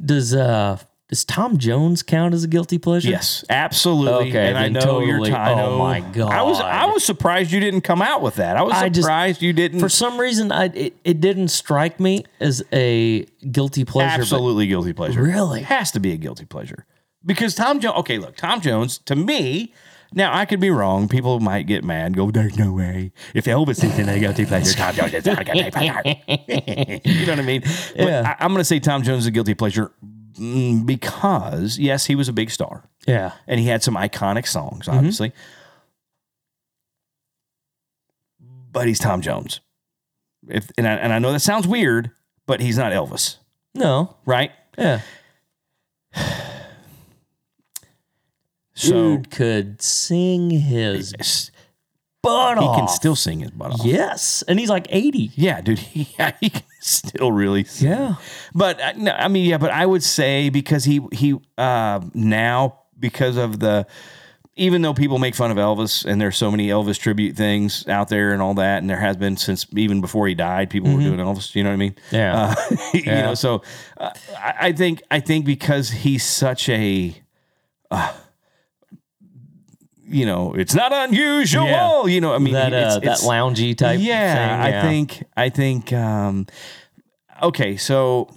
Does 0.03 0.33
uh 0.35 0.77
does 1.09 1.23
Tom 1.23 1.57
Jones 1.57 2.03
count 2.03 2.33
as 2.33 2.43
a 2.43 2.47
guilty 2.47 2.77
pleasure? 2.77 3.09
yes, 3.09 3.45
absolutely. 3.49 4.29
Okay, 4.29 4.47
and 4.49 4.57
I 4.57 4.67
know 4.67 4.99
you're. 4.99 5.17
totally. 5.19 5.29
T- 5.29 5.35
I 5.35 5.53
Oh 5.63 5.77
my 5.79 5.97
I 6.29 6.41
was 6.41 6.59
I 6.59 6.85
was 6.85 7.03
surprised 7.05 7.51
you 7.51 7.59
didn't 7.61 7.81
come 7.81 8.01
out 8.01 8.21
with 8.21 8.35
that. 8.35 8.57
I 8.57 8.61
was 8.61 8.73
I 8.73 8.89
just- 8.89 9.03
surprised 9.05 9.41
you 9.41 9.53
didn't. 9.53 9.79
For 9.79 9.89
some 9.89 10.19
reason, 10.19 10.51
I 10.51 10.65
it, 10.65 10.97
it 11.05 11.21
didn't 11.21 11.47
strike 11.49 11.99
me 11.99 12.25
as 12.39 12.61
a 12.73 13.25
guilty 13.51 13.85
pleasure. 13.85 14.19
absolutely 14.21 14.67
guilty 14.67 14.91
pleasure. 14.93 15.21
Really? 15.23 15.61
It 15.61 15.65
has 15.67 15.91
to 15.91 15.99
be 15.99 16.11
a 16.11 16.17
guilty 16.17 16.45
pleasure 16.45 16.85
because 17.25 17.55
Tom 17.55 17.79
Jones. 17.79 17.97
Okay, 17.99 18.17
look, 18.17 18.35
Tom 18.35 18.59
Jones 18.61 18.97
to 19.05 19.15
me. 19.15 19.73
Now 20.13 20.33
I 20.33 20.45
could 20.45 20.61
be 20.61 20.69
wrong. 20.69 21.09
People 21.09 21.39
might 21.41 21.67
get 21.67 21.83
mad. 21.83 22.15
Go, 22.15 22.31
there's 22.31 22.57
no 22.57 22.71
way. 22.71 23.11
If 23.33 23.43
Elvis 23.45 23.83
isn't 23.83 24.07
a 24.09 24.19
guilty 24.19 24.45
pleasure, 24.45 24.73
Tom 24.73 24.93
Jones 24.95 25.13
is 25.13 25.25
not 25.25 25.39
a 25.39 25.43
guilty 25.43 25.69
pleasure. 25.69 26.01
you 27.05 27.25
know 27.25 27.33
what 27.33 27.39
I 27.39 27.43
mean? 27.43 27.61
But 27.61 28.07
Yeah. 28.07 28.35
I, 28.39 28.43
I'm 28.45 28.51
going 28.51 28.61
to 28.61 28.65
say 28.65 28.79
Tom 28.79 29.03
Jones 29.03 29.23
is 29.23 29.27
a 29.27 29.31
guilty 29.31 29.53
pleasure 29.53 29.91
because 30.37 31.77
yes, 31.79 32.05
he 32.05 32.15
was 32.15 32.27
a 32.29 32.33
big 32.33 32.51
star 32.51 32.83
Yeah. 33.07 33.31
and 33.47 33.59
he 33.59 33.67
had 33.67 33.81
some 33.83 33.95
iconic 33.95 34.47
songs, 34.47 34.85
Mm-hmm. 34.87 34.97
obviously. 34.97 35.31
But 38.71 38.87
he's 38.87 38.99
Tom 38.99 39.21
Jones. 39.21 39.59
If 40.47 40.69
and 40.77 40.87
I, 40.87 40.93
and 40.93 41.11
I 41.11 41.19
know 41.19 41.31
that 41.31 41.39
sounds 41.39 41.67
weird, 41.67 42.11
but 42.45 42.59
he's 42.61 42.77
not 42.77 42.91
Elvis, 42.91 43.37
No. 43.73 44.15
right? 44.25 44.51
Yeah. 44.77 45.01
So 48.79 48.91
Dude 49.17 49.31
could 49.31 49.81
sing 49.81 50.51
his 50.51 51.49
butt 52.27 52.59
he 52.59 52.65
off. 52.65 52.77
can 52.77 52.87
still 52.87 53.15
sing 53.15 53.39
his 53.39 53.51
butt 53.51 53.71
off. 53.71 53.85
Yes, 53.85 54.43
and 54.47 54.59
he's 54.59 54.69
like 54.69 54.87
eighty. 54.89 55.31
Yeah, 55.35 55.61
dude. 55.61 55.79
He, 55.79 56.13
yeah, 56.19 56.31
he 56.39 56.49
can 56.49 56.63
still 56.79 57.31
really 57.31 57.63
sing. 57.63 57.89
Yeah. 57.89 58.15
But 58.53 58.81
uh, 58.81 58.93
no, 58.97 59.11
I 59.11 59.27
mean, 59.27 59.45
yeah, 59.49 59.57
but 59.57 59.71
I 59.71 59.85
would 59.85 60.03
say 60.03 60.49
because 60.49 60.83
he 60.85 61.01
he 61.11 61.35
uh, 61.57 62.01
now 62.13 62.79
because 62.99 63.37
of 63.37 63.59
the 63.59 63.87
even 64.57 64.81
though 64.81 64.93
people 64.93 65.19
make 65.19 65.35
fun 65.35 65.51
of 65.51 65.57
Elvis 65.57 66.03
and 66.03 66.19
there's 66.19 66.35
so 66.35 66.49
many 66.49 66.67
Elvis 66.67 66.99
tribute 66.99 67.35
things 67.35 67.87
out 67.87 68.09
there 68.09 68.33
and 68.33 68.41
all 68.41 68.55
that, 68.55 68.79
and 68.79 68.89
there 68.89 68.99
has 68.99 69.15
been 69.15 69.37
since 69.37 69.67
even 69.75 70.01
before 70.01 70.27
he 70.27 70.33
died, 70.33 70.69
people 70.69 70.91
were 70.91 70.99
doing 70.99 71.19
Elvis. 71.19 71.55
You 71.55 71.63
know 71.63 71.69
what 71.69 71.75
I 71.75 71.77
mean? 71.77 71.95
Yeah. 72.11 72.55
Uh, 72.57 72.75
you 72.93 73.05
know, 73.05 73.35
so 73.35 73.61
uh, 73.97 74.09
I, 74.37 74.53
I 74.59 74.71
think 74.71 75.03
I 75.11 75.19
think 75.19 75.45
because 75.45 75.89
he's 75.91 76.23
such 76.23 76.69
a. 76.69 77.15
Uh, 77.89 78.13
you 80.09 80.25
know, 80.25 80.53
it's 80.53 80.73
not 80.73 80.91
unusual. 80.93 81.65
Yeah. 81.65 82.05
You 82.05 82.21
know, 82.21 82.33
I 82.33 82.37
mean, 82.39 82.53
that 82.53 82.73
it's, 82.73 82.95
uh, 82.95 82.99
it's, 83.03 83.21
that 83.21 83.27
loungy 83.29 83.75
type. 83.77 83.99
yeah, 84.01 84.63
thing, 84.63 84.73
I 84.75 84.81
think 84.81 85.23
I 85.35 85.49
think 85.49 85.93
um 85.93 86.45
okay, 87.41 87.77
so 87.77 88.29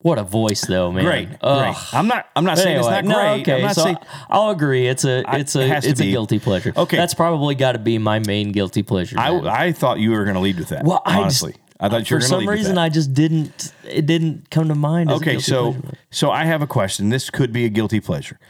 What 0.00 0.18
a 0.18 0.22
voice, 0.22 0.62
though, 0.62 0.92
man. 0.92 1.04
great, 1.04 1.28
Ugh. 1.42 1.74
great. 1.74 1.94
I'm 1.94 2.06
not 2.06 2.26
I'm 2.36 2.44
not 2.44 2.56
saying 2.58 2.76
Anyway, 2.76 2.98
it's 2.98 3.06
not 3.08 3.14
great. 3.14 3.36
no, 3.36 3.40
okay. 3.42 3.54
I'm 3.56 3.62
not 3.62 3.74
so 3.74 3.82
saying 3.84 3.96
I'll 4.30 4.50
agree. 4.50 4.86
It's 4.86 5.04
a 5.04 5.24
it's 5.38 5.54
a 5.56 5.66
to 5.68 5.88
it's 5.88 6.00
a 6.00 6.04
guilty 6.04 6.38
pleasure. 6.38 6.72
Okay. 6.76 6.96
that's 6.96 7.14
probably 7.14 7.54
got 7.54 7.72
to 7.72 7.78
be 7.78 7.98
my 7.98 8.18
main 8.20 8.52
guilty 8.52 8.82
pleasure. 8.82 9.18
I. 9.18 9.38
I 9.66 9.72
thought 9.72 9.98
you 9.98 10.10
were 10.12 10.24
going 10.24 10.34
to 10.36 10.40
lead 10.40 10.58
with 10.58 10.68
that. 10.70 10.84
well, 10.84 11.02
I 11.04 11.10
just- 11.12 11.42
honestly. 11.42 11.54
I 11.80 11.88
thought 11.88 12.10
you 12.10 12.16
were 12.16 12.20
for 12.20 12.28
going 12.30 12.40
to 12.40 12.46
some 12.46 12.54
reason. 12.56 12.76
I 12.78 12.88
just 12.88 13.14
didn't. 13.14 13.72
It 13.84 14.04
didn't 14.04 14.50
come 14.50 14.66
to 14.66 14.74
mind. 14.74 15.10
As 15.10 15.14
a 15.14 15.16
Okay, 15.20 15.30
guilty 15.32 15.44
so 15.44 15.72
pleasure. 15.74 15.98
so 16.10 16.30
I 16.32 16.44
have 16.44 16.60
a 16.60 16.66
question. 16.66 17.08
This 17.10 17.30
could 17.30 17.52
be 17.52 17.64
a 17.66 17.68
guilty 17.68 18.00
pleasure. 18.00 18.40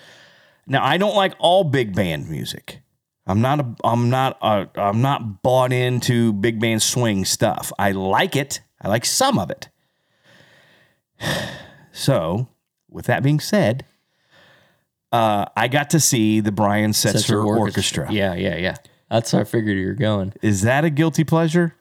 Now, 0.70 0.84
I 0.84 0.98
don't 0.98 1.16
like 1.16 1.34
all 1.38 1.64
big 1.64 1.94
band 1.96 2.28
music. 2.28 2.80
I'm 3.26 3.40
not 3.40 3.60
a 3.60 3.74
I'm 3.84 4.08
not 4.10 4.38
a, 4.40 4.68
I'm 4.76 5.00
not 5.02 5.42
bought 5.42 5.72
into 5.72 6.32
big 6.32 6.60
band 6.60 6.82
swing 6.82 7.24
stuff. 7.24 7.72
I 7.78 7.92
like 7.92 8.36
it. 8.36 8.60
I 8.80 8.88
like 8.88 9.04
some 9.04 9.38
of 9.38 9.50
it. 9.50 9.68
So, 11.90 12.46
with 12.88 13.06
that 13.06 13.24
being 13.24 13.40
said, 13.40 13.84
uh, 15.10 15.46
I 15.56 15.66
got 15.66 15.90
to 15.90 15.98
see 16.00 16.38
the 16.38 16.52
Brian 16.52 16.92
Setzer, 16.92 17.18
Such 17.22 17.30
a 17.30 17.36
Orchestra. 17.38 18.12
Yeah, 18.12 18.34
yeah, 18.34 18.56
yeah. 18.56 18.76
That's 19.10 19.32
how 19.32 19.40
I 19.40 19.44
figured 19.44 19.76
you 19.76 19.86
were 19.86 19.94
going. 19.94 20.32
Is 20.40 20.62
that 20.62 20.84
a 20.84 20.90
guilty 20.90 21.24
pleasure? 21.24 21.74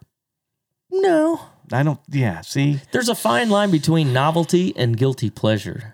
No, 0.90 1.40
I 1.72 1.84
don't. 1.84 2.00
Yeah. 2.10 2.42
See, 2.42 2.80
there's 2.92 3.10
a 3.10 3.16
fine 3.16 3.52
line 3.52 3.70
between 3.70 4.12
novelty 4.12 4.76
and 4.76 4.98
guilty 4.98 5.30
pleasure. 5.30 5.94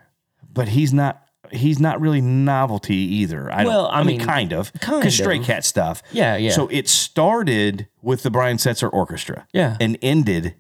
but 0.54 0.70
he's 0.70 0.94
not. 0.94 1.23
He's 1.54 1.80
not 1.80 2.02
really 2.02 2.22
novelty 2.22 2.96
either. 2.96 3.52
I 3.52 3.64
Well, 3.66 3.88
I 3.88 4.00
I 4.00 4.04
mean, 4.04 4.18
mean, 4.18 4.26
kind 4.28 4.54
of, 4.54 4.74
kind 4.74 5.00
because 5.02 5.16
Stray. 5.16 5.40
Cat 5.40 5.64
stuff. 5.66 6.02
Yeah, 6.12 6.36
yeah. 6.36 6.52
So 6.52 6.68
it 6.70 6.88
started 6.90 7.88
with 8.02 8.24
the 8.24 8.32
Brian 8.32 8.58
Setzer 8.58 8.90
Orchestra, 8.92 9.48
Yeah. 9.54 9.78
and 9.80 9.98
ended 10.02 10.56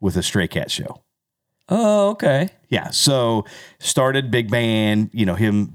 with 0.00 0.16
a 0.16 0.22
Stray 0.22 0.48
Cat 0.48 0.70
show. 0.70 1.02
Oh, 1.68 2.10
okay. 2.10 2.50
Yeah, 2.68 2.90
so 2.90 3.44
started 3.80 4.30
big 4.30 4.50
band, 4.50 5.10
you 5.12 5.26
know, 5.26 5.34
him 5.34 5.74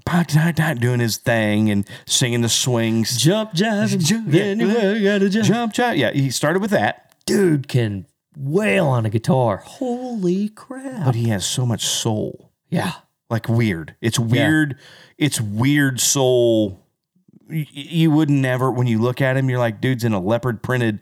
doing 0.79 0.99
his 1.01 1.17
thing 1.17 1.69
and 1.69 1.85
singing 2.05 2.39
the 2.41 2.47
swings, 2.49 3.17
Jump, 3.17 3.51
jive, 3.53 3.91
and 3.93 4.01
Jump, 4.05 4.33
yeah. 4.33 4.53
you 4.53 5.03
gotta 5.03 5.29
jump. 5.29 5.45
jump, 5.47 5.73
jump. 5.73 5.97
Yeah, 5.97 6.11
he 6.11 6.29
started 6.29 6.61
with 6.61 6.71
that, 6.71 7.13
Dude 7.25 7.67
can 7.67 8.05
wail 8.37 8.87
on 8.87 9.05
a 9.05 9.09
guitar. 9.09 9.57
Holy 9.65 10.47
crap! 10.49 11.05
but 11.05 11.15
he 11.15 11.27
has 11.29 11.45
so 11.45 11.65
much 11.65 11.85
soul, 11.85 12.51
yeah, 12.69 12.93
like 13.31 13.49
weird. 13.49 13.95
It's 14.01 14.19
weird. 14.19 14.77
It's 15.17 15.41
weird 15.41 15.99
soul. 15.99 16.85
You 17.49 18.11
would 18.11 18.29
never, 18.29 18.69
when 18.71 18.85
you 18.87 18.99
look 18.99 19.21
at 19.21 19.35
him, 19.37 19.49
you're 19.49 19.59
like, 19.59 19.81
dude's 19.81 20.03
in 20.03 20.13
a 20.13 20.19
leopard 20.19 20.61
printed, 20.61 20.99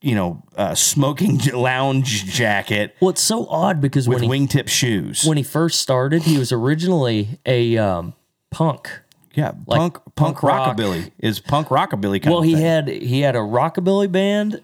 you 0.00 0.14
know, 0.14 0.42
uh, 0.56 0.74
smoking 0.74 1.38
lounge 1.54 2.24
jacket 2.26 2.94
well, 3.00 3.10
it's 3.10 3.22
so 3.22 3.46
odd 3.46 3.80
because 3.80 4.08
with 4.08 4.20
when 4.20 4.30
he 4.30 4.46
wingtip 4.46 4.68
shoes. 4.68 5.24
when 5.24 5.36
he 5.36 5.42
first 5.42 5.80
started, 5.80 6.22
he 6.22 6.38
was 6.38 6.50
originally 6.52 7.38
a 7.46 7.76
um, 7.78 8.14
punk. 8.50 8.90
yeah, 9.34 9.52
like 9.66 9.78
punk, 9.78 9.94
punk, 9.94 10.14
punk 10.16 10.42
rock. 10.42 10.76
rockabilly 10.76 11.10
is 11.18 11.40
punk 11.40 11.68
rockabilly 11.68 12.22
kind 12.22 12.32
Well, 12.32 12.38
of 12.40 12.44
he 12.44 12.54
had 12.54 12.88
he 12.88 13.20
had 13.22 13.34
a 13.36 13.40
rockabilly 13.40 14.10
band, 14.12 14.60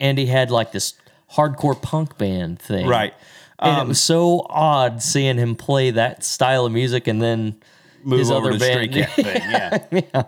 and 0.00 0.18
he 0.18 0.26
had 0.26 0.50
like 0.50 0.72
this 0.72 0.94
hardcore 1.34 1.80
punk 1.80 2.18
band 2.18 2.58
thing, 2.58 2.86
right. 2.86 3.14
And 3.62 3.76
Um, 3.78 3.86
it 3.86 3.88
was 3.88 4.00
so 4.00 4.46
odd 4.50 5.02
seeing 5.02 5.38
him 5.38 5.54
play 5.54 5.90
that 5.92 6.24
style 6.24 6.66
of 6.66 6.72
music, 6.72 7.06
and 7.06 7.20
then 7.22 7.56
move 8.04 8.18
his 8.18 8.30
over 8.30 8.48
other 8.50 8.58
to 8.58 8.64
Stray 8.64 8.88
band. 8.88 9.06
Cat 9.06 9.10
thing. 9.14 9.42
Yeah. 9.50 10.02
yeah, 10.14 10.22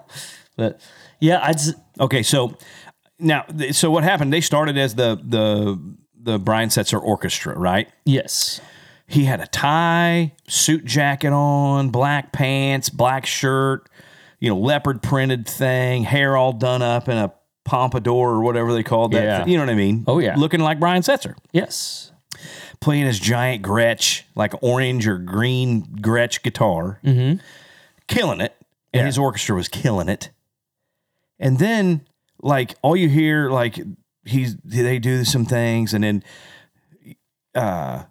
but 0.56 0.80
yeah, 1.20 1.40
I'd 1.42 1.56
s- 1.56 1.74
Okay, 2.00 2.22
so 2.22 2.56
now, 3.18 3.44
so 3.72 3.90
what 3.90 4.04
happened? 4.04 4.32
They 4.32 4.40
started 4.40 4.76
as 4.78 4.94
the 4.94 5.16
the 5.22 5.78
the 6.22 6.38
Brian 6.38 6.68
Setzer 6.70 7.00
Orchestra, 7.02 7.58
right? 7.58 7.88
yes, 8.04 8.60
He 9.06 9.24
had 9.24 9.40
a 9.40 9.46
tie, 9.46 10.32
suit 10.48 10.84
jacket 10.86 11.32
on, 11.32 11.90
black 11.90 12.32
pants, 12.32 12.88
black 12.88 13.26
shirt, 13.26 13.90
you 14.40 14.48
know, 14.48 14.56
leopard 14.58 15.02
printed 15.02 15.46
thing, 15.46 16.04
hair 16.04 16.34
all 16.36 16.52
done 16.54 16.80
up 16.82 17.08
in 17.10 17.18
a 17.18 17.32
pompadour 17.66 18.30
or 18.30 18.42
whatever 18.42 18.72
they 18.72 18.82
called 18.82 19.12
that. 19.12 19.22
Yeah. 19.24 19.44
You 19.46 19.56
know 19.58 19.64
what 19.64 19.70
I 19.70 19.74
mean? 19.74 20.04
Oh, 20.06 20.18
yeah. 20.18 20.34
looking 20.36 20.60
like 20.60 20.80
Brian 20.80 21.02
Setzer, 21.02 21.34
yes, 21.52 22.10
playing 22.84 23.06
his 23.06 23.18
giant 23.18 23.62
Gretsch, 23.62 24.22
like 24.34 24.52
orange 24.62 25.06
or 25.08 25.18
green 25.18 25.82
Gretsch 26.00 26.42
guitar, 26.42 27.00
killing 28.06 28.40
it, 28.40 28.54
and 28.92 29.00
Yeah. 29.00 29.06
his 29.06 29.18
orchestra 29.18 29.56
was 29.56 29.68
killing 29.68 30.08
it. 30.08 30.30
And 31.38 31.58
then, 31.58 32.02
like, 32.42 32.74
all 32.82 32.96
you 32.96 33.08
hear, 33.08 33.50
like, 33.50 33.80
he's 34.24 34.56
they 34.64 34.98
do 34.98 35.24
some 35.24 35.44
things, 35.44 35.92
and 35.94 36.04
then, 36.04 36.22
uh, 37.54 38.04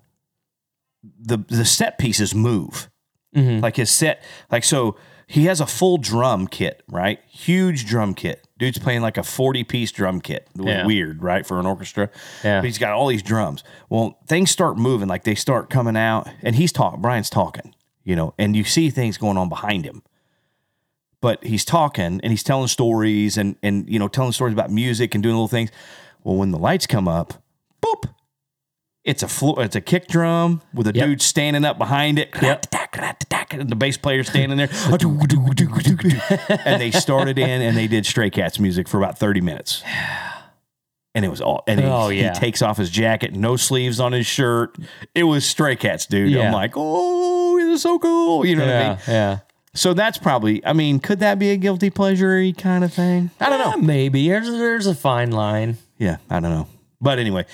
the 1.20 1.38
the 1.48 1.66
set 1.66 1.98
pieces 1.98 2.34
move, 2.36 2.90
like 3.34 3.76
his 3.78 3.90
set, 3.92 4.24
like 4.52 4.64
so. 4.64 4.96
He 5.26 5.46
has 5.46 5.62
a 5.62 5.66
full 5.66 5.98
drum 5.98 6.48
kit, 6.48 6.84
right? 6.88 7.20
Huge 7.28 7.86
drum 7.86 8.14
kit, 8.14 8.46
Dude's 8.64 8.78
playing 8.80 9.02
like 9.02 9.18
a 9.18 9.24
40 9.24 9.64
piece 9.66 9.92
drum 9.92 10.22
kit. 10.22 10.48
It 10.56 10.62
was 10.62 10.68
Yeah. 10.68 10.86
weird, 10.86 11.22
right? 11.22 11.46
For 11.46 11.60
an 11.60 11.66
orchestra. 11.66 12.10
Yeah. 12.44 12.60
But 12.62 12.66
he's 12.66 12.78
got 12.78 12.94
all 12.94 13.08
these 13.08 13.22
drums. 13.24 13.62
Well, 13.90 14.18
things 14.26 14.52
start 14.52 14.78
moving, 14.78 15.10
like 15.10 15.24
they 15.26 15.36
start 15.36 15.70
coming 15.70 15.98
out, 15.98 16.30
and 16.42 16.56
he's 16.56 16.72
talking, 16.72 17.02
Brian's 17.02 17.30
talking, 17.30 17.74
you 18.06 18.16
know, 18.16 18.34
and 18.38 18.56
you 18.56 18.64
see 18.64 18.90
things 18.90 19.18
going 19.18 19.38
on 19.38 19.50
behind 19.50 19.84
him. 19.86 20.02
But 21.20 21.44
he's 21.44 21.66
talking 21.66 22.20
and 22.24 22.32
he's 22.32 22.44
telling 22.44 22.68
stories 22.68 23.38
and 23.38 23.56
and 23.64 23.90
you 23.90 24.00
know, 24.00 24.08
telling 24.08 24.32
stories 24.34 24.54
about 24.54 24.72
music 24.72 25.14
and 25.14 25.22
doing 25.24 25.36
little 25.36 25.48
things. 25.48 25.70
Well, 26.24 26.36
when 26.38 26.52
the 26.52 26.58
lights 26.60 26.88
come 26.88 27.08
up, 27.08 27.34
boop, 27.82 28.13
it's 29.04 29.22
a 29.24 29.28
floor, 29.28 29.62
it's 29.64 29.76
a 29.76 29.82
kick 29.82 30.08
drum 30.08 30.62
with 30.74 30.88
a 30.88 30.94
Yep. 30.94 31.06
dude 31.06 31.22
standing 31.22 31.66
up 31.66 31.78
behind 31.78 32.20
it. 32.20 32.30
Yep. 32.42 32.68
And 33.52 33.70
the 33.70 33.76
bass 33.76 33.98
player 33.98 34.24
standing 34.24 34.58
there. 34.58 34.70
and 36.66 36.82
they 36.82 36.92
started 36.92 37.38
in 37.38 37.62
and 37.62 37.76
they 37.78 37.88
did 37.88 38.06
Stray 38.06 38.30
Cats 38.30 38.60
music 38.60 38.88
for 38.88 38.98
about 38.98 39.18
30 39.18 39.42
minutes. 39.42 39.84
And 41.16 41.24
it 41.24 41.28
was 41.30 41.42
all 41.42 41.64
and 41.68 41.80
he, 41.80 41.86
Oh, 41.86 42.10
he 42.10 42.22
yeah. 42.22 42.34
takes 42.34 42.62
off 42.64 42.78
his 42.78 42.90
jacket, 42.90 43.36
no 43.36 43.56
sleeves 43.56 44.00
on 44.00 44.12
his 44.14 44.26
shirt. 44.26 44.76
It 45.14 45.24
was 45.24 45.46
Stray 45.46 45.76
Cats, 45.76 46.06
dude. 46.08 46.32
Yeah. 46.32 46.48
I'm 46.48 46.54
like, 46.54 46.74
oh, 46.76 47.58
this 47.58 47.76
is 47.78 47.82
so 47.84 48.00
cool. 48.00 48.46
You 48.46 48.56
know 48.56 48.66
what 48.66 48.76
I 48.76 48.90
mean? 48.90 48.98
Yeah, 49.08 49.14
yeah. 49.14 49.40
So 49.76 49.94
that's 49.94 50.18
probably, 50.18 50.66
I 50.66 50.74
mean, 50.74 51.00
could 51.00 51.20
that 51.20 51.38
be 51.40 51.50
a 51.52 51.58
guilty 51.58 51.90
pleasure 51.90 52.52
kind 52.54 52.84
of 52.84 52.94
thing? 52.94 53.30
I 53.40 53.50
don't 53.50 53.60
know. 53.60 53.72
Eh, 53.72 53.86
maybe 53.86 54.28
there's 54.30 54.50
there's 54.50 54.88
a 54.88 54.96
fine 54.96 55.32
line. 55.32 55.78
Yeah, 55.98 56.18
I 56.30 56.40
don't 56.40 56.52
know. 56.52 56.68
But 57.02 57.20
anyway, 57.20 57.46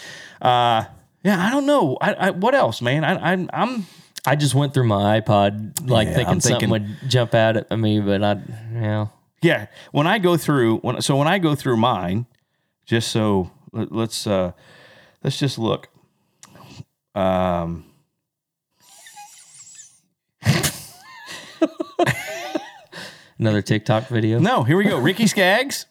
uh, 0.42 0.84
yeah, 1.24 1.44
I 1.46 1.50
don't 1.50 1.66
know. 1.66 1.98
I, 2.02 2.14
I 2.14 2.30
what 2.32 2.56
else, 2.56 2.82
man? 2.82 3.04
I, 3.04 3.34
I 3.34 3.48
I'm 3.54 3.86
I 4.26 4.36
just 4.36 4.56
went 4.56 4.74
through 4.74 4.86
my 4.88 5.20
iPod 5.20 5.90
like 5.90 6.08
Yeah, 6.08 6.14
thinking, 6.16 6.34
I'm 6.34 6.40
something 6.42 6.70
thinking- 6.70 6.98
would 7.02 7.10
jump 7.10 7.34
out 7.34 7.58
at 7.58 7.78
me, 7.80 8.00
but 8.00 8.24
I, 8.24 8.42
yeah, 8.74 9.08
yeah. 9.42 9.66
When 9.92 10.08
I 10.08 10.20
go 10.20 10.38
through 10.38 10.78
when 10.80 11.02
so 11.02 11.16
when 11.18 11.28
I 11.28 11.40
go 11.40 11.56
through 11.56 11.78
mine, 11.78 12.26
just 12.86 13.10
so 13.12 13.52
let, 13.72 13.92
let's 13.92 14.26
uh 14.28 14.52
let's 15.24 15.38
just 15.38 15.58
look. 15.58 15.90
Um. 17.16 17.86
another 23.38 23.62
TikTok 23.62 24.08
video. 24.08 24.40
No, 24.40 24.64
here 24.64 24.78
we 24.78 24.84
go. 24.86 24.98
Ricky 25.00 25.28
Skaggs. 25.34 25.86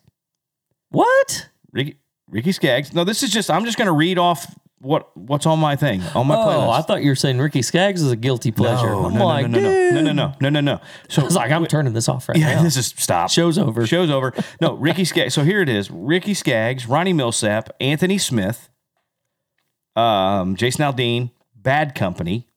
What? 0.91 1.49
Ricky 1.72 1.97
Ricky 2.31 2.53
Skaggs. 2.53 2.93
No, 2.93 3.05
this 3.05 3.22
is 3.22 3.31
just 3.31 3.51
I'm 3.51 3.64
just 3.64 3.79
gonna 3.79 3.93
read 3.93 4.18
off 4.18 4.55
what 4.81 5.16
what's 5.16 5.45
on 5.47 5.59
my 5.59 5.74
thing 5.76 6.03
on 6.14 6.26
my 6.26 6.37
Oh, 6.37 6.39
playlist. 6.47 6.79
I 6.79 6.83
thought 6.83 7.03
you 7.03 7.11
were 7.11 7.16
saying 7.16 7.39
Ricky 7.39 7.62
Skaggs 7.62 8.01
is 8.03 8.12
a 8.12 8.16
guilty 8.16 8.51
pleasure. 8.53 8.87
No, 8.91 9.07
I'm 9.07 9.14
no, 9.14 9.26
like, 9.26 9.49
no, 9.49 9.59
no, 9.59 9.70
no, 9.70 9.91
no, 9.91 10.01
no, 10.01 10.12
no, 10.12 10.35
no, 10.41 10.49
no, 10.51 10.61
no. 10.61 10.81
So 11.09 11.22
I 11.22 11.24
was 11.24 11.35
like, 11.37 11.51
I'm 11.51 11.66
turning 11.66 11.93
this 11.95 12.09
off 12.09 12.29
right 12.29 12.39
Yeah, 12.39 12.55
now. 12.57 12.62
this 12.62 12.76
is 12.76 12.87
stop. 12.97 13.31
Show's 13.31 13.59
over. 13.59 13.87
Show's 13.87 14.11
over. 14.11 14.33
No, 14.61 14.74
Ricky 14.74 15.05
Skaggs. 15.05 15.35
So 15.35 15.43
here 15.45 15.61
it 15.62 15.68
is: 15.68 15.91
Ricky 15.91 16.35
Skaggs, 16.35 16.87
Ronnie 16.87 17.14
Milsap, 17.14 17.68
Anthony 17.81 18.18
Smith, 18.18 18.68
um, 19.97 20.55
Jason 20.57 20.85
Aldean, 20.85 21.31
Bad 21.57 21.95
Company, 21.95 22.49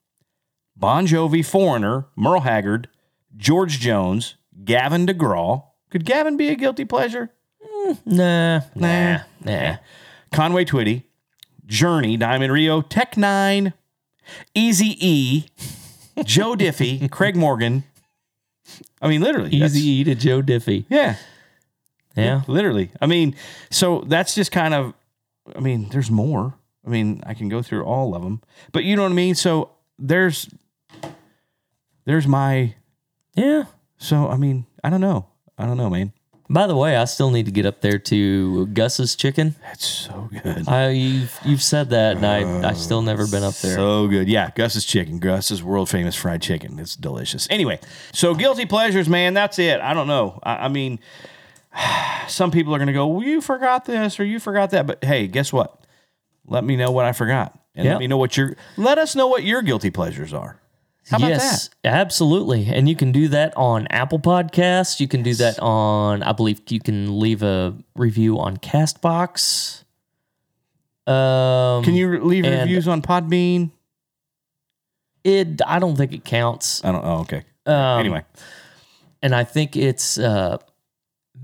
Bon 0.76 1.08
Jovi, 1.08 1.44
Foreigner, 1.46 2.06
Merle 2.16 2.42
Haggard, 2.42 2.88
George 3.36 3.80
Jones, 3.80 4.36
Gavin 4.64 5.06
DeGraw. 5.08 5.64
Could 5.90 6.06
Gavin 6.06 6.38
be 6.38 6.50
a 6.50 6.56
guilty 6.56 6.86
pleasure? 6.86 7.32
Nah, 8.06 8.62
nah, 8.76 9.20
nah. 9.44 9.78
Conway 10.32 10.64
Twitty, 10.66 11.04
Journey, 11.66 12.18
Diamond 12.18 12.52
Rio, 12.54 12.82
Tech 12.82 13.16
N9ne, 13.16 13.74
Easy 14.56 14.96
E, 15.00 15.46
Joe 16.24 16.56
Diffie, 16.58 17.10
Craig 17.10 17.36
Morgan. 17.36 17.84
I 19.02 19.08
mean, 19.08 19.22
literally, 19.22 19.52
Easy 19.52 19.82
E 19.82 20.04
to 20.06 20.16
Joe 20.16 20.42
Diffie. 20.42 20.86
Yeah, 20.90 21.16
Yeah. 22.16 22.42
literally. 22.48 22.92
I 23.02 23.08
mean, 23.08 23.36
so 23.70 24.04
that's 24.08 24.36
just 24.36 24.52
kind 24.52 24.74
of. 24.74 24.94
I 25.56 25.60
mean, 25.60 25.90
there's 25.90 26.12
more. 26.12 26.54
I 26.86 26.90
mean, 26.90 27.22
I 27.26 27.34
can 27.34 27.50
go 27.50 27.62
through 27.62 27.84
all 27.84 28.16
of 28.16 28.22
them, 28.24 28.42
but 28.72 28.84
you 28.84 28.96
know 28.96 29.04
what 29.04 29.12
I 29.12 29.16
mean. 29.16 29.36
So 29.36 29.72
there's, 30.00 30.48
there's 32.06 32.28
my. 32.28 32.76
Yeah. 33.36 33.66
So 33.98 34.28
I 34.28 34.38
mean, 34.38 34.66
I 34.84 34.90
don't 34.90 35.02
know. 35.02 35.28
I 35.58 35.66
don't 35.66 35.78
know, 35.78 35.90
man. 35.90 36.14
By 36.52 36.68
the 36.68 36.76
way, 36.76 36.98
I 36.98 37.06
still 37.06 37.32
need 37.32 37.46
to 37.46 37.52
get 37.52 37.66
up 37.66 37.80
there 37.80 37.98
to 37.98 38.66
Gus's 38.68 39.16
Chicken. 39.16 39.56
That's 39.62 39.86
so 39.88 40.30
good. 40.44 40.68
I 40.68 40.90
you've, 40.90 41.40
you've 41.46 41.64
said 41.64 41.92
that, 41.92 42.18
and 42.18 42.26
I 42.26 42.44
oh, 42.44 42.68
I 42.68 42.74
still 42.74 43.02
never 43.02 43.26
been 43.26 43.42
up 43.44 43.56
there. 43.56 43.76
So 43.76 44.08
good. 44.10 44.28
Yeah, 44.28 44.52
Gus's 44.54 44.84
chicken. 44.84 45.20
Gus's 45.20 45.64
world 45.64 45.88
famous 45.90 46.14
fried 46.16 46.42
chicken. 46.42 46.78
It's 46.78 46.98
delicious. 46.98 47.48
Anyway, 47.50 47.80
so 48.12 48.34
guilty 48.36 48.66
pleasures, 48.66 49.08
man. 49.08 49.34
That's 49.34 49.60
it. 49.60 49.80
I 49.80 49.94
don't 49.94 50.08
know. 50.08 50.42
I, 50.44 50.66
I 50.66 50.68
mean, 50.68 51.00
some 52.28 52.52
people 52.52 52.76
are 52.76 52.80
going 52.80 52.88
to 52.88 52.94
go, 52.94 53.08
well, 53.08 53.26
you 53.26 53.40
forgot 53.40 53.86
this 53.86 54.20
or 54.20 54.26
you 54.26 54.38
forgot 54.40 54.72
that. 54.72 54.86
But 54.86 55.04
hey, 55.06 55.28
guess 55.28 55.54
what? 55.54 55.82
Let 56.46 56.66
me 56.66 56.76
know 56.76 56.92
what 56.92 57.06
I 57.06 57.14
forgot. 57.14 57.58
And 57.76 57.86
Yeah. 57.86 57.94
let 57.94 58.00
me 58.00 58.08
know 58.08 58.18
what 58.18 58.36
your, 58.36 58.58
let 58.76 58.98
us 58.98 59.16
know 59.16 59.28
what 59.28 59.44
your 59.44 59.62
guilty 59.62 59.90
pleasures 59.90 60.34
are. 60.34 60.61
How 61.10 61.18
about 61.18 61.30
yes, 61.30 61.70
absolutely. 61.84 62.68
And 62.68 62.88
you 62.88 62.96
can 62.96 63.12
do 63.12 63.28
that 63.30 63.56
on 63.58 63.88
Apple 63.88 64.20
Podcasts. 64.20 65.00
You 65.00 65.08
can 65.08 65.24
do 65.24 65.34
that 65.36 65.60
on, 65.60 66.24
I 66.24 66.32
believe 66.32 66.62
you 66.70 66.80
can 66.80 67.20
leave 67.20 67.44
a 67.44 67.76
review 67.96 68.40
on 68.40 68.58
Castbox. 68.58 69.84
Um, 71.08 71.84
Can 71.84 71.96
you 71.96 72.24
leave 72.24 72.46
reviews 72.46 72.88
on 72.88 73.02
Podbean? 73.02 73.72
It. 75.24 75.62
I 75.66 75.80
don't 75.80 75.96
think 75.96 76.14
it 76.14 76.24
counts. 76.24 76.84
I 76.86 76.92
don't, 76.92 77.04
oh, 77.04 77.20
okay. 77.22 77.44
Um, 77.66 78.00
anyway, 78.00 78.24
and 79.22 79.36
I 79.36 79.44
think 79.44 79.76
it's 79.76 80.18
uh, 80.18 80.58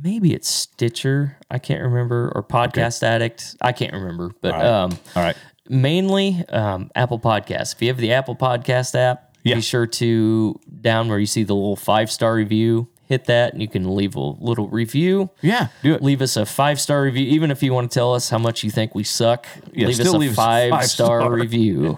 maybe 0.01 0.34
it's 0.34 0.47
Stitcher. 0.47 1.38
I 1.49 1.60
can't 1.60 1.82
remember 1.82 2.32
or 2.34 2.43
Podcast 2.43 3.03
Addict. 3.03 3.55
I 3.62 3.72
can't 3.72 3.93
remember, 3.93 4.32
but 4.41 4.53
All 4.53 4.60
right. 4.60 4.68
um, 4.68 4.91
all 5.16 5.24
right. 5.24 5.38
mainly 5.70 6.43
um, 6.49 6.89
Apple 6.95 7.20
Podcasts. 7.20 7.76
If 7.76 7.82
you 7.82 7.88
have 7.89 7.97
the 7.97 8.14
Apple 8.14 8.36
Podcast 8.36 8.95
app, 8.95 9.27
Yeah. 9.44 9.56
be 9.56 9.62
sure 9.62 9.88
to 9.88 10.60
down 10.82 11.08
where 11.10 11.20
you 11.20 11.26
see 11.26 11.44
the 11.44 11.54
little 11.56 11.76
five 11.76 12.12
star 12.12 12.36
review, 12.36 12.88
hit 13.08 13.26
that, 13.26 13.54
and 13.54 13.62
you 13.62 13.68
can 13.68 13.96
leave 13.96 14.16
a 14.16 14.20
little 14.20 14.68
review. 14.68 15.30
Yeah, 15.42 15.68
do 15.84 15.94
it. 15.94 16.04
Leave 16.04 16.22
us 16.22 16.36
a 16.36 16.46
five 16.46 16.80
star 16.82 17.02
review, 17.04 17.26
even 17.28 17.52
if 17.52 17.64
you 17.64 17.74
want 17.74 17.90
to 17.90 17.94
tell 17.94 18.14
us 18.14 18.30
how 18.30 18.38
much 18.38 18.64
you 18.64 18.72
think 18.72 18.94
we 18.94 19.04
suck. 19.04 19.46
Yeah, 19.72 19.88
leave 19.88 20.00
us 20.00 20.08
a 20.08 20.18
leave 20.18 20.34
five 20.36 20.72
five-star. 20.72 21.22
star 21.22 21.32
review, 21.32 21.98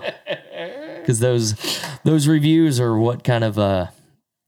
because 1.00 1.20
those 1.20 1.56
those 2.04 2.28
reviews 2.28 2.80
are 2.80 2.98
what 2.98 3.24
kind 3.24 3.44
of 3.44 3.58
uh 3.58 3.88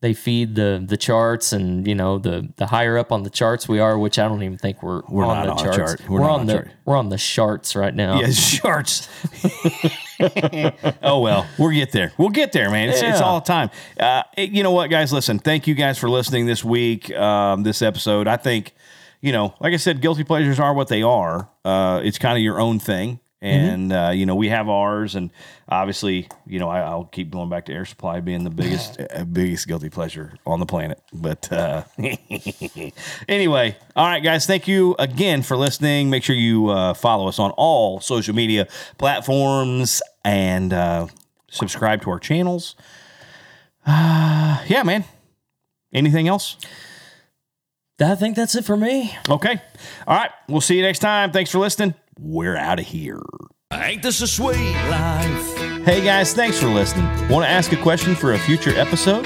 they 0.01 0.13
feed 0.13 0.55
the 0.55 0.83
the 0.85 0.97
charts, 0.97 1.53
and 1.53 1.87
you 1.87 1.95
know 1.95 2.17
the 2.19 2.49
the 2.57 2.67
higher 2.67 2.97
up 2.97 3.11
on 3.11 3.23
the 3.23 3.29
charts 3.29 3.67
we 3.69 3.79
are, 3.79 3.97
which 3.97 4.17
I 4.19 4.27
don't 4.27 4.43
even 4.43 4.57
think 4.57 4.81
we're 4.83 5.01
We're 5.07 5.25
on 5.25 5.45
not 5.45 5.45
the 5.45 5.51
on 5.51 5.75
charts. 5.75 5.77
chart. 5.77 6.09
We're 6.09 6.19
We're, 6.21 6.29
on 6.29 6.39
on 6.41 6.45
the 6.47 6.53
chart. 6.53 6.71
we're 6.85 6.97
on 6.97 7.09
the 7.09 7.17
charts 7.17 7.75
right 7.75 7.93
now. 7.93 8.19
Yeah, 8.19 8.31
charts. 8.31 9.07
oh 11.03 11.19
well, 11.19 11.47
we'll 11.57 11.71
get 11.71 11.91
there. 11.91 12.13
We'll 12.17 12.29
get 12.29 12.51
there, 12.51 12.69
man. 12.69 12.89
It's, 12.89 13.01
it's 13.01 13.21
all 13.21 13.39
the 13.39 13.45
time. 13.45 13.69
Uh, 13.99 14.23
you 14.37 14.63
know 14.63 14.71
what, 14.71 14.89
guys? 14.89 15.11
Listen, 15.13 15.39
thank 15.39 15.67
you 15.67 15.75
guys 15.75 15.97
for 15.97 16.09
listening 16.09 16.45
this 16.45 16.63
week. 16.63 17.11
Um, 17.15 17.63
this 17.63 17.81
episode, 17.81 18.27
I 18.27 18.37
think, 18.37 18.73
you 19.21 19.31
know, 19.31 19.55
like 19.59 19.73
I 19.73 19.77
said, 19.77 20.01
guilty 20.01 20.23
pleasures 20.23 20.59
are 20.59 20.73
what 20.73 20.87
they 20.87 21.01
are. 21.03 21.49
Uh, 21.65 22.01
it's 22.03 22.17
kind 22.19 22.37
of 22.37 22.43
your 22.43 22.59
own 22.59 22.79
thing. 22.79 23.19
And 23.43 23.91
uh, 23.91 24.11
you 24.13 24.27
know 24.27 24.35
we 24.35 24.49
have 24.49 24.69
ours, 24.69 25.15
and 25.15 25.31
obviously, 25.67 26.27
you 26.45 26.59
know 26.59 26.69
I, 26.69 26.81
I'll 26.81 27.05
keep 27.05 27.31
going 27.31 27.49
back 27.49 27.65
to 27.65 27.73
air 27.73 27.85
supply 27.85 28.19
being 28.19 28.43
the 28.43 28.51
biggest, 28.51 29.01
uh, 29.15 29.23
biggest 29.23 29.67
guilty 29.67 29.89
pleasure 29.89 30.35
on 30.45 30.59
the 30.59 30.67
planet. 30.67 31.01
But 31.11 31.51
uh, 31.51 31.83
anyway, 33.27 33.77
all 33.95 34.05
right, 34.05 34.23
guys, 34.23 34.45
thank 34.45 34.67
you 34.67 34.95
again 34.99 35.41
for 35.41 35.57
listening. 35.57 36.11
Make 36.11 36.23
sure 36.23 36.35
you 36.35 36.69
uh, 36.69 36.93
follow 36.93 37.27
us 37.27 37.39
on 37.39 37.49
all 37.51 37.99
social 37.99 38.35
media 38.35 38.67
platforms 38.99 40.03
and 40.23 40.71
uh, 40.71 41.07
subscribe 41.49 42.03
to 42.03 42.11
our 42.11 42.19
channels. 42.19 42.75
Uh, 43.87 44.63
yeah, 44.67 44.83
man. 44.83 45.03
Anything 45.91 46.27
else? 46.27 46.57
I 47.99 48.15
think 48.15 48.35
that's 48.35 48.55
it 48.55 48.65
for 48.65 48.77
me. 48.77 49.15
Okay. 49.29 49.61
All 50.07 50.15
right. 50.15 50.31
We'll 50.47 50.61
see 50.61 50.75
you 50.75 50.81
next 50.81 50.99
time. 50.99 51.31
Thanks 51.31 51.51
for 51.51 51.59
listening. 51.59 51.93
We're 52.23 52.55
out 52.55 52.79
of 52.79 52.85
here. 52.85 53.23
Ain't 53.73 54.03
this 54.03 54.21
a 54.21 54.27
sweet 54.27 54.75
life? 54.91 55.57
Hey 55.83 56.03
guys, 56.03 56.35
thanks 56.35 56.59
for 56.59 56.67
listening. 56.67 57.05
Want 57.27 57.45
to 57.45 57.49
ask 57.49 57.71
a 57.71 57.77
question 57.77 58.13
for 58.13 58.33
a 58.33 58.37
future 58.37 58.77
episode? 58.77 59.25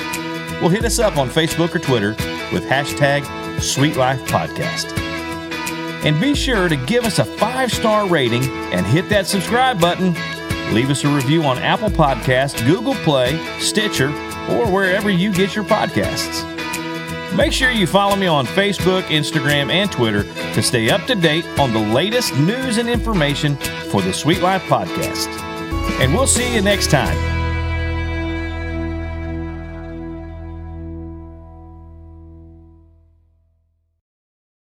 Well, 0.61 0.69
hit 0.69 0.85
us 0.85 0.97
up 0.97 1.17
on 1.17 1.29
Facebook 1.29 1.75
or 1.75 1.79
Twitter 1.79 2.11
with 2.53 2.63
hashtag 2.63 3.25
Sweet 3.59 3.97
Life 3.97 4.21
Podcast. 4.29 4.97
And 6.05 6.21
be 6.21 6.33
sure 6.35 6.69
to 6.69 6.77
give 6.77 7.03
us 7.03 7.19
a 7.19 7.25
five 7.25 7.73
star 7.73 8.07
rating 8.07 8.45
and 8.71 8.85
hit 8.85 9.09
that 9.09 9.27
subscribe 9.27 9.81
button. 9.81 10.13
Leave 10.73 10.89
us 10.89 11.03
a 11.03 11.09
review 11.09 11.43
on 11.43 11.57
Apple 11.57 11.89
Podcasts, 11.89 12.65
Google 12.65 12.95
Play, 13.03 13.37
Stitcher, 13.59 14.07
or 14.49 14.71
wherever 14.71 15.09
you 15.09 15.33
get 15.33 15.53
your 15.53 15.65
podcasts. 15.65 16.55
Make 17.36 17.51
sure 17.51 17.69
you 17.69 17.86
follow 17.86 18.15
me 18.15 18.27
on 18.27 18.45
Facebook, 18.45 19.03
Instagram, 19.03 19.69
and 19.69 19.91
Twitter 19.91 20.23
to 20.23 20.61
stay 20.61 20.89
up 20.89 21.05
to 21.07 21.15
date 21.15 21.45
on 21.59 21.73
the 21.73 21.79
latest 21.79 22.33
news 22.38 22.77
and 22.77 22.89
information 22.89 23.57
for 23.91 24.01
the 24.01 24.13
Sweet 24.13 24.41
Life 24.41 24.63
Podcast. 24.63 25.27
And 25.99 26.13
we'll 26.13 26.27
see 26.27 26.55
you 26.55 26.61
next 26.61 26.89
time. 26.89 27.34